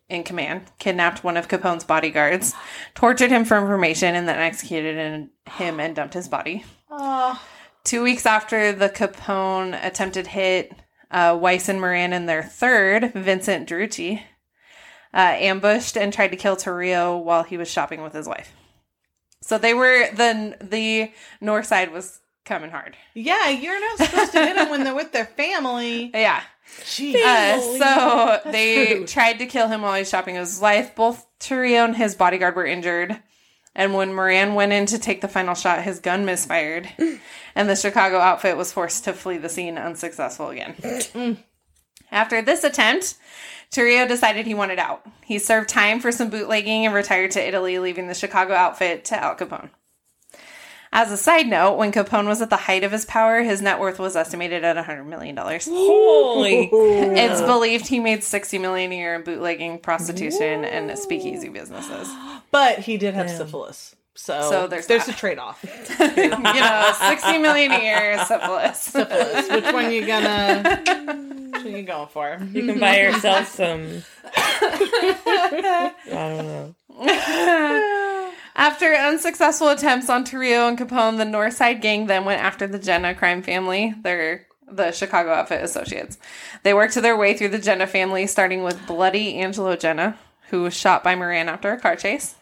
in 0.08 0.22
command, 0.22 0.62
kidnapped 0.78 1.24
one 1.24 1.36
of 1.36 1.48
Capone's 1.48 1.82
bodyguards, 1.82 2.54
tortured 2.94 3.30
him 3.30 3.44
for 3.44 3.58
information, 3.58 4.14
and 4.14 4.28
then 4.28 4.38
executed 4.38 5.28
him 5.46 5.80
and 5.80 5.96
dumped 5.96 6.14
his 6.14 6.28
body. 6.28 6.64
Oh, 6.90 7.42
Two 7.86 8.02
weeks 8.02 8.26
after 8.26 8.72
the 8.72 8.88
Capone 8.88 9.78
attempted 9.80 10.26
hit, 10.26 10.72
uh, 11.12 11.38
Weiss 11.40 11.68
and 11.68 11.80
Moran 11.80 12.12
and 12.12 12.28
their 12.28 12.42
third, 12.42 13.12
Vincent 13.14 13.68
Drucci, 13.68 14.22
uh, 15.14 15.18
ambushed 15.38 15.96
and 15.96 16.12
tried 16.12 16.32
to 16.32 16.36
kill 16.36 16.56
Torrio 16.56 17.22
while 17.22 17.44
he 17.44 17.56
was 17.56 17.70
shopping 17.70 18.02
with 18.02 18.12
his 18.12 18.26
wife. 18.26 18.52
So 19.40 19.56
they 19.56 19.72
were 19.72 20.10
the 20.10 20.56
the 20.60 21.12
north 21.40 21.66
side 21.66 21.92
was 21.92 22.18
coming 22.44 22.70
hard. 22.70 22.96
yeah, 23.14 23.48
you're 23.50 23.80
not 23.80 23.98
supposed 23.98 24.32
to 24.32 24.44
hit 24.44 24.56
them 24.56 24.68
when 24.70 24.82
they're 24.82 24.94
with 24.94 25.12
their 25.12 25.26
family. 25.26 26.10
Yeah. 26.14 26.42
Jeez. 26.80 27.14
Uh, 27.24 28.42
so 28.42 28.50
they 28.50 28.94
rude. 28.96 29.06
tried 29.06 29.38
to 29.38 29.46
kill 29.46 29.68
him 29.68 29.82
while 29.82 29.94
he 29.94 30.00
was 30.00 30.08
shopping 30.08 30.34
with 30.34 30.48
his 30.48 30.58
wife. 30.60 30.96
Both 30.96 31.24
Torrio 31.38 31.84
and 31.84 31.96
his 31.96 32.16
bodyguard 32.16 32.56
were 32.56 32.66
injured. 32.66 33.22
And 33.76 33.92
when 33.92 34.14
Moran 34.14 34.54
went 34.54 34.72
in 34.72 34.86
to 34.86 34.98
take 34.98 35.20
the 35.20 35.28
final 35.28 35.54
shot, 35.54 35.82
his 35.82 36.00
gun 36.00 36.24
misfired. 36.24 36.88
and 37.54 37.68
the 37.68 37.76
Chicago 37.76 38.18
outfit 38.18 38.56
was 38.56 38.72
forced 38.72 39.04
to 39.04 39.12
flee 39.12 39.36
the 39.36 39.50
scene 39.50 39.76
unsuccessful 39.76 40.48
again. 40.48 40.74
After 42.10 42.40
this 42.40 42.64
attempt, 42.64 43.16
Torrio 43.70 44.08
decided 44.08 44.46
he 44.46 44.54
wanted 44.54 44.78
out. 44.78 45.06
He 45.24 45.38
served 45.38 45.68
time 45.68 46.00
for 46.00 46.10
some 46.10 46.30
bootlegging 46.30 46.86
and 46.86 46.94
retired 46.94 47.32
to 47.32 47.46
Italy, 47.46 47.78
leaving 47.78 48.06
the 48.08 48.14
Chicago 48.14 48.54
outfit 48.54 49.04
to 49.06 49.22
Al 49.22 49.36
Capone. 49.36 49.68
As 50.92 51.10
a 51.12 51.16
side 51.16 51.46
note, 51.48 51.76
when 51.76 51.92
Capone 51.92 52.26
was 52.26 52.40
at 52.40 52.48
the 52.50 52.56
height 52.56 52.84
of 52.84 52.92
his 52.92 53.04
power, 53.04 53.42
his 53.42 53.60
net 53.60 53.78
worth 53.80 53.98
was 53.98 54.16
estimated 54.16 54.64
at 54.64 54.76
$100 54.76 55.04
million. 55.06 55.36
Holy. 55.36 56.70
It's 57.18 57.40
believed 57.42 57.86
he 57.88 57.98
made 58.00 58.22
60 58.24 58.58
million 58.58 58.92
a 58.92 58.96
year 58.96 59.14
in 59.14 59.22
bootlegging, 59.22 59.78
prostitution, 59.80 60.64
and 60.64 60.96
speakeasy 60.98 61.48
businesses. 61.48 62.08
But 62.52 62.78
he 62.78 62.96
did 62.96 63.14
have 63.14 63.28
syphilis. 63.28 63.94
So, 64.14 64.48
So 64.48 64.66
there's 64.66 64.86
there's 64.86 65.04
that. 65.06 65.14
a 65.14 65.18
trade 65.18 65.38
off. 65.38 65.62
you 66.00 66.30
know, 66.30 66.92
60 67.08 67.38
million 67.38 67.70
a 67.72 67.82
year, 67.82 68.24
syphilis. 68.26 68.94
Which 69.50 69.64
one 69.74 69.92
you 69.92 70.06
gonna 70.06 70.80
which 71.52 71.64
one 71.64 71.74
you 71.76 71.82
going 71.82 72.08
for? 72.08 72.38
You 72.52 72.64
can 72.64 72.78
buy 72.80 73.00
yourself 73.00 73.48
some. 73.48 74.02
I 74.34 75.92
don't 76.12 76.46
know. 76.46 76.74
After 78.56 78.94
unsuccessful 78.94 79.68
attempts 79.68 80.08
on 80.08 80.24
Torrio 80.24 80.66
and 80.66 80.78
Capone, 80.78 81.18
the 81.18 81.24
Northside 81.24 81.82
Gang 81.82 82.06
then 82.06 82.24
went 82.24 82.42
after 82.42 82.66
the 82.66 82.78
Genna 82.78 83.14
crime 83.14 83.42
family. 83.42 83.94
They're 84.02 84.46
the 84.66 84.92
Chicago 84.92 85.30
Outfit 85.30 85.62
Associates. 85.62 86.18
They 86.62 86.72
worked 86.72 86.94
their 86.94 87.18
way 87.18 87.36
through 87.36 87.50
the 87.50 87.58
Genna 87.58 87.86
family, 87.86 88.26
starting 88.26 88.62
with 88.62 88.86
Bloody 88.86 89.36
Angelo 89.36 89.76
Genna, 89.76 90.16
who 90.48 90.62
was 90.62 90.74
shot 90.74 91.04
by 91.04 91.14
Moran 91.14 91.50
after 91.50 91.70
a 91.70 91.78
car 91.78 91.96
chase. 91.96 92.34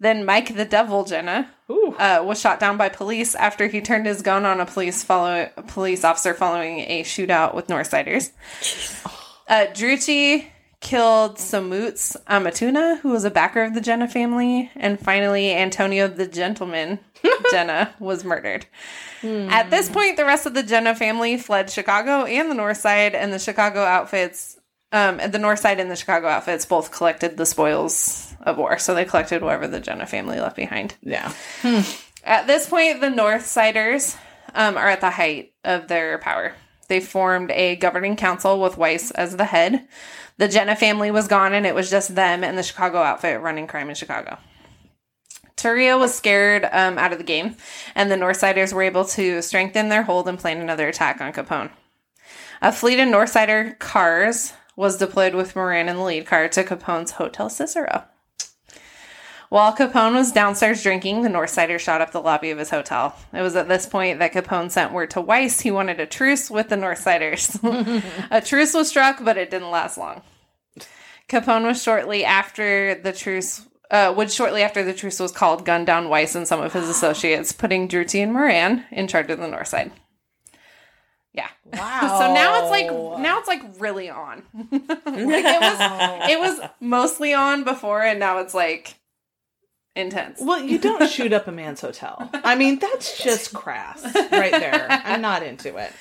Then 0.00 0.24
Mike 0.24 0.56
the 0.56 0.64
Devil 0.64 1.04
Genna 1.04 1.46
Ooh. 1.70 1.94
uh, 1.98 2.20
was 2.24 2.40
shot 2.40 2.58
down 2.58 2.76
by 2.76 2.88
police 2.88 3.36
after 3.36 3.68
he 3.68 3.80
turned 3.80 4.06
his 4.06 4.22
gun 4.22 4.44
on 4.44 4.60
a 4.60 4.66
police 4.66 5.04
follow 5.04 5.48
a 5.56 5.62
police 5.62 6.02
officer 6.02 6.34
following 6.34 6.80
a 6.80 7.04
shootout 7.04 7.54
with 7.54 7.68
Northsiders. 7.68 8.32
Uh, 9.48 9.66
Drucci 9.72 10.48
killed 10.84 11.38
Samoots 11.38 12.14
Amatuna, 12.26 13.00
who 13.00 13.08
was 13.08 13.24
a 13.24 13.30
backer 13.30 13.62
of 13.64 13.74
the 13.74 13.80
Genna 13.80 14.08
family, 14.08 14.70
and 14.76 15.00
finally 15.00 15.50
Antonio 15.52 16.06
the 16.06 16.28
Gentleman 16.28 17.00
Genna 17.52 17.98
was 17.98 18.24
murdered. 18.24 18.66
At 19.24 19.70
this 19.70 19.88
point, 19.88 20.18
the 20.18 20.26
rest 20.26 20.44
of 20.44 20.52
the 20.52 20.62
Genna 20.62 20.94
family 20.94 21.38
fled 21.38 21.70
Chicago 21.70 22.26
and 22.26 22.50
the 22.50 22.54
North 22.54 22.76
Side, 22.76 23.14
and 23.14 23.32
the 23.32 23.38
Chicago 23.38 23.80
outfits 23.80 24.58
um, 24.92 25.16
the 25.16 25.38
North 25.38 25.58
Side 25.58 25.80
and 25.80 25.90
the 25.90 25.96
Chicago 25.96 26.28
outfits 26.28 26.66
both 26.66 26.92
collected 26.92 27.36
the 27.36 27.46
spoils 27.46 28.32
of 28.42 28.58
war. 28.58 28.78
So 28.78 28.94
they 28.94 29.04
collected 29.04 29.42
whatever 29.42 29.66
the 29.66 29.80
Genna 29.80 30.06
family 30.06 30.38
left 30.38 30.54
behind. 30.54 30.94
Yeah. 31.02 31.32
At 32.22 32.46
this 32.46 32.68
point, 32.68 33.00
the 33.00 33.10
North 33.10 33.44
Siders 33.44 34.16
um, 34.54 34.76
are 34.76 34.88
at 34.88 35.00
the 35.00 35.10
height 35.10 35.52
of 35.64 35.88
their 35.88 36.18
power. 36.18 36.54
They 36.86 37.00
formed 37.00 37.50
a 37.50 37.76
governing 37.76 38.14
council 38.14 38.60
with 38.60 38.76
Weiss 38.76 39.10
as 39.10 39.36
the 39.36 39.44
head. 39.46 39.88
The 40.36 40.48
Genna 40.48 40.76
family 40.76 41.10
was 41.10 41.28
gone, 41.28 41.52
and 41.52 41.66
it 41.66 41.74
was 41.74 41.90
just 41.90 42.14
them 42.14 42.42
and 42.42 42.58
the 42.58 42.62
Chicago 42.62 42.98
outfit 42.98 43.40
running 43.40 43.66
crime 43.66 43.88
in 43.88 43.94
Chicago. 43.94 44.38
Torrio 45.56 45.98
was 45.98 46.14
scared 46.14 46.68
um, 46.72 46.98
out 46.98 47.12
of 47.12 47.18
the 47.18 47.24
game, 47.24 47.56
and 47.94 48.10
the 48.10 48.16
Northsiders 48.16 48.72
were 48.72 48.82
able 48.82 49.04
to 49.06 49.40
strengthen 49.40 49.88
their 49.88 50.02
hold 50.02 50.28
and 50.28 50.38
plan 50.38 50.60
another 50.60 50.88
attack 50.88 51.20
on 51.20 51.32
Capone. 51.32 51.70
A 52.60 52.72
fleet 52.72 52.98
of 52.98 53.08
Northsider 53.08 53.78
cars 53.78 54.52
was 54.76 54.98
deployed 54.98 55.34
with 55.34 55.54
Moran 55.54 55.88
in 55.88 55.96
the 55.96 56.02
lead 56.02 56.26
car 56.26 56.48
to 56.48 56.64
Capone's 56.64 57.12
Hotel 57.12 57.48
Cicero. 57.48 58.04
While 59.54 59.72
Capone 59.72 60.14
was 60.14 60.32
downstairs 60.32 60.82
drinking, 60.82 61.22
the 61.22 61.28
Northsider 61.28 61.78
shot 61.78 62.00
up 62.00 62.10
the 62.10 62.20
lobby 62.20 62.50
of 62.50 62.58
his 62.58 62.70
hotel. 62.70 63.14
It 63.32 63.40
was 63.40 63.54
at 63.54 63.68
this 63.68 63.86
point 63.86 64.18
that 64.18 64.32
Capone 64.32 64.68
sent 64.68 64.92
word 64.92 65.12
to 65.12 65.20
Weiss 65.20 65.60
he 65.60 65.70
wanted 65.70 66.00
a 66.00 66.06
truce 66.06 66.50
with 66.50 66.70
the 66.70 66.74
Northsiders. 66.74 67.62
a 68.32 68.40
truce 68.40 68.74
was 68.74 68.88
struck, 68.88 69.24
but 69.24 69.36
it 69.36 69.52
didn't 69.52 69.70
last 69.70 69.96
long. 69.96 70.22
Capone 71.28 71.66
was 71.66 71.80
shortly 71.80 72.24
after 72.24 72.96
the 72.96 73.12
truce. 73.12 73.64
Uh, 73.92 74.12
would 74.16 74.32
shortly 74.32 74.60
after 74.60 74.82
the 74.82 74.92
truce 74.92 75.20
was 75.20 75.30
called, 75.30 75.64
gun 75.64 75.84
down 75.84 76.08
Weiss 76.08 76.34
and 76.34 76.48
some 76.48 76.60
of 76.60 76.72
his 76.72 76.88
associates, 76.88 77.52
putting 77.52 77.86
Drucci 77.86 78.24
and 78.24 78.32
Moran 78.32 78.84
in 78.90 79.06
charge 79.06 79.30
of 79.30 79.38
the 79.38 79.46
North 79.46 79.68
Side. 79.68 79.92
Yeah. 81.32 81.46
Wow. 81.64 82.00
So 82.18 82.34
now 82.34 82.60
it's 82.60 82.70
like 82.70 83.20
now 83.20 83.38
it's 83.38 83.46
like 83.46 83.62
really 83.78 84.10
on. 84.10 84.42
like 84.72 85.44
it 85.44 85.60
was 85.60 86.28
it 86.28 86.40
was 86.40 86.70
mostly 86.80 87.32
on 87.32 87.62
before 87.62 88.02
and 88.02 88.18
now 88.18 88.38
it's 88.38 88.52
like 88.52 88.96
intense. 89.96 90.40
Well, 90.40 90.62
you 90.62 90.78
don't 90.78 91.08
shoot 91.10 91.32
up 91.32 91.46
a 91.46 91.52
man's 91.52 91.80
hotel. 91.80 92.30
I 92.32 92.54
mean, 92.54 92.78
that's 92.78 93.22
just 93.22 93.52
crass 93.52 94.02
right 94.04 94.52
there. 94.52 94.86
I'm 94.90 95.20
not 95.20 95.42
into 95.42 95.76
it. 95.76 95.92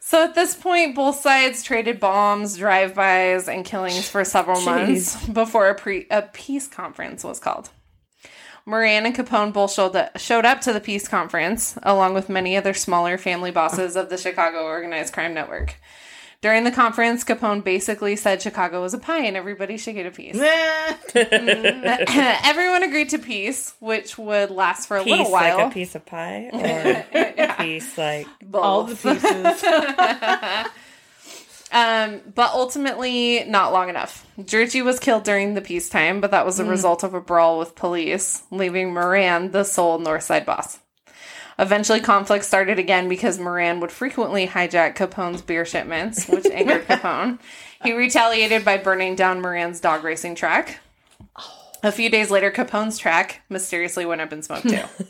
So 0.00 0.24
at 0.24 0.34
this 0.34 0.56
point, 0.56 0.96
both 0.96 1.20
sides 1.20 1.62
traded 1.62 2.00
bombs, 2.00 2.56
drive-bys, 2.56 3.48
and 3.48 3.64
killings 3.64 4.08
for 4.08 4.24
several 4.24 4.60
months 4.62 5.24
before 5.28 5.68
a, 5.68 5.74
pre- 5.74 6.08
a 6.10 6.22
peace 6.22 6.66
conference 6.66 7.22
was 7.22 7.38
called. 7.38 7.70
Moran 8.66 9.06
and 9.06 9.14
Capone 9.14 9.52
both 9.52 9.72
showed, 9.72 10.10
showed 10.16 10.44
up 10.44 10.60
to 10.62 10.72
the 10.72 10.80
peace 10.80 11.06
conference, 11.08 11.78
along 11.82 12.14
with 12.14 12.28
many 12.28 12.56
other 12.56 12.74
smaller 12.74 13.18
family 13.18 13.50
bosses 13.50 13.96
of 13.96 14.10
the 14.10 14.18
Chicago 14.18 14.64
Organized 14.64 15.12
Crime 15.14 15.32
Network. 15.32 15.76
During 16.42 16.64
the 16.64 16.70
conference, 16.70 17.22
Capone 17.22 17.62
basically 17.62 18.16
said 18.16 18.40
Chicago 18.40 18.80
was 18.80 18.94
a 18.94 18.98
pie 18.98 19.24
and 19.26 19.36
everybody 19.36 19.76
should 19.76 19.94
get 19.94 20.06
a 20.06 20.10
piece. 20.10 20.36
Everyone 21.14 22.82
agreed 22.82 23.10
to 23.10 23.18
peace, 23.18 23.74
which 23.78 24.16
would 24.16 24.50
last 24.50 24.86
for 24.88 24.96
a 24.96 25.04
Piece 25.04 25.10
little 25.10 25.30
while. 25.30 25.58
like 25.58 25.66
a 25.70 25.70
piece 25.74 25.94
of 25.94 26.06
pie, 26.06 26.48
or 27.42 27.54
piece 27.62 27.98
like 27.98 28.26
All 28.54 28.84
the 28.84 28.96
pieces. 28.96 29.64
Um, 31.72 32.20
but 32.34 32.50
ultimately, 32.52 33.44
not 33.44 33.72
long 33.72 33.88
enough. 33.90 34.26
Drucci 34.38 34.84
was 34.84 34.98
killed 34.98 35.22
during 35.22 35.54
the 35.54 35.60
peacetime, 35.60 36.20
but 36.20 36.32
that 36.32 36.44
was 36.44 36.58
a 36.58 36.64
result 36.64 37.04
of 37.04 37.14
a 37.14 37.20
brawl 37.20 37.60
with 37.60 37.76
police, 37.76 38.42
leaving 38.50 38.92
Moran 38.92 39.52
the 39.52 39.62
sole 39.62 40.00
Northside 40.00 40.44
boss. 40.44 40.80
Eventually, 41.60 42.00
conflict 42.00 42.46
started 42.46 42.78
again 42.78 43.06
because 43.06 43.38
Moran 43.38 43.80
would 43.80 43.92
frequently 43.92 44.46
hijack 44.46 44.96
Capone's 44.96 45.42
beer 45.42 45.66
shipments, 45.66 46.26
which 46.26 46.46
angered 46.52 46.86
Capone. 46.86 47.38
He 47.84 47.92
retaliated 47.92 48.64
by 48.64 48.78
burning 48.78 49.14
down 49.14 49.42
Moran's 49.42 49.78
dog 49.78 50.02
racing 50.02 50.36
track. 50.36 50.80
Oh. 51.38 51.70
A 51.82 51.92
few 51.92 52.08
days 52.08 52.30
later, 52.30 52.50
Capone's 52.50 52.96
track 52.96 53.42
mysteriously 53.50 54.06
went 54.06 54.22
up 54.22 54.32
in 54.32 54.42
smoke 54.42 54.62
too. 54.62 54.82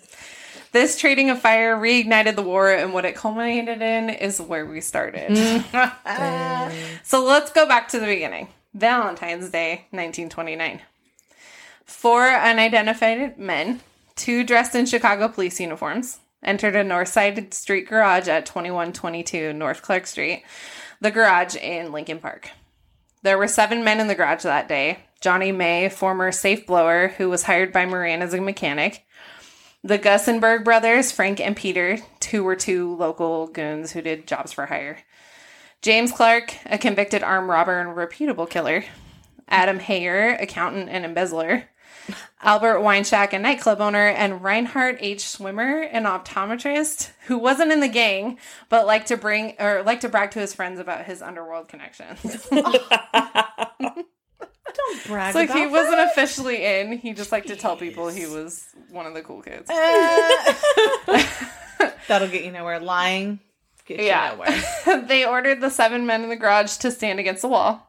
This 0.73 0.97
trading 0.97 1.31
of 1.31 1.41
fire 1.41 1.77
reignited 1.77 2.37
the 2.37 2.43
war, 2.43 2.71
and 2.71 2.93
what 2.93 3.05
it 3.05 3.17
culminated 3.17 3.83
in 3.83 4.09
is 4.09 4.41
where 4.41 4.65
we 4.65 4.81
started. 4.81 5.33
Mm. 5.33 7.01
so 7.05 7.25
let's 7.25 7.51
go 7.51 7.67
back 7.67 7.89
to 7.89 7.99
the 7.99 8.07
beginning 8.07 8.49
Valentine's 8.73 9.51
Day, 9.51 9.87
1929. 9.91 10.81
Four 11.85 12.29
unidentified 12.29 13.37
men, 13.37 13.81
two 14.15 14.45
dressed 14.45 14.77
in 14.77 14.87
Chicago 14.87 15.27
police 15.27 15.59
uniforms, 15.59 16.21
entered 16.43 16.77
a 16.77 16.85
Northside 16.85 17.53
Street 17.53 17.89
garage 17.89 18.29
at 18.29 18.47
2122 18.47 19.53
North 19.53 19.83
Clark 19.83 20.07
Street, 20.07 20.45
the 21.01 21.11
garage 21.11 21.57
in 21.57 21.93
Lincoln 21.93 22.19
Park. 22.19 22.51
There 23.23 23.39
were 23.39 23.49
seven 23.49 23.85
men 23.85 24.01
in 24.01 24.09
the 24.09 24.15
garage 24.15 24.43
that 24.43 24.69
day. 24.69 25.01
Johnny 25.21 25.53
May, 25.53 25.89
former 25.91 26.33
safe 26.33 26.67
blower 26.67 27.09
who 27.09 27.29
was 27.29 27.43
hired 27.43 27.73
by 27.73 27.85
Moran 27.85 28.23
as 28.23 28.33
a 28.33 28.41
mechanic, 28.41 29.05
the 29.83 29.99
Gusenberg 29.99 30.63
brothers, 30.63 31.11
Frank 31.11 31.41
and 31.41 31.57
Peter, 31.57 31.99
who 32.31 32.45
were 32.45 32.57
two 32.57 32.95
local 32.97 33.47
goons 33.47 33.93
who 33.93 34.03
did 34.03 34.27
jobs 34.27 34.53
for 34.53 34.67
hire. 34.67 34.99
James 35.81 36.13
Clark, 36.13 36.55
a 36.67 36.77
convicted 36.77 37.23
armed 37.23 37.49
robber 37.49 37.81
and 37.81 37.97
reputable 37.97 38.45
killer. 38.45 38.85
Adam 39.49 39.81
Heyer, 39.81 40.41
accountant 40.41 40.91
and 40.91 41.05
embezzler. 41.05 41.65
Albert 42.43 42.79
Weinshank, 42.81 43.33
a 43.35 43.39
nightclub 43.39 43.81
owner, 43.81 44.07
and 44.09 44.43
Reinhard 44.43 44.97
H. 45.01 45.21
Schwimmer, 45.23 45.87
an 45.93 46.05
optometrist 46.05 47.11
who 47.27 47.37
wasn't 47.39 47.71
in 47.71 47.81
the 47.81 47.89
gang, 47.89 48.39
but 48.69 48.87
liked 48.87 49.09
to 49.09 49.17
bring 49.17 49.55
or 49.61 49.83
liked 49.83 50.03
to 50.03 50.09
brag 50.09 50.31
to 50.33 50.39
his 50.41 50.55
friends 50.55 50.81
about 50.81 51.05
his 51.05 51.21
underworld 51.23 51.69
connections. 51.69 52.49
Don't 52.51 54.07
brag. 55.07 55.33
so 55.33 55.41
he 55.41 55.47
that. 55.47 55.71
wasn't 55.71 56.01
officially 56.01 56.65
in. 56.65 56.93
He 56.99 57.13
just 57.13 57.33
liked 57.33 57.49
to 57.49 57.57
tell 57.57 57.77
people 57.77 58.09
he 58.09 58.27
was 58.27 58.67
one 58.91 59.05
of 59.07 59.15
the 59.15 59.23
cool 59.23 59.43
kids. 59.43 59.69
Uh, 59.69 61.25
That'll 62.09 62.29
get 62.29 62.45
you 62.45 62.53
nowhere. 62.53 62.79
Lying. 62.81 63.41
Get 63.87 63.99
you 64.01 64.07
Yeah. 64.07 64.35
nowhere. 64.37 65.03
they 65.07 65.25
ordered 65.27 65.61
the 65.61 65.71
seven 65.71 66.07
men 66.07 66.23
in 66.23 66.29
the 66.29 66.37
garage 66.37 66.77
to 66.79 66.91
stand 66.91 67.19
against 67.21 67.43
the 67.43 67.49
wall. 67.49 67.87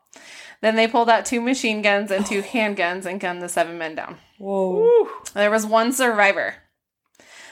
Then 0.61 0.75
they 0.75 0.87
pulled 0.87 1.09
out 1.09 1.25
two 1.25 1.41
machine 1.41 1.81
guns 1.81 2.11
and 2.11 2.25
two 2.25 2.41
handguns 2.43 3.05
and 3.05 3.19
gunned 3.19 3.41
the 3.41 3.49
seven 3.49 3.77
men 3.77 3.95
down. 3.95 4.17
whoa. 4.37 5.07
There 5.33 5.49
was 5.51 5.65
one 5.65 5.91
survivor, 5.91 6.55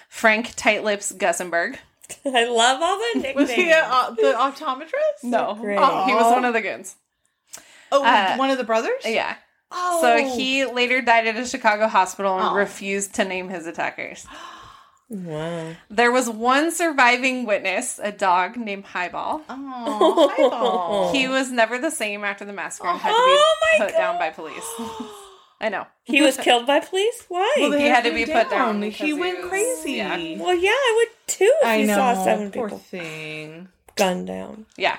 Frank 0.07 0.55
Tightlips 0.55 1.15
Gusenberg. 1.17 1.77
I 2.25 2.45
love 2.45 2.81
all 2.81 2.97
the 2.97 3.19
nicknames. 3.19 3.35
Was 3.49 3.51
he 3.51 3.71
a, 3.71 3.79
uh, 3.83 4.09
the 4.11 4.33
optometrist? 4.37 5.23
No, 5.23 5.55
great. 5.59 5.77
he 5.77 6.13
was 6.13 6.31
one 6.31 6.45
of 6.45 6.53
the 6.53 6.61
goons. 6.61 6.95
Oh, 7.91 8.03
Uh, 8.03 8.35
one 8.37 8.49
of 8.51 8.57
the 8.57 8.63
brothers? 8.63 9.01
Yeah. 9.05 9.35
Oh. 9.71 10.01
So 10.01 10.17
he 10.35 10.65
later 10.65 11.01
died 11.01 11.27
at 11.27 11.35
a 11.35 11.45
Chicago 11.45 11.87
hospital 11.87 12.37
and 12.37 12.49
Oh. 12.49 12.53
refused 12.55 13.15
to 13.15 13.25
name 13.25 13.49
his 13.49 13.65
attackers. 13.67 14.25
Wow. 15.09 15.71
There 15.89 16.11
was 16.11 16.29
one 16.29 16.71
surviving 16.71 17.45
witness, 17.45 17.99
a 18.01 18.11
dog 18.11 18.57
named 18.57 18.85
Highball. 18.85 19.41
Oh, 19.49 20.29
highball. 20.37 21.11
He 21.11 21.27
was 21.27 21.51
never 21.51 21.79
the 21.79 21.89
same 21.89 22.23
after 22.23 22.45
the 22.45 22.53
massacre 22.53 22.87
and 22.89 22.99
had 22.99 23.09
to 23.09 23.15
be 23.15 23.19
Oh 23.21 23.57
my 23.79 23.85
put 23.87 23.95
down 23.95 24.19
by 24.19 24.29
police. 24.29 24.63
I 25.61 25.69
know. 25.69 25.87
He 26.03 26.21
was 26.21 26.37
killed 26.37 26.67
by 26.67 26.79
police? 26.79 27.25
Why? 27.27 27.53
Well, 27.57 27.71
He 27.73 27.85
had 27.85 28.03
to 28.03 28.09
him 28.11 28.15
be 28.15 28.31
put 28.31 28.49
down 28.49 28.81
He 28.81 28.89
because 28.91 29.05
he 29.07 29.13
went 29.13 29.39
was- 29.41 29.49
crazy. 29.49 29.91
yeah. 29.93 30.15
Well, 30.37 30.55
yeah, 30.55 30.69
I 30.69 30.93
would 30.97 31.27
too 31.27 31.53
if 31.61 31.67
I 31.67 31.75
you 31.77 31.87
know. 31.87 31.95
saw 31.95 32.23
seven 32.23 32.51
Poor 32.51 32.67
people 32.69 32.77
thing. 32.77 33.67
gunned 33.95 34.27
down. 34.27 34.67
Yeah. 34.77 34.97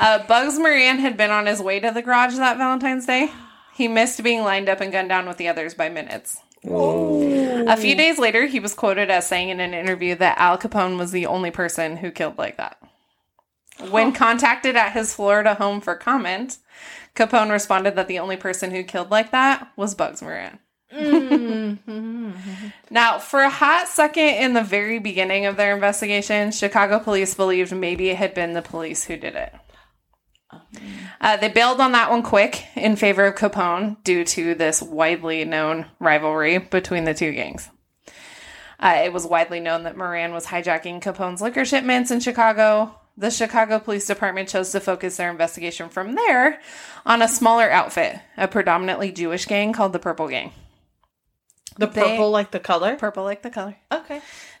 Uh, 0.00 0.24
Bugs 0.26 0.58
Moran 0.60 1.00
had 1.00 1.16
been 1.16 1.30
on 1.32 1.46
his 1.46 1.60
way 1.60 1.80
to 1.80 1.90
the 1.90 2.02
garage 2.02 2.36
that 2.36 2.56
Valentine's 2.56 3.04
Day. 3.04 3.32
He 3.74 3.88
missed 3.88 4.22
being 4.22 4.42
lined 4.42 4.68
up 4.68 4.80
and 4.80 4.92
gunned 4.92 5.08
down 5.08 5.26
with 5.26 5.38
the 5.38 5.48
others 5.48 5.74
by 5.74 5.88
minutes. 5.88 6.40
A 7.66 7.76
few 7.76 7.94
days 7.94 8.18
later, 8.18 8.46
he 8.46 8.60
was 8.60 8.74
quoted 8.74 9.10
as 9.10 9.26
saying 9.26 9.48
in 9.48 9.60
an 9.60 9.74
interview 9.74 10.14
that 10.16 10.38
Al 10.38 10.58
Capone 10.58 10.98
was 10.98 11.12
the 11.12 11.26
only 11.26 11.50
person 11.50 11.96
who 11.96 12.10
killed 12.10 12.38
like 12.38 12.56
that. 12.56 12.78
When 13.90 14.12
contacted 14.12 14.76
at 14.76 14.92
his 14.92 15.14
Florida 15.14 15.54
home 15.54 15.80
for 15.80 15.94
comment, 15.94 16.58
Capone 17.14 17.50
responded 17.50 17.96
that 17.96 18.08
the 18.08 18.18
only 18.18 18.36
person 18.36 18.70
who 18.70 18.82
killed 18.82 19.10
like 19.10 19.30
that 19.30 19.70
was 19.76 19.94
Bugs 19.94 20.22
Moran. 20.22 20.58
Mm. 20.92 21.78
Now, 22.90 23.18
for 23.18 23.40
a 23.40 23.50
hot 23.50 23.88
second 23.88 24.24
in 24.24 24.54
the 24.54 24.62
very 24.62 24.98
beginning 24.98 25.44
of 25.44 25.56
their 25.56 25.74
investigation, 25.74 26.50
Chicago 26.50 26.98
police 26.98 27.34
believed 27.34 27.74
maybe 27.74 28.08
it 28.08 28.16
had 28.16 28.32
been 28.32 28.54
the 28.54 28.62
police 28.62 29.04
who 29.04 29.16
did 29.16 29.34
it. 29.34 29.54
Uh, 31.20 31.36
they 31.36 31.48
bailed 31.48 31.80
on 31.80 31.92
that 31.92 32.10
one 32.10 32.22
quick 32.22 32.64
in 32.76 32.96
favor 32.96 33.26
of 33.26 33.34
Capone 33.34 34.02
due 34.04 34.24
to 34.24 34.54
this 34.54 34.80
widely 34.80 35.44
known 35.44 35.86
rivalry 35.98 36.58
between 36.58 37.04
the 37.04 37.14
two 37.14 37.32
gangs. 37.32 37.68
Uh, 38.80 39.00
it 39.04 39.12
was 39.12 39.26
widely 39.26 39.58
known 39.60 39.82
that 39.82 39.96
Moran 39.96 40.32
was 40.32 40.46
hijacking 40.46 41.02
Capone's 41.02 41.42
liquor 41.42 41.64
shipments 41.64 42.10
in 42.10 42.20
Chicago. 42.20 42.94
The 43.16 43.30
Chicago 43.32 43.80
Police 43.80 44.06
Department 44.06 44.48
chose 44.48 44.70
to 44.70 44.78
focus 44.80 45.16
their 45.16 45.30
investigation 45.30 45.88
from 45.88 46.14
there 46.14 46.60
on 47.04 47.20
a 47.20 47.26
smaller 47.28 47.68
outfit, 47.68 48.16
a 48.36 48.46
predominantly 48.46 49.10
Jewish 49.10 49.46
gang 49.46 49.72
called 49.72 49.92
the 49.92 49.98
Purple 49.98 50.28
Gang. 50.28 50.52
The 51.78 51.86
They- 51.88 52.00
purple, 52.00 52.30
like 52.30 52.52
the 52.52 52.60
color? 52.60 52.94
Purple 52.96 53.24
like 53.24 53.42
the 53.42 53.50
color. 53.50 53.76
Okay. 53.90 54.20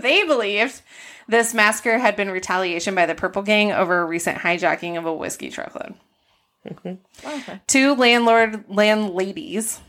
they 0.00 0.24
believed 0.26 0.80
this 1.28 1.54
massacre 1.54 1.98
had 1.98 2.16
been 2.16 2.30
retaliation 2.30 2.94
by 2.94 3.06
the 3.06 3.14
Purple 3.14 3.42
Gang 3.42 3.72
over 3.72 4.00
a 4.00 4.04
recent 4.04 4.38
hijacking 4.38 4.98
of 4.98 5.06
a 5.06 5.14
whiskey 5.14 5.50
truckload. 5.50 5.94
Okay. 6.70 6.98
Two 7.66 7.94
landlord 7.94 8.64
landladies, 8.68 9.80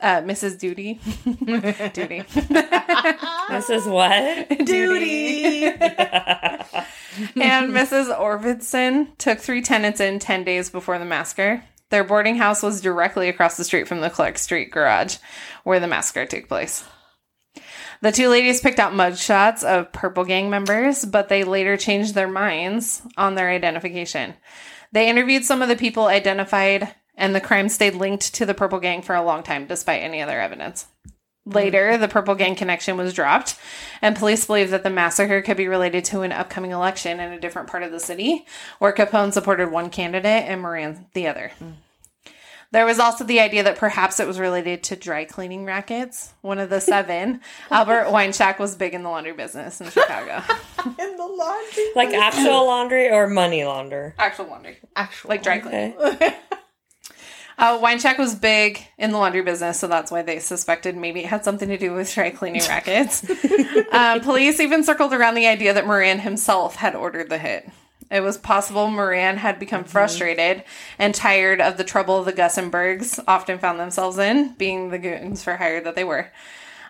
uh, 0.00 0.20
Mrs. 0.22 0.58
Doody, 0.58 0.98
Doody, 1.92 2.24
This 3.50 3.70
is 3.70 3.86
what? 3.86 4.48
Doody. 4.48 5.66
and 7.36 7.72
Mrs. 7.72 8.16
Orvidson 8.16 9.16
took 9.18 9.38
three 9.38 9.62
tenants 9.62 10.00
in 10.00 10.18
10 10.18 10.44
days 10.44 10.70
before 10.70 10.98
the 10.98 11.04
massacre. 11.04 11.62
Their 11.90 12.04
boarding 12.04 12.36
house 12.36 12.62
was 12.62 12.80
directly 12.80 13.28
across 13.28 13.56
the 13.56 13.64
street 13.64 13.86
from 13.86 14.00
the 14.00 14.10
Clark 14.10 14.38
Street 14.38 14.70
garage 14.70 15.18
where 15.62 15.78
the 15.78 15.86
massacre 15.86 16.26
took 16.26 16.48
place. 16.48 16.84
The 18.02 18.10
two 18.10 18.28
ladies 18.28 18.60
picked 18.60 18.80
out 18.80 18.92
mugshots 18.92 19.62
of 19.62 19.92
Purple 19.92 20.24
Gang 20.24 20.50
members, 20.50 21.04
but 21.04 21.28
they 21.28 21.44
later 21.44 21.76
changed 21.76 22.16
their 22.16 22.26
minds 22.26 23.00
on 23.16 23.36
their 23.36 23.48
identification. 23.48 24.34
They 24.90 25.08
interviewed 25.08 25.44
some 25.44 25.62
of 25.62 25.68
the 25.68 25.76
people 25.76 26.06
identified, 26.06 26.96
and 27.14 27.32
the 27.32 27.40
crime 27.40 27.68
stayed 27.68 27.94
linked 27.94 28.34
to 28.34 28.44
the 28.44 28.54
Purple 28.54 28.80
Gang 28.80 29.02
for 29.02 29.14
a 29.14 29.22
long 29.22 29.44
time, 29.44 29.68
despite 29.68 30.02
any 30.02 30.20
other 30.20 30.40
evidence. 30.40 30.86
Later, 31.46 31.96
the 31.96 32.08
Purple 32.08 32.34
Gang 32.34 32.56
connection 32.56 32.96
was 32.96 33.14
dropped, 33.14 33.56
and 34.00 34.16
police 34.16 34.46
believe 34.46 34.70
that 34.70 34.82
the 34.82 34.90
massacre 34.90 35.40
could 35.40 35.56
be 35.56 35.68
related 35.68 36.04
to 36.06 36.22
an 36.22 36.32
upcoming 36.32 36.72
election 36.72 37.20
in 37.20 37.32
a 37.32 37.40
different 37.40 37.68
part 37.68 37.84
of 37.84 37.92
the 37.92 38.00
city, 38.00 38.46
where 38.80 38.92
Capone 38.92 39.32
supported 39.32 39.70
one 39.70 39.90
candidate 39.90 40.48
and 40.48 40.60
Moran 40.60 41.06
the 41.14 41.28
other. 41.28 41.52
There 42.72 42.86
was 42.86 42.98
also 42.98 43.24
the 43.24 43.40
idea 43.40 43.62
that 43.64 43.76
perhaps 43.78 44.18
it 44.18 44.26
was 44.26 44.38
related 44.40 44.82
to 44.84 44.96
dry 44.96 45.24
cleaning 45.26 45.64
rackets. 45.66 46.32
One 46.40 46.58
of 46.58 46.70
the 46.70 46.80
seven, 46.80 47.40
Albert 47.70 48.06
Weinshank, 48.06 48.58
was 48.58 48.74
big 48.74 48.94
in 48.94 49.02
the 49.02 49.10
laundry 49.10 49.34
business 49.34 49.80
in 49.80 49.90
Chicago. 49.90 50.42
In 50.98 51.16
the 51.16 51.26
laundry. 51.26 51.84
Like 51.94 52.12
actual 52.12 52.66
laundry 52.66 53.08
or 53.08 53.28
money 53.28 53.62
launder? 53.64 54.14
Actual 54.18 54.46
laundry, 54.46 54.78
Actual. 54.96 55.28
like 55.28 55.42
dry 55.44 55.58
cleaning. 55.60 55.94
Okay. 55.96 56.36
Uh, 57.58 57.78
Weinshank 57.78 58.18
was 58.18 58.34
big 58.34 58.82
in 58.98 59.12
the 59.12 59.18
laundry 59.18 59.42
business, 59.42 59.78
so 59.78 59.86
that's 59.86 60.10
why 60.10 60.22
they 60.22 60.38
suspected 60.38 60.96
maybe 60.96 61.20
it 61.20 61.26
had 61.26 61.44
something 61.44 61.68
to 61.68 61.76
do 61.76 61.92
with 61.92 62.12
dry 62.12 62.30
cleaning 62.30 62.62
rackets. 62.66 63.22
um, 63.92 64.20
police 64.22 64.58
even 64.58 64.82
circled 64.82 65.12
around 65.12 65.34
the 65.34 65.46
idea 65.46 65.74
that 65.74 65.86
Moran 65.86 66.18
himself 66.18 66.76
had 66.76 66.96
ordered 66.96 67.28
the 67.28 67.36
hit. 67.38 67.68
It 68.12 68.20
was 68.20 68.36
possible 68.36 68.90
Moran 68.90 69.38
had 69.38 69.58
become 69.58 69.84
frustrated 69.84 70.64
and 70.98 71.14
tired 71.14 71.62
of 71.62 71.78
the 71.78 71.84
trouble 71.84 72.22
the 72.22 72.32
Gusenbergs 72.34 73.18
often 73.26 73.58
found 73.58 73.80
themselves 73.80 74.18
in, 74.18 74.52
being 74.58 74.90
the 74.90 74.98
goons 74.98 75.42
for 75.42 75.56
hire 75.56 75.80
that 75.80 75.94
they 75.94 76.04
were. 76.04 76.30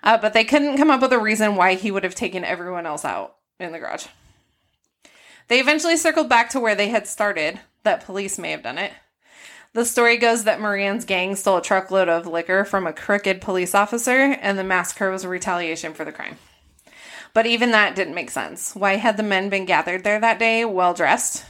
Uh, 0.03 0.19
but 0.19 0.33
they 0.33 0.43
couldn't 0.43 0.79
come 0.79 0.91
up 0.91 1.01
with 1.01 1.13
a 1.13 1.21
reason 1.21 1.55
why 1.55 1.75
he 1.75 1.93
would 1.93 2.03
have 2.03 2.17
taken 2.17 2.43
everyone 2.43 2.87
else 2.87 3.05
out 3.05 3.37
in 3.61 3.71
the 3.71 3.79
garage. 3.79 4.07
They 5.47 5.61
eventually 5.61 5.97
circled 5.97 6.29
back 6.29 6.51
to 6.51 6.61
where 6.61 6.75
they 6.75 6.89
had 6.89 7.07
started, 7.07 7.61
that 7.85 8.05
police 8.05 8.37
may 8.37 8.51
have 8.51 8.65
done 8.65 8.79
it. 8.79 8.93
The 9.75 9.85
story 9.85 10.17
goes 10.17 10.43
that 10.43 10.61
Moran's 10.61 11.05
gang 11.05 11.37
stole 11.37 11.59
a 11.59 11.63
truckload 11.63 12.09
of 12.09 12.27
liquor 12.27 12.65
from 12.65 12.85
a 12.85 12.93
crooked 12.93 13.41
police 13.41 13.77
officer, 13.77 14.37
and 14.41 14.59
the 14.59 14.65
massacre 14.65 15.13
was 15.13 15.23
a 15.23 15.29
retaliation 15.29 15.95
for 15.95 16.05
the 16.05 16.11
crime. 16.11 16.37
But 17.35 17.47
even 17.47 17.71
that 17.71 17.97
didn't 17.97 18.15
make 18.15 18.31
sense. 18.31 18.75
Why 18.75 18.97
had 18.97 19.17
the 19.17 19.23
men 19.23 19.49
been 19.49 19.65
gathered 19.65 20.05
there 20.05 20.21
that 20.21 20.39
day, 20.39 20.65
well 20.65 20.95
dressed? 20.95 21.45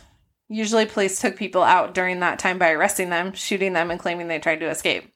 Usually, 0.48 0.86
police 0.86 1.20
took 1.20 1.36
people 1.36 1.62
out 1.62 1.94
during 1.94 2.20
that 2.20 2.38
time 2.38 2.58
by 2.58 2.70
arresting 2.70 3.10
them, 3.10 3.32
shooting 3.32 3.72
them, 3.72 3.90
and 3.90 3.98
claiming 3.98 4.28
they 4.28 4.38
tried 4.38 4.60
to 4.60 4.68
escape. 4.68 5.12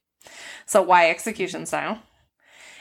So, 0.64 0.82
why 0.82 1.10
execution 1.10 1.66
style? 1.66 2.00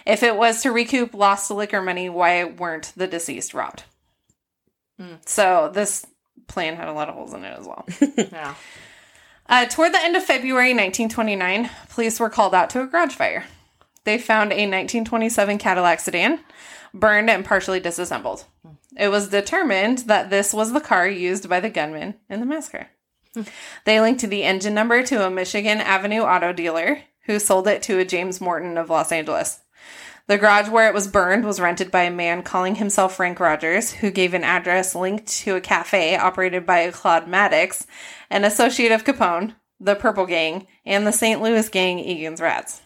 If 0.06 0.24
it 0.24 0.36
was 0.36 0.62
to 0.62 0.72
recoup 0.72 1.14
lost 1.14 1.52
liquor 1.52 1.82
money, 1.82 2.10
why 2.10 2.46
weren't 2.46 2.94
the 2.96 3.08
deceased 3.08 3.54
robbed? 3.54 3.84
So, 5.26 5.70
this 5.74 6.06
plan 6.48 6.76
had 6.76 6.88
a 6.88 6.94
lot 6.94 7.10
of 7.10 7.16
holes 7.16 7.34
in 7.34 7.44
it 7.44 7.60
as 7.60 7.66
well. 7.66 7.86
Yeah. 8.32 8.56
Uh, 9.48 9.66
toward 9.66 9.94
the 9.94 10.04
end 10.04 10.16
of 10.16 10.24
February 10.24 10.70
1929, 10.70 11.70
police 11.90 12.20
were 12.20 12.32
called 12.32 12.56
out 12.56 12.72
to 12.72 12.82
a 12.82 12.88
garage 12.88 13.14
fire. 13.14 13.44
They 14.04 14.18
found 14.18 14.52
a 14.52 14.66
1927 14.66 15.60
Cadillac 15.60 16.00
sedan 16.00 16.40
burned 16.96 17.30
and 17.30 17.46
partially 17.46 17.80
disassembled. 17.80 18.46
It 18.98 19.10
was 19.10 19.30
determined 19.30 20.00
that 20.00 20.30
this 20.30 20.54
was 20.54 20.72
the 20.72 20.82
car 20.82 21.08
used 21.08 21.50
by 21.50 21.60
the 21.60 21.70
gunman 21.70 22.16
in 22.30 22.40
the 22.40 22.46
massacre. 22.46 22.88
They 23.84 24.00
linked 24.00 24.22
the 24.22 24.44
engine 24.44 24.74
number 24.74 25.04
to 25.04 25.26
a 25.26 25.30
Michigan 25.30 25.80
Avenue 25.80 26.22
auto 26.22 26.54
dealer 26.54 27.02
who 27.26 27.38
sold 27.40 27.68
it 27.68 27.82
to 27.84 28.00
a 28.00 28.06
James 28.06 28.40
Morton 28.40 28.78
of 28.78 28.90
Los 28.90 29.12
Angeles. 29.12 29.60
The 30.28 30.38
garage 30.38 30.70
where 30.70 30.88
it 30.88 30.94
was 30.94 31.08
burned 31.08 31.46
was 31.46 31.60
rented 31.60 31.92
by 31.92 32.04
a 32.04 32.12
man 32.12 32.42
calling 32.42 32.76
himself 32.76 33.16
Frank 33.16 33.40
Rogers, 33.40 33.92
who 33.92 34.10
gave 34.10 34.34
an 34.34 34.44
address 34.44 34.96
linked 34.96 35.28
to 35.28 35.56
a 35.56 35.62
cafe 35.62 36.16
operated 36.16 36.66
by 36.66 36.90
Claude 36.90 37.28
Maddox, 37.28 37.86
an 38.32 38.44
associate 38.44 38.92
of 38.92 39.04
Capone, 39.04 39.54
the 39.80 39.96
Purple 39.96 40.26
Gang, 40.26 40.66
and 40.84 41.06
the 41.06 41.12
St. 41.12 41.42
Louis 41.42 41.70
gang 41.70 42.00
Egan's 42.00 42.42
Rats. 42.42 42.82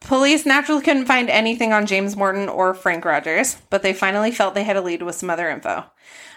Police 0.00 0.46
naturally 0.46 0.82
couldn't 0.82 1.06
find 1.06 1.28
anything 1.28 1.72
on 1.72 1.86
James 1.86 2.16
Morton 2.16 2.48
or 2.48 2.74
Frank 2.74 3.04
Rogers, 3.04 3.56
but 3.70 3.82
they 3.82 3.92
finally 3.92 4.30
felt 4.30 4.54
they 4.54 4.64
had 4.64 4.76
a 4.76 4.82
lead 4.82 5.02
with 5.02 5.16
some 5.16 5.30
other 5.30 5.48
info. 5.48 5.84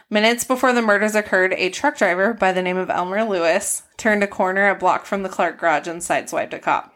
Minutes 0.10 0.44
before 0.44 0.74
the 0.74 0.82
murders 0.82 1.14
occurred, 1.14 1.54
a 1.54 1.70
truck 1.70 1.98
driver 1.98 2.34
by 2.34 2.52
the 2.52 2.64
name 2.64 2.78
of 2.78 2.90
Elmer 2.90 3.24
Lewis 3.24 3.84
turned 3.98 4.24
a 4.24 4.28
corner 4.28 4.68
a 4.68 4.76
block 4.76 5.06
from 5.06 5.22
the 5.22 5.30
Clark 5.30 5.60
garage 5.60 5.88
and 5.88 6.02
sideswiped 6.02 6.54
a 6.54 6.60
cop. 6.60 6.94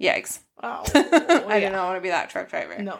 Yikes. 0.00 0.40
Oh. 0.62 0.82
I 0.94 1.60
do 1.60 1.70
not 1.70 1.86
want 1.86 1.96
to 1.98 2.00
be 2.00 2.08
that 2.08 2.30
truck 2.30 2.50
driver. 2.50 2.82
No. 2.82 2.98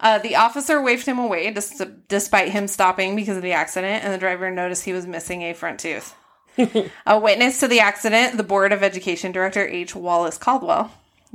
Uh, 0.00 0.18
the 0.18 0.36
officer 0.36 0.80
waved 0.80 1.06
him 1.06 1.18
away 1.18 1.50
dis- 1.50 1.82
despite 2.08 2.48
him 2.48 2.66
stopping 2.66 3.14
because 3.14 3.36
of 3.36 3.42
the 3.42 3.52
accident, 3.52 4.02
and 4.02 4.12
the 4.12 4.18
driver 4.18 4.50
noticed 4.50 4.84
he 4.84 4.94
was 4.94 5.06
missing 5.06 5.42
a 5.42 5.52
front 5.52 5.78
tooth. 5.78 6.14
a 7.06 7.18
witness 7.18 7.60
to 7.60 7.68
the 7.68 7.80
accident, 7.80 8.36
the 8.36 8.42
Board 8.42 8.72
of 8.72 8.82
Education 8.82 9.30
Director 9.30 9.66
H. 9.66 9.94
Wallace 9.94 10.38
Caldwell, 10.38 10.90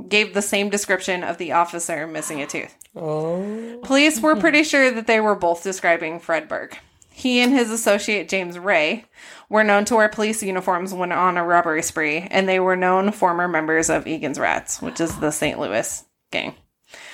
gave 0.08 0.34
the 0.34 0.42
same 0.42 0.68
description 0.68 1.24
of 1.24 1.38
the 1.38 1.52
officer 1.52 2.06
missing 2.06 2.42
a 2.42 2.46
tooth. 2.46 2.74
Oh. 2.94 3.80
Police 3.82 4.20
were 4.20 4.36
pretty 4.36 4.62
sure 4.62 4.90
that 4.90 5.06
they 5.06 5.20
were 5.20 5.34
both 5.34 5.62
describing 5.62 6.20
Fred 6.20 6.48
Burke. 6.48 6.78
He 7.10 7.40
and 7.40 7.52
his 7.52 7.70
associate 7.70 8.28
James 8.28 8.58
Ray 8.58 9.06
were 9.48 9.64
known 9.64 9.86
to 9.86 9.96
wear 9.96 10.08
police 10.08 10.42
uniforms 10.42 10.92
when 10.92 11.12
on 11.12 11.38
a 11.38 11.44
robbery 11.44 11.82
spree, 11.82 12.28
and 12.30 12.46
they 12.46 12.60
were 12.60 12.76
known 12.76 13.10
former 13.10 13.48
members 13.48 13.88
of 13.88 14.06
Egan's 14.06 14.38
Rats, 14.38 14.82
which 14.82 15.00
is 15.00 15.18
the 15.18 15.30
St. 15.30 15.58
Louis 15.58 16.04
gang. 16.30 16.54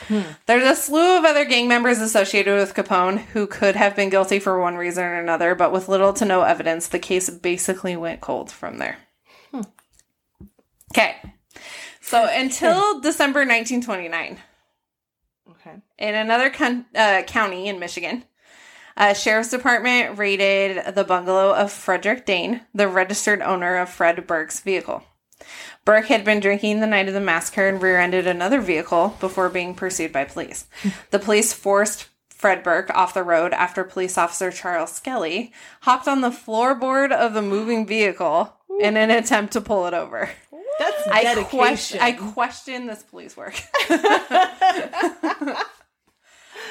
Hmm. 0.09 0.23
There's 0.47 0.69
a 0.69 0.75
slew 0.75 1.19
of 1.19 1.25
other 1.25 1.45
gang 1.45 1.69
members 1.69 2.01
associated 2.01 2.57
with 2.57 2.75
Capone 2.75 3.19
who 3.19 3.47
could 3.47 3.77
have 3.77 3.95
been 3.95 4.11
guilty 4.11 4.39
for 4.39 4.61
one 4.61 4.77
reason 4.77 5.05
or 5.05 5.21
another, 5.21 5.55
but 5.55 5.73
with 5.73 5.89
little 5.89 6.13
to 6.15 6.25
no 6.25 6.43
evidence, 6.43 6.89
the 6.89 6.99
case 6.99 7.31
basically 7.31 7.97
went 7.97 8.21
cold 8.21 8.51
from 8.51 8.79
there. 8.79 8.99
Hmm. 9.53 9.63
Okay. 10.93 11.17
So 12.13 12.29
until 12.31 13.01
December 13.01 13.39
1929, 13.41 14.39
Okay. 15.51 15.77
in 15.97 16.15
another 16.15 16.51
con- 16.51 16.85
uh, 16.95 17.23
county 17.27 17.69
in 17.69 17.79
Michigan, 17.79 18.25
a 18.99 19.15
sheriff's 19.15 19.49
department 19.49 20.19
raided 20.19 20.95
the 20.95 21.05
bungalow 21.05 21.55
of 21.55 21.73
Frederick 21.73 22.27
Dane, 22.27 22.61
the 22.75 22.87
registered 22.87 23.41
owner 23.41 23.79
of 23.79 23.89
Fred 23.89 24.27
Burke's 24.27 24.61
vehicle. 24.61 25.03
Burke 25.87 26.09
had 26.09 26.23
been 26.23 26.41
drinking 26.41 26.81
the 26.81 26.87
night 26.87 27.09
of 27.09 27.15
the 27.15 27.21
massacre 27.21 27.67
and 27.67 27.81
rear 27.81 27.99
ended 27.99 28.27
another 28.27 28.61
vehicle 28.61 29.17
before 29.19 29.49
being 29.49 29.75
pursued 29.75 30.13
by 30.13 30.25
police. 30.27 30.67
the 31.13 31.19
police 31.19 31.55
forced 31.55 32.09
Fred 32.29 32.63
Burke 32.63 32.91
off 32.91 33.15
the 33.15 33.23
road 33.23 33.55
after 33.55 33.85
police 33.85 34.19
officer 34.19 34.51
Charles 34.51 34.93
Skelly 34.93 35.51
hopped 35.81 36.07
on 36.07 36.21
the 36.21 36.29
floorboard 36.29 37.11
of 37.11 37.33
the 37.33 37.41
moving 37.41 37.87
vehicle 37.87 38.53
in 38.83 38.99
an 38.99 39.11
attempt 39.11 39.55
to 39.55 39.63
pull 39.63 39.87
it 39.87 39.95
over. 39.95 40.29
That's 40.79 41.09
I 41.09 41.23
dedication. 41.23 41.59
question, 41.59 42.01
I 42.01 42.13
question 42.13 42.87
this 42.87 43.03
police 43.03 43.37
work. 43.37 43.61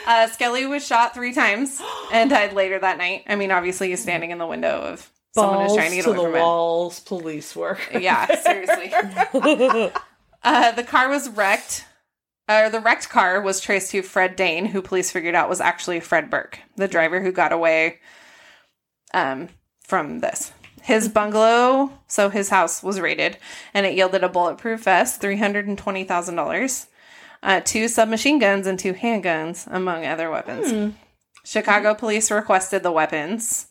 uh, 0.07 0.27
Skelly 0.27 0.65
was 0.65 0.85
shot 0.85 1.13
three 1.13 1.33
times 1.33 1.81
and 2.11 2.29
died 2.29 2.53
later 2.53 2.79
that 2.79 2.97
night. 2.97 3.23
I 3.27 3.35
mean, 3.35 3.51
obviously, 3.51 3.89
he's 3.89 4.01
standing 4.01 4.31
in 4.31 4.37
the 4.37 4.47
window 4.47 4.81
of 4.81 5.09
someone 5.33 5.65
who's 5.65 5.75
trying 5.75 5.91
to 5.91 5.95
get 5.97 6.03
to 6.05 6.09
away 6.11 6.17
the 6.17 6.23
from 6.23 6.35
it. 6.35 6.39
walls, 6.39 6.99
police 6.99 7.55
work. 7.55 7.79
Yeah, 7.97 8.25
seriously. 8.35 8.91
uh, 10.43 10.71
the 10.71 10.83
car 10.83 11.09
was 11.09 11.29
wrecked. 11.29 11.85
Or 12.49 12.69
the 12.69 12.81
wrecked 12.81 13.07
car 13.07 13.39
was 13.39 13.61
traced 13.61 13.91
to 13.91 14.01
Fred 14.01 14.35
Dane, 14.35 14.65
who 14.65 14.81
police 14.81 15.09
figured 15.11 15.35
out 15.35 15.47
was 15.47 15.61
actually 15.61 16.01
Fred 16.01 16.29
Burke, 16.29 16.59
the 16.75 16.87
driver 16.87 17.21
who 17.21 17.31
got 17.31 17.53
away 17.53 17.99
um, 19.13 19.47
from 19.83 20.19
this. 20.19 20.51
His 20.81 21.07
bungalow, 21.07 21.91
so 22.07 22.29
his 22.29 22.49
house 22.49 22.81
was 22.81 22.99
raided, 22.99 23.37
and 23.73 23.85
it 23.85 23.95
yielded 23.95 24.23
a 24.23 24.29
bulletproof 24.29 24.83
vest, 24.83 25.21
three 25.21 25.37
hundred 25.37 25.67
and 25.67 25.77
twenty 25.77 26.03
thousand 26.03 26.35
dollars, 26.35 26.87
uh, 27.43 27.61
two 27.63 27.87
submachine 27.87 28.39
guns, 28.39 28.65
and 28.67 28.79
two 28.79 28.93
handguns, 28.93 29.67
among 29.71 30.05
other 30.05 30.29
weapons. 30.29 30.93
Chicago 31.43 31.93
police 31.93 32.29
requested 32.31 32.83
the 32.83 32.91
weapons, 32.91 33.67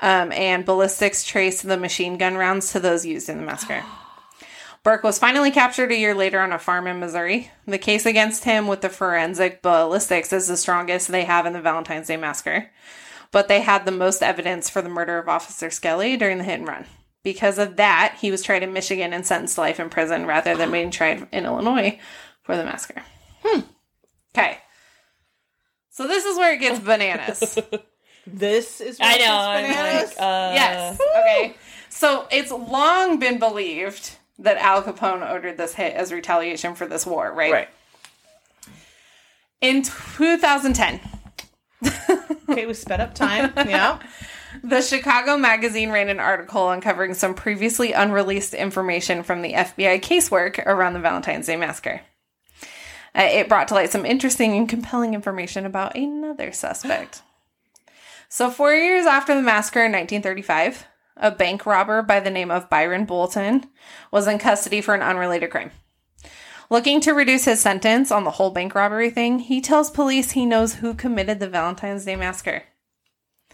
um, 0.00 0.32
and 0.32 0.64
ballistics 0.64 1.24
traced 1.24 1.66
the 1.66 1.76
machine 1.76 2.16
gun 2.18 2.36
rounds 2.36 2.72
to 2.72 2.80
those 2.80 3.06
used 3.06 3.28
in 3.28 3.38
the 3.38 3.44
massacre. 3.44 3.82
Burke 4.82 5.02
was 5.02 5.18
finally 5.18 5.50
captured 5.50 5.90
a 5.92 5.96
year 5.96 6.14
later 6.14 6.40
on 6.40 6.52
a 6.52 6.58
farm 6.58 6.86
in 6.86 7.00
Missouri. 7.00 7.50
The 7.66 7.78
case 7.78 8.04
against 8.04 8.44
him 8.44 8.66
with 8.66 8.82
the 8.82 8.90
forensic 8.90 9.62
ballistics 9.62 10.30
is 10.30 10.46
the 10.46 10.58
strongest 10.58 11.08
they 11.08 11.24
have 11.24 11.46
in 11.46 11.54
the 11.54 11.60
Valentine's 11.62 12.08
Day 12.08 12.18
massacre, 12.18 12.70
but 13.34 13.48
they 13.48 13.62
had 13.62 13.84
the 13.84 13.90
most 13.90 14.22
evidence 14.22 14.70
for 14.70 14.80
the 14.80 14.88
murder 14.88 15.18
of 15.18 15.28
Officer 15.28 15.68
Skelly 15.68 16.16
during 16.16 16.38
the 16.38 16.44
hit 16.44 16.60
and 16.60 16.68
run. 16.68 16.86
Because 17.24 17.58
of 17.58 17.74
that, 17.74 18.16
he 18.20 18.30
was 18.30 18.42
tried 18.42 18.62
in 18.62 18.72
Michigan 18.72 19.12
and 19.12 19.26
sentenced 19.26 19.56
to 19.56 19.60
life 19.60 19.80
in 19.80 19.90
prison 19.90 20.24
rather 20.24 20.56
than 20.56 20.70
being 20.70 20.92
tried 20.92 21.26
in 21.32 21.44
Illinois 21.44 21.98
for 22.44 22.56
the 22.56 22.62
massacre. 22.62 23.02
Hmm. 23.42 23.62
Okay. 24.32 24.58
So 25.90 26.06
this 26.06 26.24
is 26.24 26.38
where 26.38 26.54
it 26.54 26.60
gets 26.60 26.78
bananas. 26.78 27.58
This 28.26 28.80
is 28.80 28.98
what 28.98 29.06
I 29.06 29.18
know. 29.18 29.18
gets 29.18 29.28
I'm 29.28 29.62
bananas. 29.64 30.08
like, 30.10 30.18
uh, 30.18 30.50
yes. 30.54 31.00
Okay. 31.18 31.56
So 31.90 32.26
it's 32.30 32.50
long 32.50 33.18
been 33.18 33.38
believed 33.38 34.16
that 34.38 34.56
Al 34.56 34.82
Capone 34.82 35.30
ordered 35.30 35.58
this 35.58 35.74
hit 35.74 35.92
as 35.92 36.10
retaliation 36.10 36.74
for 36.74 36.86
this 36.86 37.04
war, 37.04 37.30
right? 37.30 37.52
right. 37.52 37.68
In 39.60 39.82
2010, 39.82 41.00
Okay, 42.48 42.66
we 42.66 42.74
sped 42.74 43.00
up 43.00 43.14
time. 43.14 43.52
Yeah. 43.68 43.98
The 44.62 44.82
Chicago 44.82 45.36
Magazine 45.36 45.90
ran 45.90 46.08
an 46.08 46.20
article 46.20 46.70
uncovering 46.70 47.14
some 47.14 47.34
previously 47.34 47.92
unreleased 47.92 48.54
information 48.54 49.24
from 49.24 49.42
the 49.42 49.52
FBI 49.52 50.00
casework 50.00 50.64
around 50.64 50.92
the 50.92 51.00
Valentine's 51.00 51.46
Day 51.46 51.56
Massacre. 51.56 52.02
Uh, 53.16 53.22
it 53.22 53.48
brought 53.48 53.68
to 53.68 53.74
light 53.74 53.90
some 53.90 54.06
interesting 54.06 54.56
and 54.56 54.68
compelling 54.68 55.12
information 55.14 55.66
about 55.66 55.96
another 55.96 56.52
suspect. 56.52 57.22
so, 58.28 58.48
four 58.48 58.72
years 58.72 59.06
after 59.06 59.34
the 59.34 59.42
massacre 59.42 59.80
in 59.80 59.92
1935, 59.92 60.86
a 61.16 61.30
bank 61.30 61.66
robber 61.66 62.02
by 62.02 62.20
the 62.20 62.30
name 62.30 62.50
of 62.50 62.70
Byron 62.70 63.04
Bolton 63.04 63.66
was 64.10 64.26
in 64.26 64.38
custody 64.38 64.80
for 64.80 64.94
an 64.94 65.02
unrelated 65.02 65.50
crime. 65.50 65.72
Looking 66.70 67.00
to 67.02 67.12
reduce 67.12 67.44
his 67.44 67.60
sentence 67.60 68.10
on 68.10 68.24
the 68.24 68.32
whole 68.32 68.50
bank 68.50 68.74
robbery 68.74 69.10
thing, 69.10 69.38
he 69.38 69.60
tells 69.60 69.90
police 69.90 70.32
he 70.32 70.46
knows 70.46 70.76
who 70.76 70.94
committed 70.94 71.40
the 71.40 71.48
Valentine's 71.48 72.04
Day 72.04 72.16
Massacre. 72.16 72.64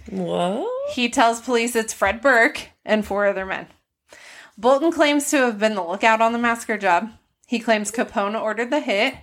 What? 0.09 0.69
He 0.93 1.09
tells 1.09 1.41
police 1.41 1.77
it's 1.77 1.93
Fred 1.93 2.21
Burke 2.21 2.71
and 2.85 3.05
four 3.05 3.27
other 3.27 3.45
men. 3.45 3.67
Bolton 4.57 4.93
claims 4.93 5.31
to 5.31 5.39
have 5.39 5.59
been 5.59 5.75
the 5.75 5.83
lookout 5.83 6.21
on 6.21 6.33
the 6.33 6.39
massacre 6.39 6.77
job. 6.77 7.11
He 7.47 7.59
claims 7.59 7.91
Capone 7.91 8.41
ordered 8.41 8.71
the 8.71 8.81
hit. 8.81 9.15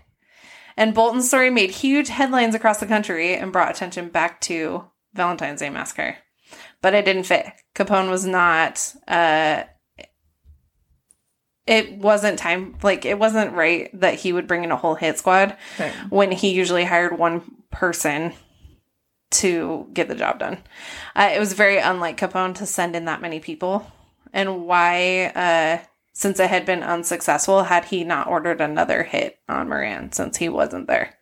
And 0.76 0.94
Bolton's 0.94 1.28
story 1.28 1.50
made 1.50 1.72
huge 1.72 2.10
headlines 2.10 2.56
across 2.56 2.80
the 2.80 2.86
country 2.86 3.34
and 3.34 3.52
brought 3.52 3.72
attention 3.72 4.10
back 4.10 4.42
to 4.42 4.86
Valentine's 5.14 5.60
Day 5.60 5.70
Massacre. 5.70 6.18
But 6.82 6.94
it 6.94 7.06
didn't 7.06 7.24
fit. 7.24 7.48
Capone 7.76 8.10
was 8.10 8.26
not, 8.26 8.94
uh, 9.08 9.64
it 11.68 11.98
wasn't 11.98 12.40
time, 12.40 12.76
like, 12.82 13.06
it 13.06 13.20
wasn't 13.20 13.54
right 13.54 13.90
that 14.00 14.16
he 14.16 14.34
would 14.34 14.48
bring 14.48 14.64
in 14.64 14.72
a 14.72 14.78
whole 14.78 14.96
hit 14.96 15.18
squad 15.20 15.56
Right. 15.78 15.92
when 16.10 16.32
he 16.32 16.50
usually 16.54 16.86
hired 16.86 17.18
one 17.18 17.42
person 17.72 18.34
to 19.32 19.88
get 19.94 20.08
the 20.08 20.16
job 20.16 20.40
done. 20.40 20.58
Uh, 21.16 21.32
it 21.36 21.40
was 21.40 21.54
very 21.54 21.78
unlike 21.78 22.18
Capone 22.18 22.56
to 22.56 22.66
send 22.66 22.96
in 22.96 23.06
that 23.06 23.22
many 23.22 23.40
people. 23.40 23.86
And 24.34 24.66
why, 24.66 25.26
uh, 25.36 25.86
since 26.14 26.40
it 26.40 26.50
had 26.50 26.66
been 26.66 26.82
unsuccessful, 26.84 27.64
had 27.64 27.86
he 27.86 28.04
not 28.04 28.28
ordered 28.28 28.62
another 28.62 29.04
hit 29.04 29.40
on 29.50 29.70
Moran 29.70 30.12
since 30.14 30.38
he 30.38 30.48
wasn't 30.50 30.88
there? 30.88 31.14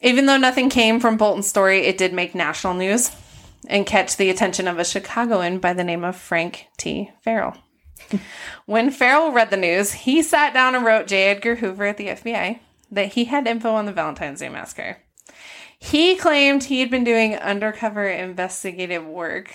Even 0.00 0.26
though 0.26 0.36
nothing 0.36 0.70
came 0.70 1.00
from 1.00 1.16
Bolton's 1.18 1.46
story, 1.48 1.80
it 1.80 1.98
did 1.98 2.12
make 2.12 2.34
national 2.34 2.74
news 2.74 3.10
and 3.68 3.84
catch 3.84 4.16
the 4.16 4.30
attention 4.30 4.68
of 4.68 4.78
a 4.78 4.84
Chicagoan 4.84 5.58
by 5.58 5.72
the 5.72 5.84
name 5.84 6.04
of 6.04 6.16
Frank 6.16 6.66
T. 6.78 7.10
Farrell. 7.22 7.56
When 8.66 8.90
Farrell 8.90 9.32
read 9.32 9.50
the 9.50 9.56
news, 9.56 9.92
he 9.92 10.22
sat 10.22 10.54
down 10.54 10.74
and 10.74 10.84
wrote 10.84 11.06
J. 11.06 11.24
Edgar 11.24 11.56
Hoover 11.56 11.86
at 11.86 11.96
the 11.96 12.08
FBI 12.08 12.60
that 12.90 13.12
he 13.12 13.26
had 13.26 13.46
info 13.46 13.74
on 13.74 13.86
the 13.86 13.92
Valentine's 13.92 14.40
Day 14.40 14.48
Massacre. 14.48 14.98
He 15.78 16.16
claimed 16.16 16.64
he 16.64 16.80
had 16.80 16.90
been 16.90 17.04
doing 17.04 17.36
undercover 17.36 18.08
investigative 18.08 19.06
work. 19.06 19.52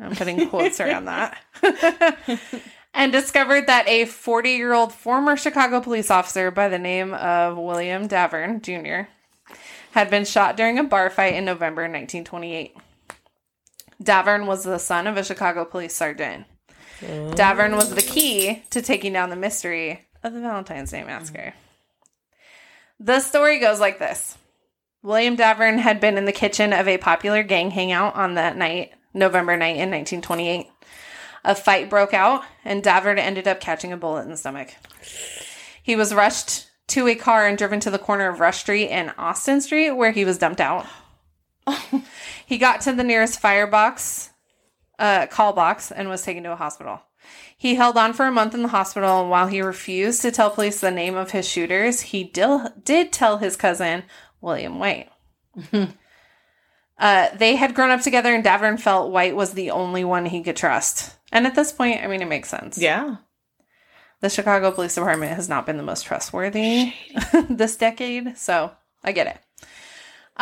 I'm 0.00 0.14
putting 0.14 0.48
quotes 0.48 0.80
around 0.80 1.06
that. 1.06 1.38
and 2.94 3.12
discovered 3.12 3.66
that 3.66 3.88
a 3.88 4.04
40 4.04 4.50
year 4.50 4.72
old 4.72 4.92
former 4.92 5.36
Chicago 5.36 5.80
police 5.80 6.10
officer 6.10 6.50
by 6.50 6.68
the 6.68 6.78
name 6.78 7.14
of 7.14 7.56
William 7.56 8.08
Davern 8.08 8.60
Jr. 8.60 9.08
had 9.92 10.10
been 10.10 10.24
shot 10.24 10.56
during 10.56 10.78
a 10.78 10.84
bar 10.84 11.08
fight 11.08 11.34
in 11.34 11.44
November 11.44 11.82
1928. 11.82 12.76
Davern 14.02 14.46
was 14.46 14.64
the 14.64 14.78
son 14.78 15.06
of 15.06 15.16
a 15.16 15.24
Chicago 15.24 15.64
police 15.64 15.94
sergeant. 15.94 16.46
Davern 17.02 17.76
was 17.76 17.94
the 17.94 18.02
key 18.02 18.62
to 18.70 18.80
taking 18.80 19.12
down 19.12 19.30
the 19.30 19.36
mystery 19.36 20.06
of 20.22 20.32
the 20.32 20.40
Valentine's 20.40 20.90
Day 20.90 21.02
Massacre. 21.02 21.54
The 23.00 23.20
story 23.20 23.58
goes 23.58 23.80
like 23.80 23.98
this. 23.98 24.38
William 25.02 25.36
Davern 25.36 25.78
had 25.80 26.00
been 26.00 26.16
in 26.16 26.26
the 26.26 26.32
kitchen 26.32 26.72
of 26.72 26.86
a 26.86 26.98
popular 26.98 27.42
gang 27.42 27.72
hangout 27.72 28.14
on 28.14 28.34
that 28.34 28.56
night, 28.56 28.92
November 29.12 29.56
night 29.56 29.76
in 29.76 29.90
1928. 29.90 30.68
A 31.44 31.54
fight 31.56 31.90
broke 31.90 32.14
out, 32.14 32.44
and 32.64 32.84
Davern 32.84 33.18
ended 33.18 33.48
up 33.48 33.60
catching 33.60 33.92
a 33.92 33.96
bullet 33.96 34.22
in 34.22 34.30
the 34.30 34.36
stomach. 34.36 34.74
He 35.82 35.96
was 35.96 36.14
rushed 36.14 36.68
to 36.88 37.08
a 37.08 37.16
car 37.16 37.48
and 37.48 37.58
driven 37.58 37.80
to 37.80 37.90
the 37.90 37.98
corner 37.98 38.28
of 38.28 38.38
Rush 38.38 38.60
Street 38.60 38.90
and 38.90 39.12
Austin 39.18 39.60
Street, 39.60 39.90
where 39.90 40.12
he 40.12 40.24
was 40.24 40.38
dumped 40.38 40.60
out. 40.60 40.86
he 42.46 42.58
got 42.58 42.82
to 42.82 42.92
the 42.92 43.02
nearest 43.02 43.40
firebox, 43.40 44.30
uh, 44.98 45.26
call 45.26 45.52
box, 45.52 45.90
and 45.90 46.08
was 46.08 46.22
taken 46.22 46.42
to 46.44 46.52
a 46.52 46.56
hospital. 46.56 47.00
He 47.56 47.76
held 47.76 47.96
on 47.96 48.12
for 48.12 48.26
a 48.26 48.32
month 48.32 48.54
in 48.54 48.62
the 48.62 48.68
hospital, 48.68 49.20
and 49.20 49.30
while 49.30 49.46
he 49.46 49.62
refused 49.62 50.22
to 50.22 50.32
tell 50.32 50.50
police 50.50 50.80
the 50.80 50.90
name 50.90 51.16
of 51.16 51.30
his 51.30 51.48
shooters, 51.48 52.00
he 52.00 52.24
dil- 52.24 52.72
did 52.82 53.12
tell 53.12 53.38
his 53.38 53.56
cousin, 53.56 54.02
William 54.40 54.78
White. 54.78 55.08
uh, 56.98 57.28
they 57.36 57.56
had 57.56 57.74
grown 57.74 57.90
up 57.90 58.00
together, 58.00 58.34
and 58.34 58.44
Davern 58.44 58.80
felt 58.80 59.12
White 59.12 59.36
was 59.36 59.52
the 59.52 59.70
only 59.70 60.04
one 60.04 60.26
he 60.26 60.42
could 60.42 60.56
trust. 60.56 61.16
And 61.30 61.46
at 61.46 61.54
this 61.54 61.72
point, 61.72 62.02
I 62.02 62.08
mean, 62.08 62.22
it 62.22 62.28
makes 62.28 62.48
sense. 62.48 62.76
Yeah. 62.78 63.16
The 64.20 64.30
Chicago 64.30 64.70
Police 64.70 64.94
Department 64.94 65.34
has 65.34 65.48
not 65.48 65.66
been 65.66 65.76
the 65.76 65.82
most 65.82 66.04
trustworthy 66.04 66.92
this 67.48 67.76
decade, 67.76 68.36
so 68.38 68.70
I 69.02 69.12
get 69.12 69.26
it. 69.26 69.38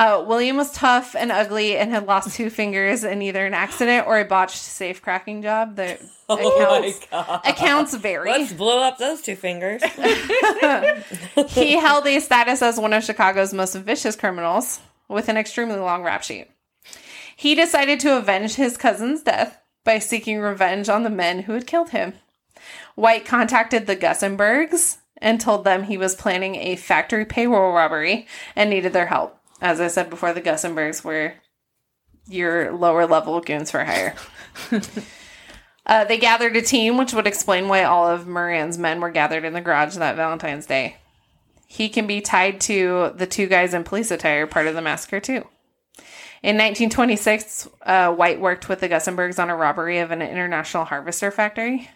Uh, 0.00 0.24
William 0.26 0.56
was 0.56 0.72
tough 0.72 1.14
and 1.14 1.30
ugly 1.30 1.76
and 1.76 1.90
had 1.90 2.06
lost 2.06 2.34
two 2.34 2.48
fingers 2.48 3.04
in 3.04 3.20
either 3.20 3.44
an 3.44 3.52
accident 3.52 4.06
or 4.06 4.18
a 4.18 4.24
botched 4.24 4.56
safe 4.56 5.02
cracking 5.02 5.42
job. 5.42 5.76
The 5.76 6.00
accounts, 6.30 7.06
god. 7.10 7.40
accounts 7.44 7.94
vary. 7.96 8.30
Let's 8.30 8.54
blow 8.54 8.78
up 8.82 8.96
those 8.96 9.20
two 9.20 9.36
fingers. 9.36 9.82
he 11.48 11.76
held 11.76 12.06
a 12.06 12.18
status 12.20 12.62
as 12.62 12.80
one 12.80 12.94
of 12.94 13.04
Chicago's 13.04 13.52
most 13.52 13.74
vicious 13.74 14.16
criminals 14.16 14.80
with 15.06 15.28
an 15.28 15.36
extremely 15.36 15.76
long 15.76 16.02
rap 16.02 16.22
sheet. 16.22 16.48
He 17.36 17.54
decided 17.54 18.00
to 18.00 18.16
avenge 18.16 18.54
his 18.54 18.78
cousin's 18.78 19.22
death 19.22 19.60
by 19.84 19.98
seeking 19.98 20.38
revenge 20.40 20.88
on 20.88 21.02
the 21.02 21.10
men 21.10 21.40
who 21.40 21.52
had 21.52 21.66
killed 21.66 21.90
him. 21.90 22.14
White 22.94 23.26
contacted 23.26 23.86
the 23.86 23.96
Gusenbergs 23.96 24.96
and 25.18 25.38
told 25.38 25.64
them 25.64 25.82
he 25.82 25.98
was 25.98 26.14
planning 26.14 26.54
a 26.54 26.76
factory 26.76 27.26
payroll 27.26 27.74
robbery 27.74 28.26
and 28.56 28.70
needed 28.70 28.94
their 28.94 29.08
help. 29.08 29.39
As 29.61 29.81
I 29.81 29.88
said 29.88 30.11
before, 30.11 30.33
the 30.33 30.40
Gusenbergs 30.40 31.05
were 31.05 31.35
your 32.29 32.73
lower 32.73 33.07
level 33.07 33.40
goons 33.40 33.70
for 33.70 33.85
hire. 33.85 34.14
Uh, 35.87 36.05
they 36.05 36.18
gathered 36.18 36.55
a 36.55 36.62
team, 36.62 36.96
which 36.96 37.12
would 37.12 37.27
explain 37.27 37.66
why 37.66 37.83
all 37.83 38.07
of 38.07 38.29
Moran's 38.29 38.79
men 38.79 39.01
were 39.01 39.11
gathered 39.11 39.44
in 39.44 39.55
the 39.55 39.61
garage 39.61 39.96
that 39.96 40.14
Valentine's 40.14 40.66
Day. 40.66 40.99
He 41.66 41.88
can 41.88 42.07
be 42.07 42.20
tied 42.20 42.61
to 42.62 43.12
the 43.16 43.27
two 43.27 43.49
guys 43.49 43.75
in 43.75 43.83
police 43.83 44.12
attire, 44.12 44.46
part 44.46 44.68
of 44.68 44.77
the 44.77 44.83
massacre, 44.83 45.18
too. 45.18 45.46
In 46.42 46.57
1926, 46.57 47.68
uh, 47.83 48.12
White 48.14 48.40
worked 48.40 48.68
with 48.68 48.79
the 48.79 48.88
Gusenbergs 48.88 49.42
on 49.42 49.51
a 49.51 49.57
robbery 49.57 49.99
of 49.99 50.12
an 50.12 50.23
international 50.23 50.85
harvester 50.85 51.33
factory 51.33 51.90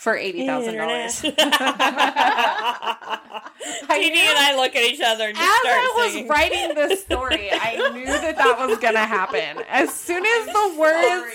for 0.00 0.16
$80,000. 0.16 1.20
Katie 1.20 1.28
and 4.20 4.38
I 4.38 4.54
look 4.56 4.74
at 4.74 4.82
each 4.82 5.02
other 5.04 5.28
and 5.28 5.36
As 5.36 5.44
just 5.44 5.60
start 5.60 5.76
I 5.76 5.92
was 5.94 6.12
singing. 6.12 6.28
writing 6.28 6.74
this 6.74 7.02
story, 7.02 7.50
I 7.52 7.90
knew 7.94 8.06
that 8.06 8.38
that 8.38 8.66
was 8.66 8.78
going 8.78 8.94
to 8.94 9.00
happen. 9.00 9.62
As 9.68 9.92
soon 9.92 10.24
as 10.24 10.46
the 10.46 10.74
words, 10.78 11.34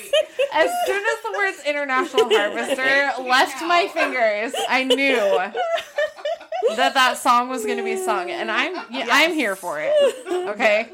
as 0.51 0.71
soon 0.87 1.03
as 1.03 1.21
the 1.23 1.31
words 1.37 1.61
"international 1.63 2.27
harvester" 2.27 3.11
left 3.23 3.61
my 3.61 3.87
fingers, 3.93 4.55
I 4.67 4.83
knew 4.83 5.15
that 6.75 6.95
that 6.95 7.19
song 7.19 7.49
was 7.49 7.65
going 7.65 7.77
to 7.77 7.83
be 7.83 7.97
sung, 7.97 8.31
and 8.31 8.49
I'm 8.49 8.73
yeah, 8.89 9.05
I'm 9.11 9.33
here 9.33 9.55
for 9.55 9.79
it. 9.79 9.93
Okay, 10.27 10.89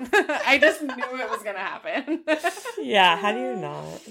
I 0.45 0.57
just 0.57 0.81
knew 0.81 0.93
it 0.97 1.29
was 1.29 1.41
going 1.41 1.55
to 1.55 1.61
happen. 1.61 2.19
Yeah, 2.81 3.15
how 3.15 3.31
do 3.31 3.39
you 3.39 3.55
not? 3.55 4.01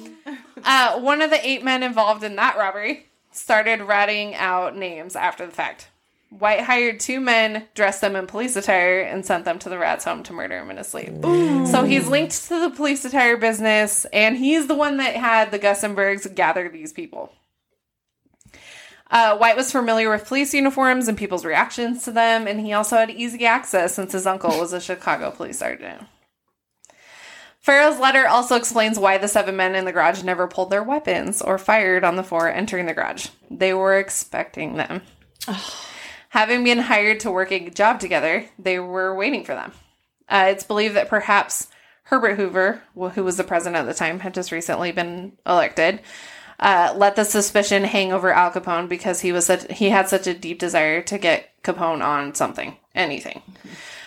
Uh, 0.64 0.98
one 1.00 1.20
of 1.20 1.28
the 1.28 1.46
eight 1.46 1.62
men 1.62 1.82
involved 1.82 2.24
in 2.24 2.36
that 2.36 2.56
robbery 2.56 3.09
started 3.40 3.80
ratting 3.80 4.34
out 4.34 4.76
names 4.76 5.16
after 5.16 5.46
the 5.46 5.52
fact. 5.52 5.88
White 6.30 6.60
hired 6.60 7.00
two 7.00 7.18
men, 7.20 7.66
dressed 7.74 8.00
them 8.00 8.14
in 8.14 8.28
police 8.28 8.54
attire, 8.54 9.00
and 9.00 9.26
sent 9.26 9.44
them 9.44 9.58
to 9.58 9.68
the 9.68 9.78
rat's 9.78 10.04
home 10.04 10.22
to 10.22 10.32
murder 10.32 10.58
him 10.58 10.70
in 10.70 10.76
his 10.76 10.86
sleep. 10.86 11.10
So 11.66 11.82
he's 11.82 12.06
linked 12.06 12.46
to 12.46 12.60
the 12.60 12.70
police 12.70 13.04
attire 13.04 13.36
business, 13.36 14.04
and 14.12 14.36
he's 14.36 14.68
the 14.68 14.76
one 14.76 14.98
that 14.98 15.16
had 15.16 15.50
the 15.50 15.58
Gusenbergs 15.58 16.32
gather 16.32 16.68
these 16.68 16.92
people. 16.92 17.32
Uh, 19.10 19.36
White 19.38 19.56
was 19.56 19.72
familiar 19.72 20.08
with 20.08 20.26
police 20.26 20.54
uniforms 20.54 21.08
and 21.08 21.18
people's 21.18 21.44
reactions 21.44 22.04
to 22.04 22.12
them, 22.12 22.46
and 22.46 22.60
he 22.60 22.72
also 22.72 22.96
had 22.96 23.10
easy 23.10 23.44
access 23.44 23.92
since 23.92 24.12
his 24.12 24.24
uncle 24.24 24.56
was 24.56 24.72
a 24.72 24.80
Chicago 24.80 25.32
police 25.32 25.58
sergeant. 25.58 26.04
Farrell's 27.60 28.00
letter 28.00 28.26
also 28.26 28.56
explains 28.56 28.98
why 28.98 29.18
the 29.18 29.28
seven 29.28 29.54
men 29.54 29.74
in 29.74 29.84
the 29.84 29.92
garage 29.92 30.22
never 30.22 30.48
pulled 30.48 30.70
their 30.70 30.82
weapons 30.82 31.42
or 31.42 31.58
fired 31.58 32.04
on 32.04 32.16
the 32.16 32.22
four 32.22 32.48
entering 32.50 32.86
the 32.86 32.94
garage. 32.94 33.28
They 33.50 33.74
were 33.74 33.98
expecting 33.98 34.76
them. 34.76 35.02
Having 36.30 36.64
been 36.64 36.78
hired 36.78 37.20
to 37.20 37.30
work 37.30 37.52
a 37.52 37.68
job 37.68 38.00
together, 38.00 38.46
they 38.58 38.78
were 38.78 39.14
waiting 39.14 39.44
for 39.44 39.54
them. 39.54 39.72
Uh, 40.28 40.46
it's 40.48 40.64
believed 40.64 40.94
that 40.94 41.08
perhaps 41.08 41.68
Herbert 42.04 42.36
Hoover, 42.36 42.82
who 42.94 43.24
was 43.24 43.36
the 43.36 43.44
president 43.44 43.76
at 43.76 43.86
the 43.86 43.94
time, 43.94 44.20
had 44.20 44.32
just 44.32 44.52
recently 44.52 44.90
been 44.92 45.32
elected, 45.44 46.00
uh, 46.60 46.94
let 46.96 47.16
the 47.16 47.24
suspicion 47.24 47.84
hang 47.84 48.12
over 48.12 48.32
Al 48.32 48.52
Capone 48.52 48.88
because 48.88 49.20
he 49.20 49.32
was 49.32 49.46
such, 49.46 49.70
he 49.72 49.90
had 49.90 50.08
such 50.08 50.26
a 50.26 50.34
deep 50.34 50.58
desire 50.58 51.02
to 51.02 51.18
get 51.18 51.50
Capone 51.62 52.02
on 52.02 52.34
something, 52.34 52.76
anything. 52.94 53.42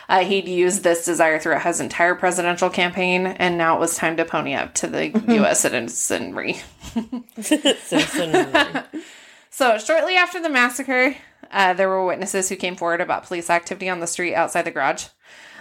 Uh, 0.09 0.23
he'd 0.23 0.47
used 0.47 0.83
this 0.83 1.05
desire 1.05 1.39
throughout 1.39 1.63
his 1.63 1.79
entire 1.79 2.13
presidential 2.15 2.69
campaign, 2.69 3.25
and 3.27 3.57
now 3.57 3.75
it 3.75 3.79
was 3.79 3.95
time 3.95 4.17
to 4.17 4.25
pony 4.25 4.53
up 4.53 4.73
to 4.75 4.87
the 4.87 5.07
U.S. 5.35 5.61
citizenry. 5.61 6.61
Citizen- 7.41 8.83
So, 9.49 9.77
shortly 9.77 10.15
after 10.15 10.41
the 10.41 10.49
massacre, 10.49 11.15
uh, 11.51 11.73
there 11.75 11.87
were 11.87 12.03
witnesses 12.07 12.49
who 12.49 12.55
came 12.55 12.75
forward 12.75 13.01
about 13.01 13.27
police 13.27 13.51
activity 13.51 13.87
on 13.87 13.99
the 13.99 14.07
street 14.07 14.33
outside 14.33 14.63
the 14.63 14.71
garage. 14.71 15.05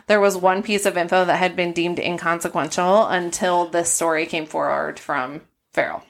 There 0.07 0.19
was 0.19 0.35
one 0.35 0.63
piece 0.63 0.87
of 0.87 0.97
info 0.97 1.27
that 1.27 1.37
had 1.37 1.55
been 1.57 1.75
deemed 1.75 1.99
inconsequential 1.99 3.07
until 3.09 3.67
this 3.67 3.93
story 3.93 4.25
came 4.25 4.47
forward 4.47 4.99
from 4.99 5.43
Farrell. 5.75 6.05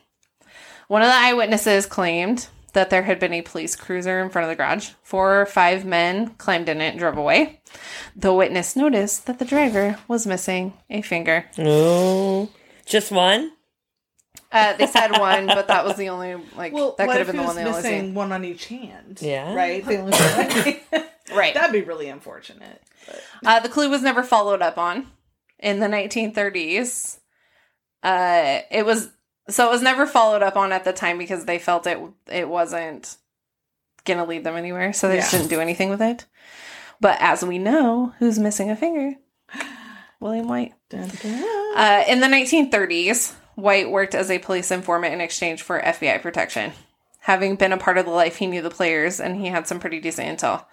One 0.87 1.03
of 1.03 1.09
the 1.09 1.15
eyewitnesses 1.17 1.87
claimed 1.87 2.47
that 2.73 2.91
there 2.91 3.03
had 3.03 3.19
been 3.19 3.33
a 3.33 3.43
police 3.43 3.77
cruiser 3.77 4.21
in 4.21 4.31
front 4.31 4.45
of 4.45 4.49
the 4.51 4.57
garage. 4.57 4.91
Four 5.03 5.41
or 5.41 5.47
five 5.47 5.85
men 5.85 6.31
climbed 6.39 6.69
in 6.69 6.81
it 6.81 6.91
and 6.91 6.99
drove 6.99 7.17
away. 7.19 7.61
The 8.17 8.33
witness 8.33 8.77
noticed 8.77 9.27
that 9.27 9.39
the 9.39 9.45
driver 9.45 9.99
was 10.09 10.27
missing 10.27 10.73
a 10.91 11.03
finger. 11.03 11.47
no. 11.59 12.51
Just 12.85 13.13
one? 13.13 13.53
Uh, 14.51 14.77
they 14.77 14.87
said 14.87 15.13
one, 15.13 15.47
but 15.47 15.69
that 15.69 15.85
was 15.85 15.97
the 15.97 16.09
only 16.11 16.35
like 16.57 16.73
Well, 16.75 16.95
that 16.99 17.09
could 17.09 17.17
have 17.19 17.27
been 17.29 17.37
the 17.37 17.43
one 17.43 17.57
they 17.57 17.63
only 17.65 17.77
missing 17.77 18.01
seen. 18.01 18.15
one 18.15 18.33
on 18.33 18.45
each 18.45 18.67
hand? 18.67 19.19
Yeah. 19.23 19.55
Right? 19.55 19.85
They 19.85 19.99
only 19.99 20.13
Right. 21.35 21.55
That'd 21.55 21.73
be 21.73 21.81
really 21.83 22.09
unfortunate. 22.09 22.83
But 23.07 23.23
Uh, 23.47 23.61
the 23.61 23.69
clue 23.71 23.89
was 23.89 24.03
never 24.03 24.23
followed 24.23 24.61
up 24.61 24.77
on 24.77 25.07
in 25.59 25.79
the 25.81 25.87
1930s. 25.87 27.19
Uh, 28.03 28.61
it 28.71 28.85
was 28.85 29.11
so 29.49 29.67
it 29.67 29.71
was 29.71 29.83
never 29.83 30.07
followed 30.07 30.43
up 30.43 30.57
on 30.57 30.73
at 30.73 30.85
the 30.85 30.93
time 30.93 31.19
because 31.19 31.45
they 31.45 31.59
felt 31.59 31.87
it 31.87 31.99
it 32.31 32.49
wasn't 32.49 33.17
gonna 34.05 34.25
lead 34.25 34.45
them 34.45 34.57
anywhere, 34.57 34.93
so 34.93 35.09
they 35.09 35.17
just 35.17 35.31
didn't 35.31 35.49
do 35.49 35.61
anything 35.61 35.91
with 35.91 36.03
it. 36.03 36.27
But 37.01 37.19
as 37.21 37.45
we 37.45 37.59
know, 37.59 38.15
who's 38.19 38.39
missing 38.39 38.71
a 38.71 38.77
finger? 38.77 39.17
William 40.21 40.47
White. 40.47 40.73
dun, 40.89 41.11
dun. 41.21 41.77
Uh, 41.77 42.05
in 42.07 42.21
the 42.21 42.29
1930s, 42.29 43.35
White 43.57 43.91
worked 43.91 44.15
as 44.15 44.31
a 44.31 44.39
police 44.39 44.71
informant 44.71 45.13
in 45.13 45.21
exchange 45.21 45.63
for 45.63 45.81
FBI 45.81 46.23
protection. 46.23 46.73
Having 47.21 47.57
been 47.57 47.73
a 47.73 47.79
part 47.79 47.99
of 47.99 48.05
the 48.05 48.13
life, 48.13 48.37
he 48.37 48.47
knew 48.47 48.63
the 48.63 48.71
players 48.71 49.21
and 49.21 49.37
he 49.37 49.49
had 49.49 49.67
some 49.67 49.81
pretty 49.81 50.01
decent 50.01 50.39
intel. 50.39 50.65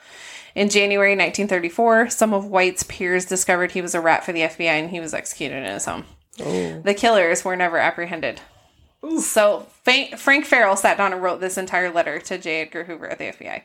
In 0.55 0.69
January 0.69 1.11
1934, 1.11 2.09
some 2.09 2.33
of 2.33 2.45
White's 2.45 2.83
peers 2.83 3.25
discovered 3.25 3.71
he 3.71 3.81
was 3.81 3.95
a 3.95 4.01
rat 4.01 4.23
for 4.23 4.33
the 4.33 4.41
FBI 4.41 4.65
and 4.65 4.89
he 4.89 4.99
was 4.99 5.13
executed 5.13 5.57
in 5.57 5.73
his 5.73 5.85
home. 5.85 6.05
Oh. 6.39 6.81
The 6.81 6.93
killers 6.93 7.43
were 7.43 7.55
never 7.55 7.77
apprehended. 7.77 8.41
So 9.19 9.67
Fa- 9.83 10.17
Frank 10.17 10.45
Farrell 10.45 10.75
sat 10.75 10.97
down 10.97 11.13
and 11.13 11.23
wrote 11.23 11.39
this 11.39 11.57
entire 11.57 11.91
letter 11.91 12.19
to 12.19 12.37
J. 12.37 12.61
Edgar 12.61 12.83
Hoover 12.83 13.07
at 13.07 13.17
the 13.17 13.25
FBI. 13.25 13.63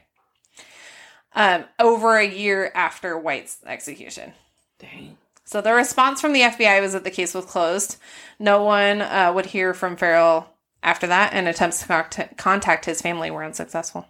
Um, 1.35 1.65
over 1.81 2.17
a 2.17 2.27
year 2.27 2.71
after 2.75 3.19
White's 3.19 3.59
execution. 3.67 4.33
Dang. 4.79 5.19
So 5.45 5.61
the 5.61 5.73
response 5.73 6.21
from 6.21 6.33
the 6.33 6.43
FBI 6.43 6.81
was 6.81 6.93
that 6.93 7.05
the 7.05 7.11
case 7.11 7.35
was 7.35 7.45
closed. 7.45 7.97
No 8.39 8.63
one 8.63 9.03
uh, 9.03 9.33
would 9.35 9.47
hear 9.47 9.75
from 9.75 9.97
Farrell 9.97 10.55
after 10.83 11.07
that, 11.07 11.33
and 11.33 11.49
attempts 11.49 11.81
to 11.81 11.87
contact, 11.87 12.37
contact 12.37 12.85
his 12.85 13.03
family 13.03 13.31
were 13.31 13.45
unsuccessful. 13.45 14.07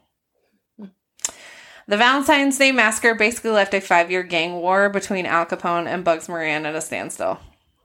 The 1.87 1.99
Valentine's 1.99 2.59
Day 2.59 2.73
massacre 2.73 3.15
basically 3.15 3.51
left 3.51 3.75
a 3.75 3.81
five 3.81 4.11
year 4.11 4.23
gang 4.23 4.55
war 4.55 4.89
between 4.89 5.27
Al 5.27 5.45
Capone 5.45 5.87
and 5.87 6.03
Bugs 6.03 6.29
Moran 6.29 6.67
at 6.67 6.75
a 6.75 6.81
standstill. 6.81 7.39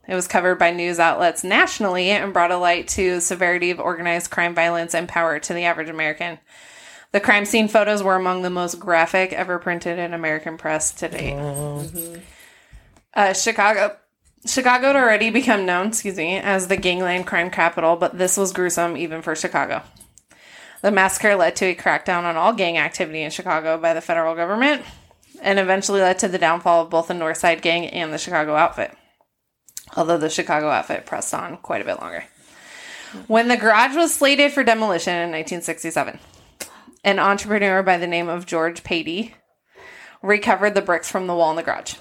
It 0.09 0.15
was 0.15 0.27
covered 0.27 0.57
by 0.57 0.71
news 0.71 0.99
outlets 0.99 1.43
nationally 1.43 2.09
and 2.09 2.33
brought 2.33 2.49
a 2.49 2.57
light 2.57 2.87
to 2.89 3.15
the 3.15 3.21
severity 3.21 3.69
of 3.69 3.79
organized 3.79 4.31
crime 4.31 4.55
violence 4.55 4.95
and 4.95 5.07
power 5.07 5.37
to 5.37 5.53
the 5.53 5.65
average 5.65 5.87
American. 5.87 6.39
The 7.11 7.19
crime 7.19 7.45
scene 7.45 7.67
photos 7.67 8.01
were 8.01 8.15
among 8.15 8.41
the 8.41 8.49
most 8.49 8.79
graphic 8.79 9.33
ever 9.33 9.59
printed 9.59 9.99
in 9.99 10.15
American 10.15 10.57
press 10.57 10.91
to 10.93 11.09
date. 11.09 12.21
Uh, 13.13 13.33
Chicago. 13.33 13.97
Chicago 14.47 14.87
had 14.87 14.95
already 14.95 15.29
become 15.29 15.65
known, 15.65 15.89
excuse 15.89 16.17
me, 16.17 16.37
as 16.37 16.69
the 16.69 16.77
gangland 16.77 17.27
crime 17.27 17.51
capital, 17.51 17.95
but 17.95 18.17
this 18.17 18.35
was 18.35 18.53
gruesome 18.53 18.97
even 18.97 19.21
for 19.21 19.35
Chicago. 19.35 19.83
The 20.81 20.91
massacre 20.91 21.35
led 21.35 21.55
to 21.57 21.65
a 21.65 21.75
crackdown 21.75 22.23
on 22.23 22.35
all 22.35 22.53
gang 22.53 22.79
activity 22.79 23.21
in 23.21 23.29
Chicago 23.29 23.77
by 23.77 23.93
the 23.93 24.01
federal 24.01 24.33
government 24.33 24.83
and 25.41 25.59
eventually 25.59 26.01
led 26.01 26.17
to 26.19 26.27
the 26.27 26.39
downfall 26.39 26.83
of 26.83 26.89
both 26.89 27.09
the 27.09 27.13
North 27.13 27.37
Side 27.37 27.61
Gang 27.61 27.85
and 27.85 28.11
the 28.11 28.17
Chicago 28.17 28.55
outfit. 28.55 28.95
Although 29.95 30.17
the 30.17 30.29
Chicago 30.29 30.69
outfit 30.69 31.05
pressed 31.05 31.33
on 31.33 31.57
quite 31.57 31.81
a 31.81 31.85
bit 31.85 31.99
longer. 31.99 32.25
When 33.27 33.47
the 33.47 33.57
garage 33.57 33.95
was 33.95 34.13
slated 34.13 34.51
for 34.51 34.63
demolition 34.63 35.13
in 35.13 35.31
1967, 35.31 36.19
an 37.03 37.19
entrepreneur 37.19 37.81
by 37.81 37.97
the 37.97 38.07
name 38.07 38.29
of 38.29 38.45
George 38.45 38.83
Patey 38.83 39.33
recovered 40.21 40.75
the 40.75 40.81
bricks 40.81 41.09
from 41.09 41.27
the 41.27 41.35
wall 41.35 41.49
in 41.49 41.55
the 41.55 41.63
garage. 41.63 41.95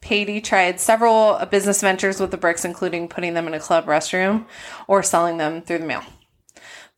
Patey 0.00 0.40
tried 0.40 0.78
several 0.78 1.44
business 1.46 1.80
ventures 1.80 2.20
with 2.20 2.30
the 2.30 2.36
bricks, 2.36 2.64
including 2.64 3.08
putting 3.08 3.34
them 3.34 3.48
in 3.48 3.54
a 3.54 3.60
club 3.60 3.86
restroom 3.86 4.46
or 4.86 5.02
selling 5.02 5.38
them 5.38 5.62
through 5.62 5.78
the 5.78 5.86
mail. 5.86 6.02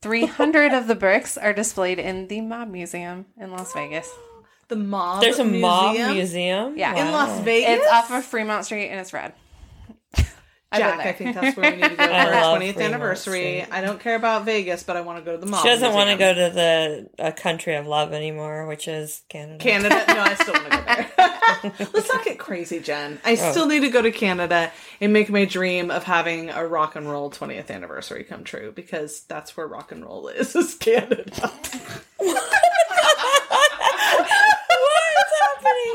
300 0.01 0.71
of 0.73 0.87
the 0.87 0.95
bricks 0.95 1.37
are 1.37 1.53
displayed 1.53 1.97
in 1.97 2.27
the 2.27 2.41
Mob 2.41 2.69
Museum 2.69 3.25
in 3.35 3.51
Las 3.51 3.73
Vegas. 3.73 4.09
The 4.67 4.75
mob. 4.75 5.21
There's 5.21 5.39
a 5.39 5.43
museum 5.43 5.61
mob 5.61 6.13
museum? 6.13 6.77
Yeah. 6.77 6.95
in 6.95 7.11
Las 7.11 7.39
Vegas. 7.39 7.79
It's 7.79 7.91
off 7.91 8.11
of 8.11 8.23
Fremont 8.23 8.65
Street 8.65 8.89
and 8.89 8.99
it's 8.99 9.11
rad. 9.11 9.33
I've 10.71 10.79
been 10.79 10.89
Jack, 10.89 10.97
there. 10.97 11.07
I 11.07 11.11
think 11.13 11.35
that's 11.35 11.57
where 11.57 11.71
we 11.71 11.77
need 11.77 11.89
to 11.89 11.95
go 11.95 11.95
for 12.05 12.11
I 12.11 12.43
our 12.43 12.59
20th 12.59 12.79
anniversary. 12.79 13.63
I 13.63 13.81
don't 13.81 13.99
care 13.99 14.15
about 14.15 14.45
Vegas, 14.45 14.83
but 14.83 14.97
I 14.97 15.01
want 15.01 15.17
to 15.17 15.25
go 15.25 15.31
to 15.31 15.37
the 15.37 15.47
mall. 15.47 15.63
She 15.63 15.67
doesn't 15.67 15.93
want 15.93 16.11
to 16.11 16.17
go 16.17 16.33
to 16.33 16.53
the 16.53 17.09
a 17.17 17.31
country 17.31 17.75
of 17.75 17.87
love 17.87 18.13
anymore, 18.13 18.67
which 18.67 18.87
is 18.87 19.23
Canada. 19.29 19.57
Canada. 19.57 20.03
No, 20.07 20.21
I 20.21 20.33
still 20.35 20.53
want 20.53 20.71
to 20.71 20.77
go 20.77 20.83
there. 20.85 21.09
Let's 21.93 22.13
not 22.13 22.23
get 22.23 22.37
crazy, 22.39 22.79
Jen. 22.79 23.19
I 23.25 23.33
oh. 23.33 23.51
still 23.51 23.65
need 23.65 23.81
to 23.81 23.89
go 23.89 24.01
to 24.01 24.11
Canada 24.11 24.71
and 25.01 25.11
make 25.11 25.29
my 25.29 25.45
dream 25.45 25.91
of 25.91 26.03
having 26.03 26.49
a 26.49 26.65
rock 26.65 26.95
and 26.95 27.09
roll 27.09 27.31
20th 27.31 27.71
anniversary 27.71 28.23
come 28.23 28.43
true 28.43 28.71
because 28.71 29.21
that's 29.21 29.57
where 29.57 29.67
rock 29.67 29.91
and 29.91 30.03
roll 30.05 30.27
is, 30.27 30.55
is 30.55 30.75
Canada. 30.75 31.51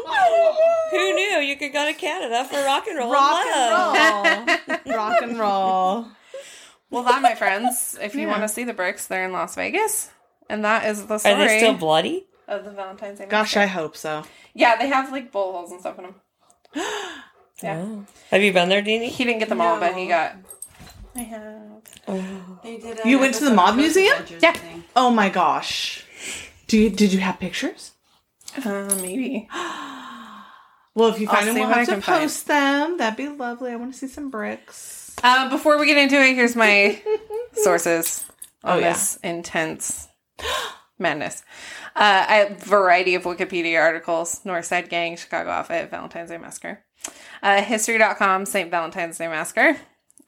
What's? 0.05 0.59
Who 0.91 0.99
oh 0.99 1.13
knew 1.15 1.47
you 1.47 1.57
could 1.57 1.73
go 1.73 1.85
to 1.87 1.95
Canada 1.95 2.45
for 2.45 2.63
rock 2.65 2.87
and 2.87 2.99
roll? 2.99 3.13
rock 3.13 3.47
and 3.47 4.51
and 4.57 4.87
roll. 4.87 4.97
rock 4.97 5.23
and 5.23 5.39
roll. 5.39 6.07
Well, 6.91 7.03
that, 7.05 7.23
my 7.23 7.35
friends, 7.35 7.99
if 8.01 8.15
you 8.15 8.23
Yeah. 8.23 8.29
want 8.29 8.43
to 8.43 8.49
see 8.49 8.65
the 8.65 8.73
bricks, 8.75 9.07
they're 9.07 9.25
in 9.25 9.33
Las 9.33 9.55
Vegas. 9.57 10.11
And 10.49 10.65
that 10.65 10.87
is 10.87 11.07
the 11.07 11.19
story. 11.19 11.35
Are 11.35 11.39
they 11.39 11.59
still 11.59 11.75
bloody? 11.75 12.27
of 12.47 12.65
the 12.65 12.71
Valentine's 12.71 13.19
Day. 13.19 13.27
Gosh. 13.27 13.57
I 13.57 13.67
hope 13.67 13.97
so. 13.97 14.25
Yeah, 14.55 14.77
they 14.77 14.89
have 14.89 15.11
like 15.11 15.33
bullet 15.33 15.53
holes 15.53 15.73
and 15.73 15.81
stuff 15.81 15.99
in 15.99 16.05
them. 16.05 16.15
Yeah. 17.63 17.83
Oh. 17.87 18.05
Have 18.31 18.43
you 18.43 18.53
been 18.53 18.69
there, 18.69 18.83
Deanie? 18.83 19.09
He 19.09 19.25
didn't 19.25 19.39
get 19.39 19.49
them 19.49 19.61
all, 19.61 19.79
but 19.79 19.95
he 19.95 20.09
got. 20.09 20.37
I 21.15 21.23
have. 21.23 21.83
Oh. 22.09 22.61
They 22.65 22.79
did 22.79 22.99
You 23.05 23.17
uh, 23.19 23.21
went 23.21 23.35
to 23.37 23.45
the 23.45 23.55
Mob 23.55 23.77
Museum? 23.77 24.25
Yeah. 24.29 24.51
I 24.51 24.53
think. 24.53 24.85
Oh 24.97 25.09
my 25.11 25.29
gosh. 25.29 26.05
Do 26.67 26.77
you 26.77 26.91
did 26.91 27.13
you 27.13 27.21
have 27.21 27.39
pictures? 27.39 27.93
Uh, 28.65 28.95
maybe. 29.01 29.49
Well, 30.97 31.09
if 31.09 31.19
you 31.21 31.27
I'll 31.29 31.35
find 31.35 31.49
them, 31.49 31.55
see 31.57 31.61
we'll 31.61 31.71
have 31.71 31.87
to 31.87 31.93
can 31.95 32.01
find. 32.03 32.21
post 32.23 32.47
them. 32.47 32.99
That'd 32.99 33.17
be 33.17 33.29
lovely. 33.29 33.73
I 33.73 33.75
want 33.75 33.93
to 33.93 33.99
see 33.99 34.07
some 34.07 34.31
bricks. 34.31 35.17
Uh, 35.25 35.51
before 35.51 35.77
we 35.77 35.87
get 35.87 35.97
into 35.97 36.15
it, 36.15 36.37
here's 36.37 36.55
my 36.55 37.03
sources 37.53 38.25
on 38.63 38.77
Oh, 38.77 38.79
yeah. 38.81 38.93
this 38.93 39.17
intense 39.25 40.07
madness. 41.01 41.43
Uh, 41.97 42.27
I 42.29 42.35
have 42.37 42.53
a 42.53 42.55
variety 42.65 43.17
of 43.17 43.25
Wikipedia 43.25 43.81
articles 43.83 44.41
Northside 44.45 44.89
Gang, 44.89 45.17
Chicago 45.17 45.51
Outfit, 45.51 45.91
Valentine's 45.91 46.31
Day 46.31 46.39
Massacre. 46.39 46.85
Uh, 47.43 47.61
History.com, 47.61 48.47
St. 48.47 48.71
Valentine's 48.71 49.19
Day 49.19 49.27
Massacre. 49.27 49.77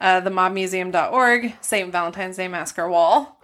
Uh, 0.00 0.20
themobmuseum.org, 0.20 1.54
St. 1.60 1.92
Valentine's 1.92 2.36
Day 2.38 2.48
Massacre 2.48 2.88
Wall. 2.88 3.35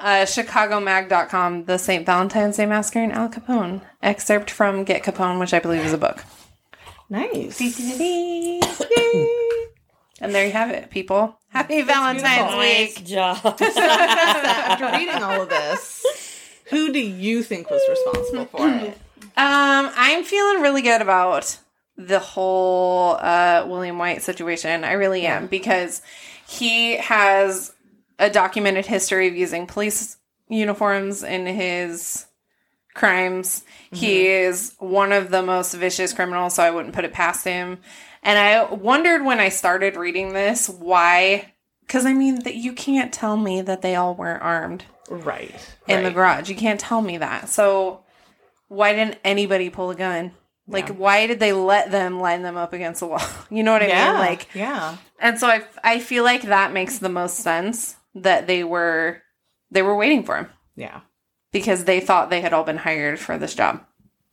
Uh, 0.00 0.24
ChicagoMag.com, 0.24 1.66
The 1.66 1.76
St. 1.78 2.06
Valentine's 2.06 2.56
Day 2.56 2.64
Massacre 2.64 3.00
and 3.00 3.12
Al 3.12 3.28
Capone. 3.28 3.82
Excerpt 4.02 4.50
from 4.50 4.84
Get 4.84 5.02
Capone, 5.02 5.38
which 5.38 5.52
I 5.52 5.58
believe 5.58 5.84
is 5.84 5.92
a 5.92 5.98
book. 5.98 6.24
Nice. 7.10 7.60
And 10.22 10.34
there 10.34 10.46
you 10.46 10.52
have 10.52 10.70
it, 10.70 10.90
people. 10.90 11.38
Happy 11.48 11.82
Valentine's 11.82 12.22
beautiful. 12.22 12.56
Nice 12.58 12.96
Week. 12.96 13.06
job. 13.06 13.38
After 13.60 14.86
reading 14.96 15.22
all 15.22 15.42
of 15.42 15.48
this, 15.48 16.04
who 16.70 16.92
do 16.92 16.98
you 17.00 17.42
think 17.42 17.70
was 17.70 17.82
responsible 17.88 18.46
for 18.46 18.68
it? 18.68 18.96
Um, 19.36 19.90
I'm 19.96 20.22
feeling 20.24 20.60
really 20.62 20.82
good 20.82 21.02
about 21.02 21.58
the 21.96 22.18
whole 22.20 23.16
uh, 23.20 23.64
William 23.66 23.98
White 23.98 24.22
situation. 24.22 24.84
I 24.84 24.92
really 24.92 25.26
am 25.26 25.46
because 25.46 26.00
he 26.46 26.96
has 26.98 27.72
a 28.20 28.30
documented 28.30 28.86
history 28.86 29.26
of 29.26 29.34
using 29.34 29.66
police 29.66 30.18
uniforms 30.46 31.24
in 31.24 31.46
his 31.46 32.26
crimes. 32.94 33.64
He 33.90 34.18
mm-hmm. 34.24 34.50
is 34.50 34.74
one 34.78 35.12
of 35.12 35.30
the 35.30 35.42
most 35.42 35.74
vicious 35.74 36.12
criminals, 36.12 36.54
so 36.54 36.62
I 36.62 36.70
wouldn't 36.70 36.94
put 36.94 37.04
it 37.04 37.12
past 37.12 37.44
him. 37.44 37.78
And 38.22 38.38
I 38.38 38.72
wondered 38.72 39.24
when 39.24 39.40
I 39.40 39.48
started 39.48 39.96
reading 39.96 40.34
this 40.34 40.68
why, 40.68 41.54
because 41.86 42.04
I 42.04 42.12
mean, 42.12 42.44
that 42.44 42.56
you 42.56 42.74
can't 42.74 43.12
tell 43.12 43.36
me 43.36 43.62
that 43.62 43.80
they 43.80 43.96
all 43.96 44.14
weren't 44.14 44.42
armed 44.42 44.84
Right. 45.08 45.54
in 45.88 46.04
the 46.04 46.10
garage. 46.10 46.50
You 46.50 46.56
can't 46.56 46.78
tell 46.78 47.00
me 47.00 47.18
that. 47.18 47.48
So 47.48 48.04
why 48.68 48.92
didn't 48.92 49.18
anybody 49.24 49.70
pull 49.70 49.90
a 49.90 49.96
gun? 49.96 50.32
Like, 50.68 50.88
Yeah. 50.88 50.94
why 50.94 51.26
did 51.26 51.40
they 51.40 51.52
let 51.52 51.90
them 51.90 52.20
line 52.20 52.42
them 52.42 52.56
up 52.56 52.72
against 52.74 53.00
the 53.00 53.06
wall? 53.06 53.22
You 53.50 53.62
know 53.62 53.72
what 53.72 53.82
I 53.82 53.88
yeah. 53.88 54.12
mean? 54.12 54.20
Like, 54.20 54.54
yeah. 54.54 54.96
and 55.18 55.38
so 55.40 55.48
I, 55.48 55.62
I 55.82 55.98
feel 56.00 56.22
like 56.22 56.42
that 56.42 56.72
makes 56.72 56.98
the 56.98 57.08
most 57.08 57.36
sense 57.38 57.96
that 58.14 58.46
they 58.46 58.64
were 58.64 59.22
they 59.70 59.82
were 59.82 59.94
waiting 59.96 60.24
for 60.24 60.36
him 60.36 60.48
Yeah. 60.76 61.00
because 61.52 61.84
they 61.84 62.00
thought 62.00 62.30
they 62.30 62.40
had 62.40 62.52
all 62.52 62.64
been 62.64 62.78
hired 62.78 63.18
for 63.20 63.38
this 63.38 63.54
job 63.54 63.84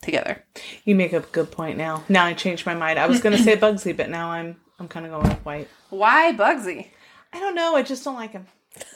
together. 0.01 0.43
You 0.83 0.95
make 0.95 1.13
a 1.13 1.19
good 1.19 1.51
point 1.51 1.77
now. 1.77 2.03
Now 2.09 2.25
I 2.25 2.33
changed 2.33 2.65
my 2.65 2.73
mind. 2.75 2.97
I 2.99 3.07
was 3.07 3.21
going 3.21 3.35
to 3.37 3.43
say 3.43 3.55
Bugsy, 3.57 3.95
but 3.95 4.09
now 4.09 4.31
I'm 4.31 4.57
I'm 4.79 4.87
kind 4.87 5.05
of 5.05 5.11
going 5.11 5.27
with 5.29 5.45
White. 5.45 5.67
Why 5.89 6.33
Bugsy? 6.33 6.87
I 7.33 7.39
don't 7.39 7.55
know. 7.55 7.75
I 7.75 7.81
just 7.83 8.03
don't 8.03 8.15
like 8.15 8.31
him. 8.31 8.47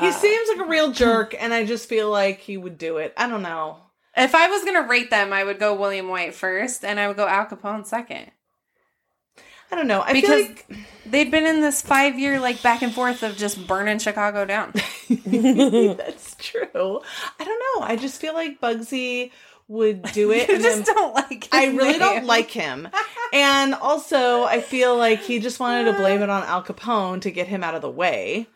He 0.00 0.12
seems 0.12 0.48
like 0.48 0.58
a 0.66 0.68
real 0.70 0.92
jerk, 0.92 1.34
and 1.38 1.52
I 1.54 1.64
just 1.64 1.88
feel 1.88 2.10
like 2.10 2.40
he 2.40 2.56
would 2.56 2.78
do 2.78 2.98
it. 2.98 3.12
I 3.16 3.28
don't 3.28 3.42
know. 3.42 3.78
If 4.16 4.34
I 4.34 4.48
was 4.48 4.64
gonna 4.64 4.86
rate 4.86 5.10
them, 5.10 5.32
I 5.32 5.44
would 5.44 5.58
go 5.58 5.74
William 5.74 6.08
White 6.08 6.34
first, 6.34 6.84
and 6.84 6.98
I 7.00 7.08
would 7.08 7.16
go 7.16 7.26
Al 7.26 7.46
Capone 7.46 7.86
second. 7.86 8.30
I 9.70 9.74
don't 9.76 9.88
know. 9.88 10.00
I 10.00 10.12
Because 10.12 10.46
feel 10.46 10.48
like 10.48 10.66
they'd 11.06 11.30
been 11.30 11.44
in 11.46 11.60
this 11.60 11.82
five 11.82 12.18
year 12.18 12.38
like 12.40 12.62
back 12.62 12.82
and 12.82 12.92
forth 12.94 13.22
of 13.22 13.36
just 13.36 13.66
burning 13.66 13.98
Chicago 13.98 14.44
down. 14.44 14.72
that's 15.08 16.36
true. 16.38 17.00
I 17.40 17.44
don't 17.44 17.60
know. 17.80 17.86
I 17.86 17.96
just 18.00 18.20
feel 18.20 18.34
like 18.34 18.60
Bugsy 18.60 19.30
would 19.68 20.02
do 20.12 20.30
it. 20.32 20.48
you 20.48 20.58
just 20.58 20.84
then- 20.86 20.94
don't 20.94 21.14
like. 21.14 21.48
I 21.52 21.66
really 21.66 21.98
don't 21.98 22.26
like 22.26 22.50
him. 22.50 22.88
And 23.32 23.74
also, 23.74 24.44
I 24.44 24.60
feel 24.60 24.96
like 24.96 25.20
he 25.20 25.38
just 25.40 25.58
wanted 25.60 25.90
to 25.90 25.94
blame 25.98 26.22
it 26.22 26.30
on 26.30 26.44
Al 26.44 26.62
Capone 26.62 27.20
to 27.22 27.30
get 27.30 27.48
him 27.48 27.64
out 27.64 27.74
of 27.74 27.82
the 27.82 27.90
way. 27.90 28.46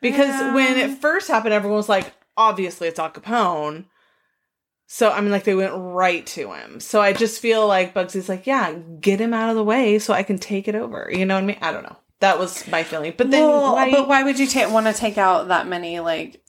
Because 0.00 0.28
Yeah. 0.28 0.54
when 0.54 0.76
it 0.76 0.98
first 0.98 1.28
happened, 1.28 1.54
everyone 1.54 1.76
was 1.76 1.88
like, 1.88 2.12
obviously 2.36 2.88
it's 2.88 2.98
Al 2.98 3.10
Capone. 3.10 3.84
So, 4.88 5.10
I 5.10 5.20
mean, 5.20 5.32
like, 5.32 5.44
they 5.44 5.54
went 5.56 5.72
right 5.74 6.24
to 6.28 6.52
him. 6.52 6.78
So 6.80 7.00
I 7.00 7.12
just 7.12 7.40
feel 7.40 7.66
like 7.66 7.92
Bugsy's 7.92 8.28
like, 8.28 8.46
yeah, 8.46 8.72
get 9.00 9.20
him 9.20 9.34
out 9.34 9.50
of 9.50 9.56
the 9.56 9.64
way 9.64 9.98
so 9.98 10.14
I 10.14 10.22
can 10.22 10.38
take 10.38 10.68
it 10.68 10.74
over. 10.76 11.10
You 11.12 11.26
know 11.26 11.34
what 11.34 11.42
I 11.42 11.46
mean? 11.46 11.58
I 11.60 11.72
don't 11.72 11.82
know. 11.82 11.96
That 12.20 12.38
was 12.38 12.66
my 12.68 12.82
feeling. 12.84 13.12
But 13.16 13.30
then, 13.30 13.42
Well, 13.42 13.74
why- 13.74 13.90
but 13.90 14.06
why 14.08 14.22
would 14.22 14.38
you 14.38 14.46
ta- 14.46 14.72
want 14.72 14.86
to 14.86 14.92
take 14.92 15.18
out 15.18 15.48
that 15.48 15.66
many 15.66 15.98
like 16.00 16.40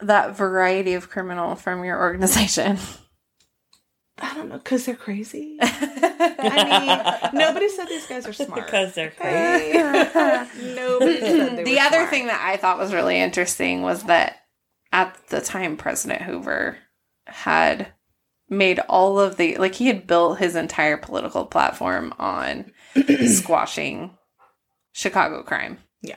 that 0.00 0.36
variety 0.36 0.94
of 0.94 1.10
criminal 1.10 1.56
from 1.56 1.84
your 1.84 2.00
organization? 2.00 2.78
I 4.18 4.32
don't 4.34 4.48
know, 4.48 4.58
because 4.58 4.86
they're 4.86 4.94
crazy. 4.94 5.58
I 5.60 7.30
mean, 7.32 7.40
nobody 7.40 7.68
said 7.68 7.88
these 7.88 8.06
guys 8.06 8.26
are 8.26 8.32
smart. 8.32 8.64
because 8.66 8.94
they're 8.94 9.10
crazy. 9.10 9.72
nobody 10.74 11.20
said 11.20 11.56
they 11.58 11.64
the 11.64 11.80
other 11.80 11.96
smart. 11.98 12.10
thing 12.10 12.26
that 12.28 12.40
I 12.40 12.56
thought 12.56 12.78
was 12.78 12.92
really 12.94 13.18
interesting 13.20 13.82
was 13.82 14.04
that 14.04 14.36
at 14.92 15.16
the 15.28 15.40
time 15.40 15.76
President 15.76 16.22
Hoover 16.22 16.78
had 17.26 17.88
made 18.48 18.78
all 18.88 19.18
of 19.18 19.36
the 19.36 19.56
like 19.56 19.74
he 19.76 19.86
had 19.86 20.06
built 20.06 20.38
his 20.38 20.54
entire 20.54 20.96
political 20.96 21.46
platform 21.46 22.12
on 22.18 22.70
squashing 23.26 24.16
Chicago 24.92 25.42
crime. 25.42 25.78
Yeah. 26.02 26.16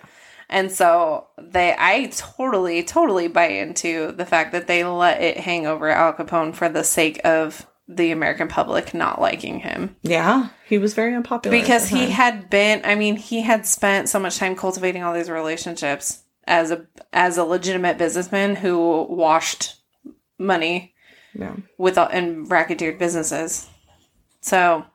And 0.50 0.72
so 0.72 1.28
they 1.38 1.76
I 1.78 2.12
totally 2.16 2.84
totally 2.84 3.28
buy 3.28 3.48
into 3.48 4.12
the 4.12 4.26
fact 4.26 4.52
that 4.52 4.68
they 4.68 4.84
let 4.84 5.22
it 5.22 5.38
hang 5.38 5.66
over 5.68 5.90
Al 5.90 6.14
Capone 6.14 6.54
for 6.56 6.70
the 6.70 6.84
sake 6.84 7.20
of 7.26 7.68
the 7.90 8.12
American 8.12 8.50
public 8.50 8.94
not 8.94 9.22
liking 9.22 9.60
him 9.62 9.96
Yeah, 10.02 10.50
he 10.68 10.78
was 10.78 10.94
very 10.94 11.16
unpopular. 11.16 11.58
because 11.58 11.88
he 11.88 12.10
had 12.12 12.50
been 12.50 12.82
i 12.84 12.96
mean 12.96 13.16
he 13.16 13.42
had 13.44 13.66
spent 13.66 14.10
so 14.10 14.20
much 14.20 14.36
time 14.38 14.58
cultivating 14.58 15.04
all 15.04 15.14
these 15.14 15.30
relationships 15.30 16.24
as 16.46 16.70
a 16.70 16.86
as 17.14 17.38
a 17.38 17.46
legitimate 17.46 17.98
businessman 17.98 18.58
who 18.58 19.04
washed 19.10 19.76
money 20.38 20.94
Yeah. 21.34 21.56
with 21.78 21.98
all- 21.98 22.10
and 22.12 22.50
racketeered 22.50 22.98
businesses 22.98 23.68
so 24.42 24.86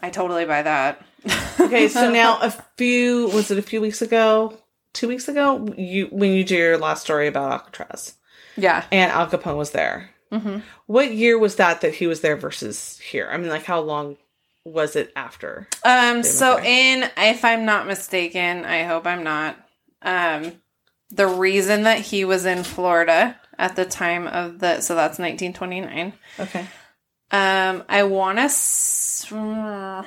i 0.00 0.10
totally 0.10 0.44
buy 0.44 0.62
that 0.62 1.02
Okay, 1.60 1.88
so 1.88 2.10
now 2.10 2.38
a 2.40 2.50
few 2.76 3.28
was 3.28 3.50
it 3.50 3.58
a 3.58 3.62
few 3.62 3.80
weeks 3.80 4.00
ago, 4.00 4.56
two 4.92 5.08
weeks 5.08 5.26
ago, 5.28 5.66
you 5.76 6.06
when 6.12 6.30
you 6.32 6.44
did 6.44 6.56
your 6.56 6.78
last 6.78 7.02
story 7.02 7.26
about 7.26 7.50
Alcatraz 7.52 8.14
yeah 8.56 8.84
and 8.92 9.10
Al 9.10 9.26
Capone 9.26 9.56
was 9.56 9.72
there. 9.72 10.10
hmm 10.32 10.58
What 10.86 11.12
year 11.12 11.36
was 11.38 11.56
that 11.56 11.80
that 11.80 11.94
he 11.96 12.06
was 12.06 12.20
there 12.20 12.36
versus 12.36 12.98
here? 13.00 13.28
I 13.30 13.36
mean, 13.36 13.48
like 13.48 13.64
how 13.64 13.80
long 13.80 14.16
was 14.64 14.94
it 14.96 15.12
after? 15.16 15.66
um 15.84 16.22
so 16.22 16.58
in 16.60 17.10
if 17.16 17.44
i'm 17.44 17.64
not 17.64 17.86
mistaken 17.88 18.64
i 18.64 18.84
hope 18.84 19.06
i'm 19.06 19.24
not 19.24 19.56
um 20.02 20.52
the 21.10 21.26
reason 21.26 21.82
that 21.82 21.98
he 21.98 22.24
was 22.24 22.46
in 22.46 22.62
florida 22.62 23.36
at 23.58 23.76
the 23.76 23.84
time 23.84 24.26
of 24.26 24.60
the 24.60 24.80
so 24.80 24.94
that's 24.94 25.18
1929 25.18 26.14
Okay. 26.38 26.66
Um, 27.30 27.84
I 27.88 28.04
want 28.04 28.38
to. 28.38 28.44
S- 28.44 29.26
I 29.30 30.04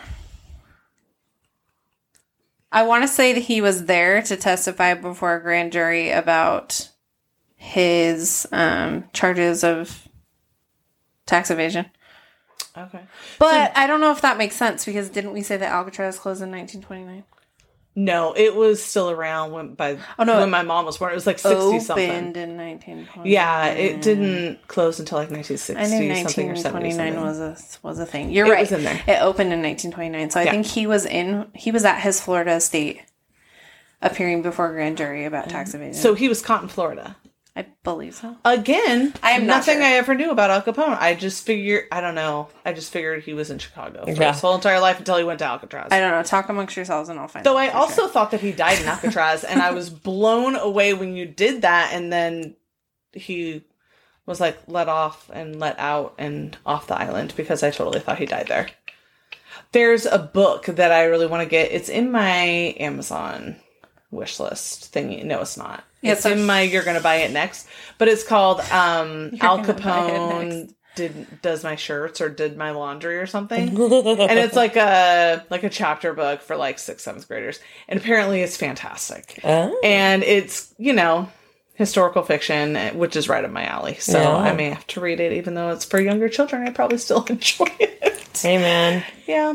want 2.84 3.04
to 3.04 3.08
say 3.08 3.34
that 3.34 3.42
he 3.42 3.62
was 3.62 3.86
there 3.86 4.24
to 4.24 4.36
testify 4.36 4.96
before 4.96 5.36
a 5.36 5.42
grand 5.42 5.72
jury 5.72 6.10
about 6.10 6.90
his 7.56 8.48
um, 8.52 9.04
charges 9.14 9.64
of 9.64 10.08
tax 11.28 11.52
evasion. 11.52 11.86
Okay. 12.76 13.02
But 13.38 13.72
I 13.76 13.86
don't 13.86 14.00
know 14.00 14.12
if 14.12 14.22
that 14.22 14.38
makes 14.38 14.56
sense 14.56 14.86
because 14.86 15.10
didn't 15.10 15.34
we 15.34 15.44
say 15.44 15.58
that 15.58 15.72
Alcatraz 15.72 16.18
closed 16.18 16.42
in 16.42 16.50
1929? 16.50 17.24
No, 18.04 18.34
it 18.34 18.56
was 18.56 18.84
still 18.84 19.12
around 19.12 19.52
when 19.52 19.76
by 19.76 20.00
Oh, 20.18 20.24
no, 20.24 20.40
when 20.40 20.50
my 20.50 20.64
mom 20.64 20.86
was 20.86 20.98
born. 20.98 21.12
It 21.12 21.16
was 21.16 21.28
like 21.28 21.38
sixty 21.38 21.80
something. 21.80 22.10
Opened 22.10 22.38
in 22.38 22.58
1929. 22.58 23.32
Yeah, 23.32 23.68
it 23.68 24.02
didn't 24.02 24.68
close 24.68 25.00
until 25.00 25.20
like 25.20 25.30
nineteen 25.30 25.58
sixty 25.58 26.24
something 26.24 26.50
or 26.50 26.56
seventy 26.56 26.96
1929 26.96 27.14
something. 27.14 27.24
was 27.24 27.40
a 27.40 27.88
was 27.88 28.00
a 28.00 28.06
thing. 28.08 28.32
You're 28.32 28.48
It 28.48 28.52
right. 28.52 28.60
was 28.62 28.72
in 28.72 28.84
there. 28.84 28.96
It 29.08 29.22
opened 29.22 29.54
in 29.54 29.62
1929. 29.62 30.32
So 30.32 30.40
I 30.40 30.46
think 30.50 30.66
he 30.66 30.88
was 30.88 31.06
in 31.06 31.48
he 31.54 31.72
was 31.72 31.86
at 31.86 32.00
his 32.00 32.20
Florida 32.20 32.56
estate 32.56 33.02
appearing 34.02 34.42
before 34.42 34.70
a 34.70 34.74
grand 34.74 34.98
jury 34.98 35.26
about 35.26 35.50
tax 35.50 35.70
mm-hmm. 35.70 35.84
evasion. 35.84 36.02
So 36.02 36.16
he 36.16 36.28
was 36.28 36.42
caught 36.42 36.64
in 36.64 36.70
Florida. 36.70 37.16
I 37.54 37.66
believe 37.84 38.16
so. 38.16 38.38
Again, 38.46 39.14
I 39.22 39.32
am 39.32 39.46
not 39.46 39.58
nothing 39.58 39.80
sure. 39.80 39.84
I 39.84 39.92
ever 39.94 40.16
knew 40.16 40.32
about 40.32 40.50
Al 40.52 40.62
Capone. 40.62 40.98
I 40.98 41.16
just 41.16 41.46
figured, 41.46 41.84
I 41.92 42.00
don't 42.00 42.16
know. 42.16 42.48
I 42.66 42.72
just 42.72 42.94
figured 42.94 43.24
he 43.24 43.34
was 43.34 43.50
in 43.52 43.60
Chicago 43.60 44.06
for 44.06 44.12
Yeah. 44.12 44.32
his 44.32 44.40
whole 44.40 44.56
entire 44.56 44.80
life 44.80 45.00
until 45.00 45.18
he 45.18 45.26
went 45.26 45.40
to 45.40 45.46
Alcatraz. 45.46 45.90
I 45.92 46.00
don't 46.00 46.12
know. 46.12 46.24
Talk 46.24 46.48
amongst 46.48 46.78
yourselves 46.78 47.10
and 47.10 47.20
I'll 47.20 47.28
find 47.28 47.46
Though 47.46 47.58
I 47.58 47.68
also 47.70 48.04
sure. 48.04 48.10
thought 48.10 48.32
that 48.32 48.40
he 48.40 48.54
died 48.54 48.80
in 48.80 48.88
Alcatraz, 48.88 49.44
and 49.44 49.62
I 49.62 49.72
was 49.72 49.90
blown 50.10 50.56
away 50.56 50.94
when 50.94 51.14
you 51.16 51.26
did 51.26 51.64
that, 51.64 51.92
and 51.94 52.12
then 52.12 52.56
he 53.12 53.66
was 54.26 54.40
like 54.40 54.58
let 54.68 54.88
off 54.88 55.30
and 55.34 55.60
let 55.60 55.78
out 55.78 56.14
and 56.18 56.58
off 56.66 56.88
the 56.88 56.98
island 56.98 57.34
because 57.36 57.64
I 57.64 57.72
totally 57.72 58.00
thought 58.00 58.18
he 58.20 58.26
died 58.26 58.48
there. 58.48 58.70
There's 59.74 60.06
a 60.06 60.18
book 60.20 60.68
that 60.68 60.94
I 60.94 61.04
really 61.04 61.28
want 61.28 61.44
to 61.44 61.50
get. 61.50 61.72
It's 61.72 61.90
in 61.90 62.12
my 62.12 62.76
Amazon 62.80 63.58
wish 64.12 64.40
list 64.40 64.94
thingy. 64.94 65.24
No, 65.24 65.42
it's 65.42 65.58
not. 65.58 65.84
It's 66.04 66.26
in 66.26 66.46
my 66.46 66.62
you're 66.62 66.84
gonna 66.84 67.02
buy 67.02 67.16
it 67.18 67.32
next. 67.32 67.68
But 67.98 68.08
it's 68.08 68.24
called 68.24 68.60
um 68.72 69.32
Al 69.42 69.58
Gonna 69.58 69.74
Buy 69.74 70.08
It 70.08 70.14
Capone 70.14 70.74
did 70.96 71.42
does 71.42 71.64
my 71.64 71.78
shirts 71.78 72.20
or 72.20 72.28
did 72.28 72.58
my 72.58 72.72
laundry 72.72 73.18
or 73.18 73.26
something 73.26 73.70
and 73.70 74.38
it's 74.40 74.58
like 74.58 74.76
a 74.76 75.46
like 75.50 75.64
a 75.64 75.70
chapter 75.70 76.14
book 76.14 76.42
for 76.42 76.58
like 76.58 76.78
sixth 76.78 77.06
seventh 77.06 77.30
graders 77.30 77.62
and 77.88 77.98
apparently 77.98 78.42
it's 78.42 78.58
fantastic 78.58 79.40
Oh. 79.46 79.80
and 79.86 80.22
it's 80.22 80.74
you 80.78 80.92
know 80.92 81.30
historical 81.76 82.24
fiction 82.24 82.76
which 82.98 83.16
is 83.16 83.30
right 83.30 83.46
up 83.46 83.52
my 83.52 83.64
alley 83.64 83.96
so 84.00 84.20
Yeah. 84.20 84.36
i 84.36 84.54
may 84.54 84.70
have 84.70 84.86
to 84.88 85.00
read 85.00 85.22
it 85.22 85.32
even 85.32 85.54
though 85.54 85.70
it's 85.70 85.86
for 85.86 85.98
younger 86.02 86.28
children 86.28 86.68
i 86.68 86.72
probably 86.72 86.98
still 86.98 87.24
enjoy 87.30 87.68
it 87.80 88.28
Hey 88.38 88.58
man, 88.58 89.06
yeah 89.26 89.54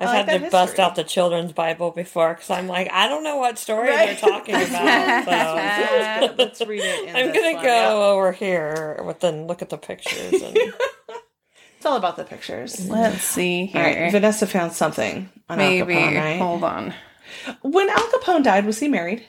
I've 0.00 0.08
I 0.08 0.12
like 0.18 0.26
had 0.26 0.34
to 0.34 0.38
that 0.40 0.50
bust 0.52 0.78
out 0.78 0.94
the 0.96 1.04
children's 1.04 1.52
Bible 1.52 1.90
before 1.90 2.34
because 2.34 2.50
I'm 2.50 2.66
like, 2.66 2.90
I 2.92 3.08
don't 3.08 3.22
know 3.22 3.36
what 3.36 3.58
story 3.58 3.88
Right. 3.90 4.08
you're 4.20 4.30
talking 4.30 4.54
about. 4.68 5.24
So. 5.24 6.34
let's 6.38 6.60
read 6.62 6.80
it 6.82 7.08
in 7.08 7.16
I'm 7.16 7.32
gonna 7.32 7.54
one, 7.54 7.62
go 7.64 7.68
yeah. 7.68 7.92
over 7.92 8.32
here 8.32 9.00
with 9.04 9.22
and 9.24 9.46
look 9.46 9.62
at 9.62 9.68
the 9.68 9.78
pictures. 9.78 10.40
And 10.42 10.56
it's 11.76 11.86
all 11.86 11.96
about 11.96 12.16
the 12.16 12.24
pictures 12.24 12.88
Let's 12.88 13.22
see 13.22 13.70
all 13.74 13.82
here. 13.82 14.02
right 14.02 14.12
vanessa 14.12 14.46
found 14.46 14.72
something 14.72 15.30
on 15.48 15.58
Maybe. 15.58 15.94
Al 15.94 16.00
Capone, 16.10 16.16
right? 16.16 16.38
Hold 16.40 16.64
on. 16.64 16.94
when 17.62 17.88
al 17.88 18.08
capone 18.10 18.42
died 18.42 18.66
was 18.66 18.78
he 18.80 18.88
married 18.88 19.24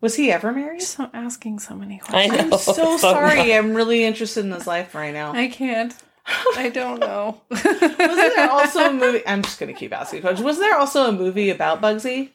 was 0.00 0.16
he 0.16 0.30
ever 0.32 0.52
married 0.52 0.80
Just 0.80 0.96
so 0.96 1.08
asking 1.14 1.58
so 1.60 1.74
many 1.74 2.00
I 2.08 2.28
questions. 2.28 2.36
know. 2.38 2.44
i'm 2.56 2.58
so 2.58 2.72
So 2.72 2.96
sorry 2.98 3.54
i'm 3.54 3.74
really 3.74 4.04
interested 4.04 4.44
in 4.44 4.50
his 4.52 4.66
life 4.66 4.94
right 4.94 5.14
now 5.14 5.32
I 5.32 5.48
can't. 5.48 5.94
I 6.56 6.70
don't 6.70 7.00
know. 7.00 7.40
Wasn't 7.50 7.80
there 8.00 8.50
also 8.50 8.88
a 8.90 8.92
movie? 8.92 9.22
I'm 9.26 9.42
just 9.42 9.58
gonna 9.60 9.72
keep 9.74 9.92
asking 9.92 10.22
questions. 10.22 10.44
Was 10.44 10.58
there 10.58 10.76
also 10.78 11.08
a 11.08 11.12
movie 11.12 11.50
about 11.50 11.80
Bugsy 11.82 12.30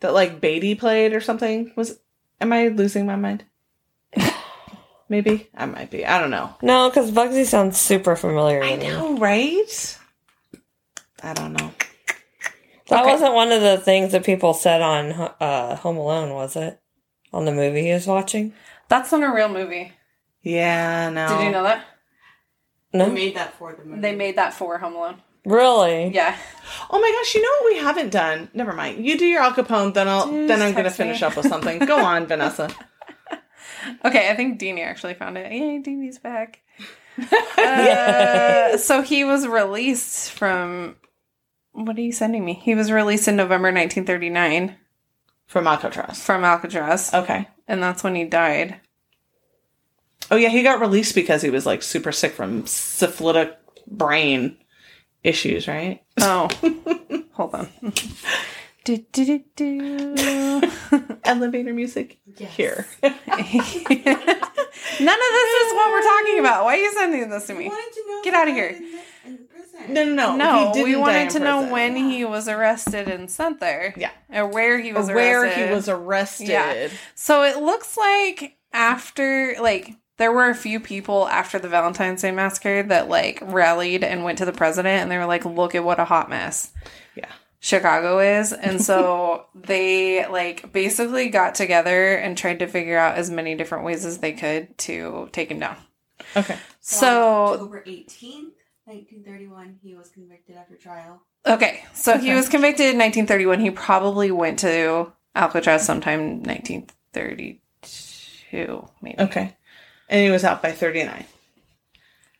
that 0.00 0.12
like 0.14 0.40
Beatty 0.40 0.74
played 0.74 1.12
or 1.12 1.20
something? 1.20 1.72
Was 1.76 1.98
am 2.40 2.52
I 2.52 2.68
losing 2.68 3.06
my 3.06 3.16
mind? 3.16 3.44
Maybe 5.08 5.48
I 5.56 5.66
might 5.66 5.90
be. 5.90 6.06
I 6.06 6.20
don't 6.20 6.30
know. 6.30 6.54
No, 6.62 6.88
because 6.88 7.10
Bugsy 7.10 7.44
sounds 7.44 7.78
super 7.80 8.14
familiar. 8.16 8.62
I 8.62 8.76
to 8.76 8.76
me. 8.78 8.88
know, 8.88 9.16
right? 9.18 9.98
I 11.22 11.34
don't 11.34 11.52
know. 11.52 11.72
That 12.88 13.02
Okay. 13.02 13.12
wasn't 13.12 13.34
one 13.34 13.52
of 13.52 13.60
the 13.60 13.78
things 13.78 14.12
that 14.12 14.24
people 14.24 14.54
said 14.54 14.80
on 14.82 15.12
uh, 15.12 15.76
Home 15.76 15.96
Alone, 15.96 16.32
was 16.34 16.56
it? 16.56 16.80
On 17.32 17.44
the 17.44 17.52
movie 17.52 17.82
he 17.86 17.92
was 17.92 18.06
watching? 18.06 18.52
That's 18.88 19.12
not 19.12 19.22
a 19.22 19.32
real 19.32 19.48
movie. 19.48 19.92
Yeah, 20.42 21.10
no. 21.10 21.28
Did 21.28 21.44
you 21.44 21.50
know 21.52 21.62
that? 21.62 21.84
No, 22.92 23.06
They 23.06 23.12
made 23.14 23.36
that 23.36 23.54
for 23.54 23.72
the 23.72 23.84
movie. 23.84 24.00
They 24.00 24.14
made 24.16 24.36
that 24.36 24.52
for 24.54 24.78
Home 24.78 24.94
Alone. 24.96 25.22
really. 25.44 26.08
Yeah. 26.12 26.36
Oh 26.90 27.00
my 27.00 27.10
gosh! 27.18 27.34
You 27.34 27.42
know 27.42 27.48
what 27.60 27.72
we 27.74 27.78
haven't 27.78 28.10
done? 28.10 28.50
Never 28.52 28.72
mind. 28.72 29.04
You 29.06 29.16
do 29.18 29.26
your 29.26 29.42
Al 29.42 29.52
Capone, 29.52 29.94
then 29.94 30.08
I'll 30.08 30.26
Just 30.26 30.48
then 30.48 30.60
I'm 30.62 30.72
gonna 30.72 30.84
text 30.84 30.98
me. 30.98 31.04
finish 31.06 31.22
up 31.22 31.36
with 31.36 31.46
something. 31.48 31.78
Go 31.80 31.98
on, 32.04 32.26
Vanessa. 32.26 32.68
Okay, 34.04 34.28
I 34.30 34.34
think 34.36 34.60
Deanie 34.60 34.84
actually 34.84 35.14
found 35.14 35.38
it. 35.38 35.50
Yay, 35.52 35.78
Deanie's 35.80 36.18
back. 36.18 36.60
Uh, 37.58 38.76
so 38.78 39.02
he 39.02 39.24
was 39.24 39.46
released 39.46 40.30
from. 40.32 40.96
What 41.72 41.96
are 41.96 42.00
you 42.02 42.12
sending 42.12 42.44
me? 42.44 42.54
He 42.54 42.74
was 42.74 42.90
released 42.90 43.28
in 43.28 43.36
November 43.36 43.68
1939 43.68 44.76
From 45.46 45.66
Alcatraz. 45.66 46.20
from 46.22 46.42
Alcatraz, 46.44 47.12
Okay. 47.14 47.46
and 47.68 47.82
that's 47.82 48.02
when 48.02 48.14
he 48.16 48.24
died. 48.24 48.80
Oh 50.30 50.36
yeah, 50.36 50.48
he 50.48 50.62
got 50.62 50.80
released 50.80 51.14
because 51.14 51.42
he 51.42 51.50
was 51.50 51.66
like 51.66 51.82
super 51.82 52.12
sick 52.12 52.32
from 52.32 52.66
syphilitic 52.66 53.58
brain 53.86 54.56
issues, 55.24 55.66
right? 55.68 56.02
Oh, 56.22 56.48
hold 57.32 57.54
on. 57.54 57.68
Do, 58.84 58.96
do, 59.12 59.24
do, 59.24 59.42
do. 59.56 60.62
Elevator 61.24 61.72
music 61.72 62.18
Yes. 62.36 62.54
here. 62.56 62.86
None 63.02 63.12
of 65.16 65.32
this 65.32 65.50
is 65.66 65.72
what 65.74 65.90
we're 65.90 66.02
talking 66.02 66.38
about. 66.40 66.64
Why 66.64 66.74
are 66.74 66.76
you 66.80 66.92
sending 66.92 67.28
this 67.30 67.46
to 67.46 67.54
me? 67.54 67.68
wanted 67.68 67.92
to 67.94 68.04
know 68.08 68.20
Get 68.24 68.34
out 68.34 68.48
of 68.48 68.54
here. 68.54 68.72
died 68.72 68.80
In 68.82 68.92
the, 68.92 69.28
in 69.28 69.38
prison. 69.46 69.94
No, 69.94 70.04
no, 70.04 70.14
no. 70.14 70.36
No, 70.36 70.72
he 70.74 70.84
we 70.84 70.96
wanted 70.96 71.30
to 71.30 71.38
know 71.40 71.58
prison. 71.58 71.72
when 71.72 71.96
he 71.96 72.24
was 72.24 72.48
arrested 72.48 73.08
and 73.08 73.30
sent 73.30 73.60
there. 73.60 73.94
Yeah. 73.96 74.10
Or 74.32 74.46
where 74.46 74.78
he 74.78 74.92
was 74.92 75.08
Or 75.08 75.14
where 75.14 75.42
arrested. 75.44 75.68
he 75.68 75.74
was 75.74 75.88
arrested. 75.88 76.48
Yeah. 76.48 76.88
So 77.14 77.42
it 77.44 77.56
looks 77.62 77.96
like 77.96 78.56
after, 78.72 79.56
like, 79.60 79.94
there 80.20 80.30
were 80.30 80.48
a 80.50 80.54
few 80.54 80.78
people 80.80 81.26
after 81.28 81.58
the 81.58 81.66
Valentine's 81.66 82.20
Day 82.20 82.30
massacre 82.30 82.82
that, 82.82 83.08
like, 83.08 83.38
rallied 83.40 84.04
and 84.04 84.22
went 84.22 84.36
to 84.36 84.44
the 84.44 84.52
president 84.52 85.00
and 85.00 85.10
they 85.10 85.16
were 85.16 85.24
like, 85.24 85.46
look 85.46 85.74
at 85.74 85.82
what 85.82 85.98
a 85.98 86.04
hot 86.04 86.28
mess 86.28 86.72
Yeah. 87.16 87.32
Chicago 87.58 88.18
is. 88.18 88.52
And 88.62 88.82
so 88.82 89.46
they, 89.54 90.26
like, 90.26 90.72
basically 90.72 91.30
got 91.30 91.54
together 91.54 92.16
and 92.16 92.36
tried 92.36 92.58
to 92.58 92.66
figure 92.66 92.98
out 92.98 93.16
as 93.16 93.30
many 93.30 93.54
different 93.54 93.86
ways 93.86 94.04
as 94.04 94.18
they 94.18 94.32
could 94.32 94.76
to 94.78 95.30
take 95.32 95.50
him 95.50 95.58
down. 95.58 95.78
Okay. 96.36 96.58
So 96.80 97.54
October 97.54 97.82
18th, 97.86 98.52
1931, 98.84 99.78
he 99.82 99.94
was 99.94 100.10
convicted 100.10 100.56
after 100.56 100.76
trial. 100.76 101.22
Okay, 101.46 101.82
so 101.94 102.18
he 102.18 102.34
was 102.34 102.50
convicted 102.50 102.92
in 102.92 102.98
1931. 102.98 103.60
He 103.60 103.70
probably 103.70 104.30
went 104.30 104.58
to 104.58 105.10
Alcatraz 105.34 105.86
sometime 105.86 106.42
1932, 106.42 108.86
maybe. 109.00 109.18
Okay. 109.18 109.56
And 110.10 110.22
he 110.24 110.30
was 110.30 110.44
out 110.44 110.60
by 110.62 110.72
39. 110.72 111.24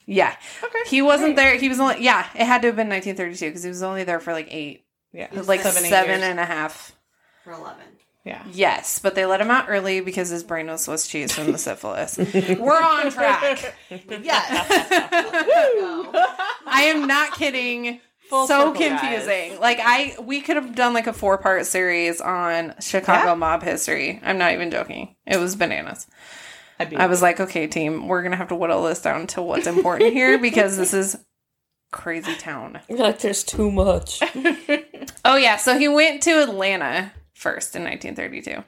Yeah, 0.06 0.34
Okay. 0.62 0.78
he 0.88 1.00
wasn't 1.02 1.36
there. 1.36 1.56
He 1.56 1.68
was 1.68 1.78
only 1.80 2.02
yeah. 2.02 2.26
It 2.34 2.44
had 2.44 2.62
to 2.62 2.68
have 2.68 2.76
been 2.76 2.88
1932 2.88 3.46
because 3.46 3.62
he 3.62 3.68
was 3.68 3.82
only 3.82 4.02
there 4.04 4.18
for 4.18 4.32
like 4.32 4.48
eight, 4.50 4.84
Yeah. 5.12 5.28
like 5.32 5.60
Seven, 5.62 5.84
seven, 5.84 6.10
eight 6.10 6.18
years. 6.18 6.22
and 6.30 6.40
a 6.40 6.44
half. 6.44 6.96
For 7.44 7.52
11. 7.52 7.76
Yeah. 8.24 8.42
Yes, 8.52 8.98
but 8.98 9.14
they 9.14 9.24
let 9.24 9.40
him 9.40 9.50
out 9.50 9.66
early 9.68 10.00
because 10.00 10.28
his 10.28 10.42
brain 10.42 10.66
was 10.66 10.82
Swiss 10.84 11.06
cheese 11.06 11.32
from 11.32 11.52
the 11.52 11.58
syphilis. 11.68 12.18
We're 12.18 12.82
on 12.82 13.10
track. 13.12 13.74
Yes. 13.90 14.88
I 16.66 16.82
am 16.94 17.06
not 17.06 17.32
kidding. 17.34 18.00
Full 18.28 18.46
so 18.46 18.72
circle, 18.74 18.80
guys. 18.80 19.00
confusing. 19.00 19.58
Like 19.60 19.78
I, 19.80 20.16
we 20.22 20.40
could 20.40 20.56
have 20.56 20.74
done 20.74 20.92
like 20.94 21.06
a 21.08 21.12
four 21.12 21.38
part 21.38 21.66
series 21.66 22.20
on 22.20 22.74
Chicago 22.80 23.28
Yeah. 23.30 23.34
mob 23.34 23.62
history. 23.62 24.20
I'm 24.24 24.38
not 24.38 24.52
even 24.52 24.70
joking. 24.70 25.16
It 25.26 25.38
was 25.38 25.56
bananas. 25.56 26.06
I'd 26.80 26.90
be 26.90 26.96
I 26.96 27.06
was 27.06 27.20
like, 27.20 27.40
okay, 27.40 27.66
team, 27.66 28.08
we're 28.08 28.22
gonna 28.22 28.36
have 28.36 28.48
to 28.48 28.56
whittle 28.56 28.84
this 28.84 29.02
down 29.02 29.26
to 29.28 29.42
what's 29.42 29.66
important 29.66 30.14
here 30.14 30.38
because 30.38 30.78
this 30.78 30.94
is 30.94 31.18
crazy 31.92 32.34
town. 32.36 32.80
You're 32.88 32.98
like, 32.98 33.18
there's 33.20 33.44
too 33.44 33.70
much. 33.70 34.20
Oh 35.22 35.36
yeah, 35.36 35.56
so 35.56 35.78
he 35.78 35.86
went 35.86 36.22
to 36.22 36.42
Atlanta 36.42 37.12
first 37.34 37.76
in 37.76 37.84
1932, 37.84 38.64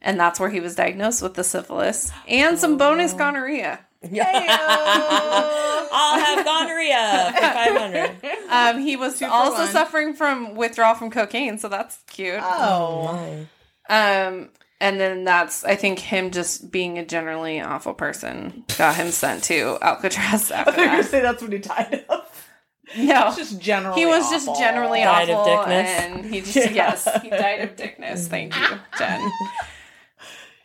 and 0.00 0.20
that's 0.20 0.38
where 0.38 0.50
he 0.50 0.60
was 0.60 0.76
diagnosed 0.76 1.20
with 1.20 1.34
the 1.34 1.42
syphilis 1.42 2.12
and 2.28 2.60
some 2.60 2.78
bonus 2.78 3.12
gonorrhea. 3.12 3.80
I'll 4.04 6.20
have 6.20 6.44
gonorrhea 6.44 7.32
for 7.34 7.40
500. 7.40 8.10
Um, 8.52 8.78
he 8.80 8.94
was 8.96 9.18
Two 9.18 9.24
also 9.24 9.66
suffering 9.66 10.14
from 10.14 10.54
withdrawal 10.54 10.94
from 10.94 11.10
cocaine, 11.10 11.58
so 11.58 11.68
that's 11.68 11.98
cute. 12.06 12.38
Oh. 12.40 13.46
my. 13.88 14.26
Um, 14.26 14.50
and 14.82 15.00
then 15.00 15.24
that's 15.24 15.64
I 15.64 15.76
think 15.76 15.98
him 15.98 16.30
just 16.30 16.70
being 16.70 16.98
a 16.98 17.06
generally 17.06 17.60
awful 17.60 17.94
person 17.94 18.64
got 18.76 18.96
him 18.96 19.10
sent 19.10 19.44
to 19.44 19.78
Alcatraz 19.80 20.50
I 20.52 20.56
after 20.56 20.72
thought 20.72 20.78
you 20.80 20.84
were 20.86 20.90
going 20.92 21.02
to 21.02 21.08
say 21.08 21.20
that's 21.22 21.42
what 21.42 21.52
he 21.52 21.58
died 21.58 22.04
of. 22.10 22.48
No, 22.98 23.28
It's 23.28 23.36
just 23.38 23.58
generally 23.58 23.98
he 24.00 24.04
was 24.04 24.24
awful. 24.26 24.52
just 24.52 24.60
generally 24.60 25.00
Died 25.00 25.30
of 25.30 25.36
awful, 25.38 25.56
dickness? 25.64 25.88
and 25.88 26.24
he 26.26 26.40
just 26.42 26.56
Yeah. 26.56 26.70
yes, 26.72 27.08
he 27.22 27.30
died 27.30 27.60
of 27.62 27.74
dickness. 27.76 28.28
Thank 28.28 28.54
you, 28.54 28.66
Jen. 28.98 29.30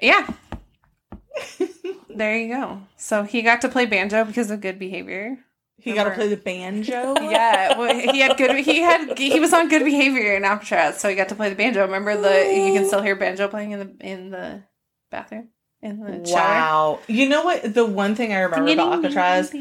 Yeah. 0.01 0.27
There 2.09 2.37
you 2.37 2.53
go. 2.53 2.81
So 2.97 3.23
he 3.23 3.41
got 3.43 3.61
to 3.61 3.69
play 3.69 3.85
banjo 3.85 4.25
because 4.25 4.51
of 4.51 4.59
good 4.59 4.77
behavior. 4.79 5.37
He 5.79 5.93
got 5.93 6.05
to 6.05 6.11
play 6.11 6.27
the 6.27 6.37
banjo. 6.37 7.15
Yeah, 7.21 7.77
well, 7.77 7.93
he 7.93 8.19
had 8.19 8.35
good. 8.37 8.55
He 8.65 8.79
had 8.79 9.17
he 9.17 9.39
was 9.39 9.53
on 9.53 9.69
good 9.69 9.83
behavior 9.83 10.35
in 10.35 10.43
Alcatraz, 10.43 10.99
so 10.99 11.09
he 11.09 11.15
got 11.15 11.29
to 11.29 11.35
play 11.35 11.49
the 11.49 11.55
banjo. 11.55 11.81
Remember 11.81 12.19
the 12.19 12.51
you 12.53 12.73
can 12.73 12.87
still 12.87 13.01
hear 13.01 13.15
banjo 13.15 13.47
playing 13.47 13.71
in 13.71 13.79
the 13.79 14.05
in 14.05 14.29
the 14.31 14.63
bathroom 15.11 15.49
in 15.81 15.99
the 15.99 16.25
shower. 16.25 16.37
Wow. 16.37 16.99
You 17.07 17.29
know 17.29 17.43
what? 17.43 17.73
The 17.73 17.85
one 17.85 18.15
thing 18.15 18.33
I 18.33 18.39
remember 18.41 18.71
about 18.71 18.93
Alcatraz, 18.93 19.53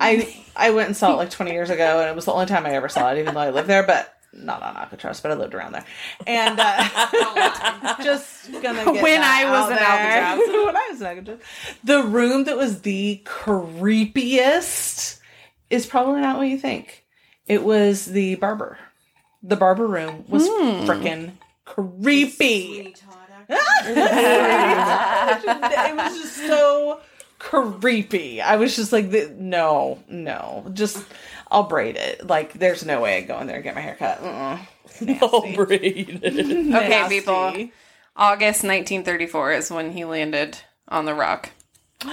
I 0.00 0.34
I 0.56 0.70
went 0.70 0.88
and 0.88 0.96
saw 0.96 1.12
it 1.12 1.16
like 1.16 1.30
20 1.30 1.52
years 1.52 1.70
ago, 1.70 2.00
and 2.00 2.08
it 2.08 2.16
was 2.16 2.24
the 2.24 2.32
only 2.32 2.46
time 2.46 2.64
I 2.66 2.70
ever 2.70 2.88
saw 2.88 3.12
it, 3.12 3.18
even 3.18 3.34
though 3.34 3.40
I 3.40 3.50
lived 3.50 3.68
there, 3.68 3.82
but 3.82 4.14
not 4.32 4.62
on 4.62 4.76
Alcatraz, 4.76 5.20
but 5.20 5.30
I 5.30 5.34
lived 5.34 5.54
around 5.54 5.72
there. 5.72 5.84
And 6.26 6.58
uh, 6.60 7.96
just 8.02 8.50
gonna 8.52 8.84
get 8.84 9.02
When 9.02 9.20
that 9.20 9.44
I 9.46 9.50
was 9.50 9.70
in 9.70 9.76
there. 9.76 10.22
Alcatraz. 10.22 10.48
when 10.66 10.76
I 10.76 10.88
was 10.90 11.00
in 11.00 11.06
Alcatraz, 11.06 11.38
the 11.84 12.02
room 12.02 12.44
that 12.44 12.56
was 12.56 12.82
the 12.82 13.22
creepiest 13.24 15.17
is 15.70 15.86
probably 15.86 16.20
not 16.20 16.36
what 16.38 16.48
you 16.48 16.58
think. 16.58 17.04
It 17.46 17.62
was 17.64 18.06
the 18.06 18.34
barber. 18.36 18.78
The 19.42 19.56
barber 19.56 19.86
room 19.86 20.24
was 20.28 20.46
Hmm. 20.48 20.86
freaking 20.88 21.32
creepy. 21.64 22.74
Sweeney 22.74 22.92
Todd 22.92 23.16
actor. 23.50 23.54
it 25.90 25.96
was 25.96 26.18
just 26.18 26.36
so 26.46 27.00
creepy. 27.38 28.40
I 28.42 28.56
was 28.56 28.74
just 28.76 28.92
like, 28.92 29.06
no, 29.38 29.98
no, 30.08 30.66
just 30.74 31.04
I'll 31.50 31.62
braid 31.64 31.96
it. 31.96 32.26
Like, 32.26 32.54
there's 32.54 32.84
no 32.84 33.00
way 33.00 33.18
I 33.18 33.20
go 33.22 33.38
in 33.40 33.46
there 33.46 33.56
and 33.56 33.64
get 33.64 33.74
my 33.74 33.80
hair 33.80 33.96
cut. 33.98 34.22
Uh-uh. 34.22 34.58
No 35.00 35.52
breed. 35.54 36.20
Okay, 36.24 36.62
Nasty. 36.88 37.20
people. 37.20 37.34
August 38.16 38.64
1934 38.64 39.52
is 39.52 39.70
when 39.70 39.92
he 39.92 40.04
landed 40.04 40.58
on 40.88 41.04
the 41.04 41.14
rock. 41.14 41.50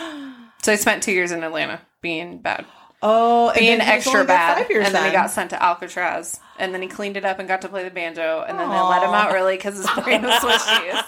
So 0.61 0.71
I 0.71 0.77
spent 0.77 1.03
two 1.03 1.11
years 1.11 1.31
in 1.31 1.43
Atlanta 1.43 1.79
being 2.01 2.39
bad, 2.39 2.65
Oh, 3.07 3.49
and 3.49 3.59
being 3.59 3.81
extra 3.81 4.25
bad, 4.25 4.69
and 4.71 4.95
then 4.95 5.05
he 5.05 5.11
got 5.11 5.29
sent 5.29 5.51
to 5.51 5.61
Alcatraz, 5.61 6.39
and 6.57 6.73
then 6.73 6.81
he 6.81 6.87
cleaned 6.87 7.17
it 7.17 7.25
up 7.25 7.39
and 7.39 7.47
got 7.47 7.61
to 7.61 7.67
play 7.69 7.83
the 7.83 7.89
banjo, 7.91 8.43
and 8.47 8.57
then 8.57 8.69
they 8.69 8.79
let 8.79 9.03
him 9.03 9.09
out 9.09 9.33
early 9.33 9.55
because 9.57 9.75
his 9.77 9.89
brain 10.03 10.21
was 10.21 10.39
Swiss 10.41 10.65
cheese. 10.77 11.03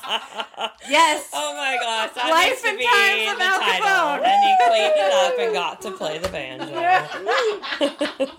Yes. 0.89 1.29
Oh 1.33 1.53
my 1.55 1.77
gosh. 1.79 2.13
That 2.15 2.29
Life 2.31 2.63
and 2.65 2.79
Times 2.79 3.31
of 3.31 3.37
the 3.37 3.43
Al 3.43 3.59
title. 3.59 3.87
Capone. 3.87 4.27
And 4.27 4.43
he 4.43 4.51
cleaned 4.67 4.97
it 4.97 5.13
up 5.13 5.39
and 5.39 5.53
got 5.53 5.81
to 5.81 5.91
play 5.91 6.17
the 6.17 6.29
banjo. 6.29 6.73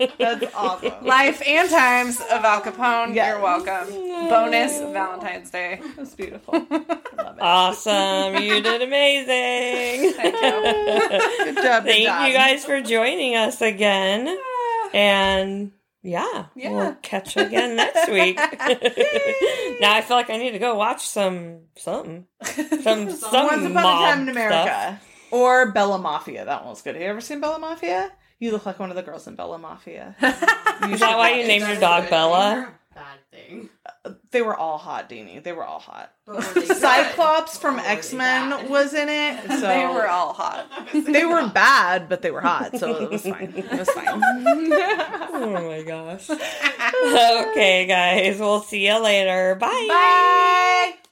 That's 0.17 0.55
awesome. 0.55 1.05
Life 1.05 1.41
and 1.45 1.69
times 1.69 2.19
of 2.19 2.43
Al 2.43 2.61
Capone. 2.61 3.15
Yes. 3.15 3.27
You're 3.29 3.41
welcome. 3.41 3.87
Bonus 4.29 4.79
Valentine's 4.79 5.49
Day. 5.51 5.81
That's 5.95 6.15
beautiful. 6.15 6.53
Love 6.53 6.71
it. 6.71 7.41
Awesome. 7.41 8.35
You 8.35 8.61
did 8.61 8.81
amazing. 8.81 10.13
Thank 10.13 10.35
you. 10.35 11.45
Good 11.45 11.55
job. 11.63 11.83
good 11.83 11.91
Thank 11.91 12.05
job. 12.05 12.27
you 12.27 12.33
guys 12.33 12.65
for 12.65 12.81
joining 12.81 13.35
us 13.35 13.61
again. 13.61 14.27
Ah. 14.27 14.89
And 14.93 15.71
yeah, 16.01 16.45
Yeah. 16.55 16.71
we'll 16.71 16.95
catch 17.01 17.35
you 17.35 17.43
again 17.43 17.75
next 17.75 18.09
week. 18.09 18.35
now 19.81 19.93
I 19.95 20.01
feel 20.05 20.17
like 20.17 20.29
I 20.29 20.37
need 20.37 20.51
to 20.51 20.59
go 20.59 20.75
watch 20.75 21.05
some 21.07 21.61
something. 21.77 22.25
Some 22.43 23.11
some 23.11 23.45
Once 23.45 23.65
Upon 23.65 23.65
a 23.65 23.69
mob 23.69 23.83
Time 24.13 24.21
in 24.23 24.29
America. 24.29 24.63
stuff. 24.63 25.05
Or 25.31 25.71
Bella 25.71 25.99
Mafia. 25.99 26.45
That 26.45 26.61
one 26.61 26.69
was 26.71 26.81
good. 26.81 26.95
Have 26.95 27.01
you 27.03 27.07
ever 27.09 27.21
seen 27.21 27.39
Bella 27.41 27.59
Mafia? 27.59 28.11
You 28.39 28.51
look 28.51 28.65
like 28.65 28.79
one 28.79 28.89
of 28.89 28.95
the 28.95 29.03
girls 29.03 29.27
in 29.27 29.35
Bella 29.35 29.57
Mafia. 29.59 30.15
Is 30.21 30.99
that 31.01 31.17
why 31.17 31.33
you 31.33 31.45
named 31.47 31.67
your 31.67 31.79
dog 31.79 32.09
Bella? 32.09 32.73
Bad 32.99 33.19
thing. 33.31 33.69
They 34.31 34.41
were 34.41 34.55
all 34.55 34.77
hot, 34.77 35.09
Deanie. 35.09 35.41
They 35.41 35.53
were 35.53 35.63
all 35.63 35.79
hot. 35.79 36.11
But 36.25 36.35
were 36.35 36.41
they 36.61 36.67
good? 36.67 36.77
Cyclops 36.77 37.57
from 37.57 37.75
Or 37.75 37.77
were 37.77 37.83
they 37.83 37.87
X 37.89 38.13
Men 38.13 38.69
was 38.69 38.93
in 38.93 39.07
it. 39.09 39.39
So 39.49 39.61
they 39.61 39.85
were 39.85 40.07
all 40.07 40.33
hot. 40.33 40.67
they 40.93 41.25
were 41.25 41.47
bad, 41.47 42.09
but 42.09 42.21
they 42.21 42.31
were 42.31 42.41
hot, 42.41 42.77
so 42.77 42.95
it 43.03 43.09
was 43.09 43.23
fine. 43.23 43.53
It 43.55 43.71
was 43.71 43.89
fine. 43.89 44.05
Oh 44.11 45.67
my 45.67 45.83
gosh. 45.83 46.29
okay, 46.29 47.85
guys. 47.85 48.39
We'll 48.39 48.61
see 48.61 48.87
you 48.87 49.01
later. 49.01 49.55
Bye. 49.55 49.85
Bye. 49.89 51.08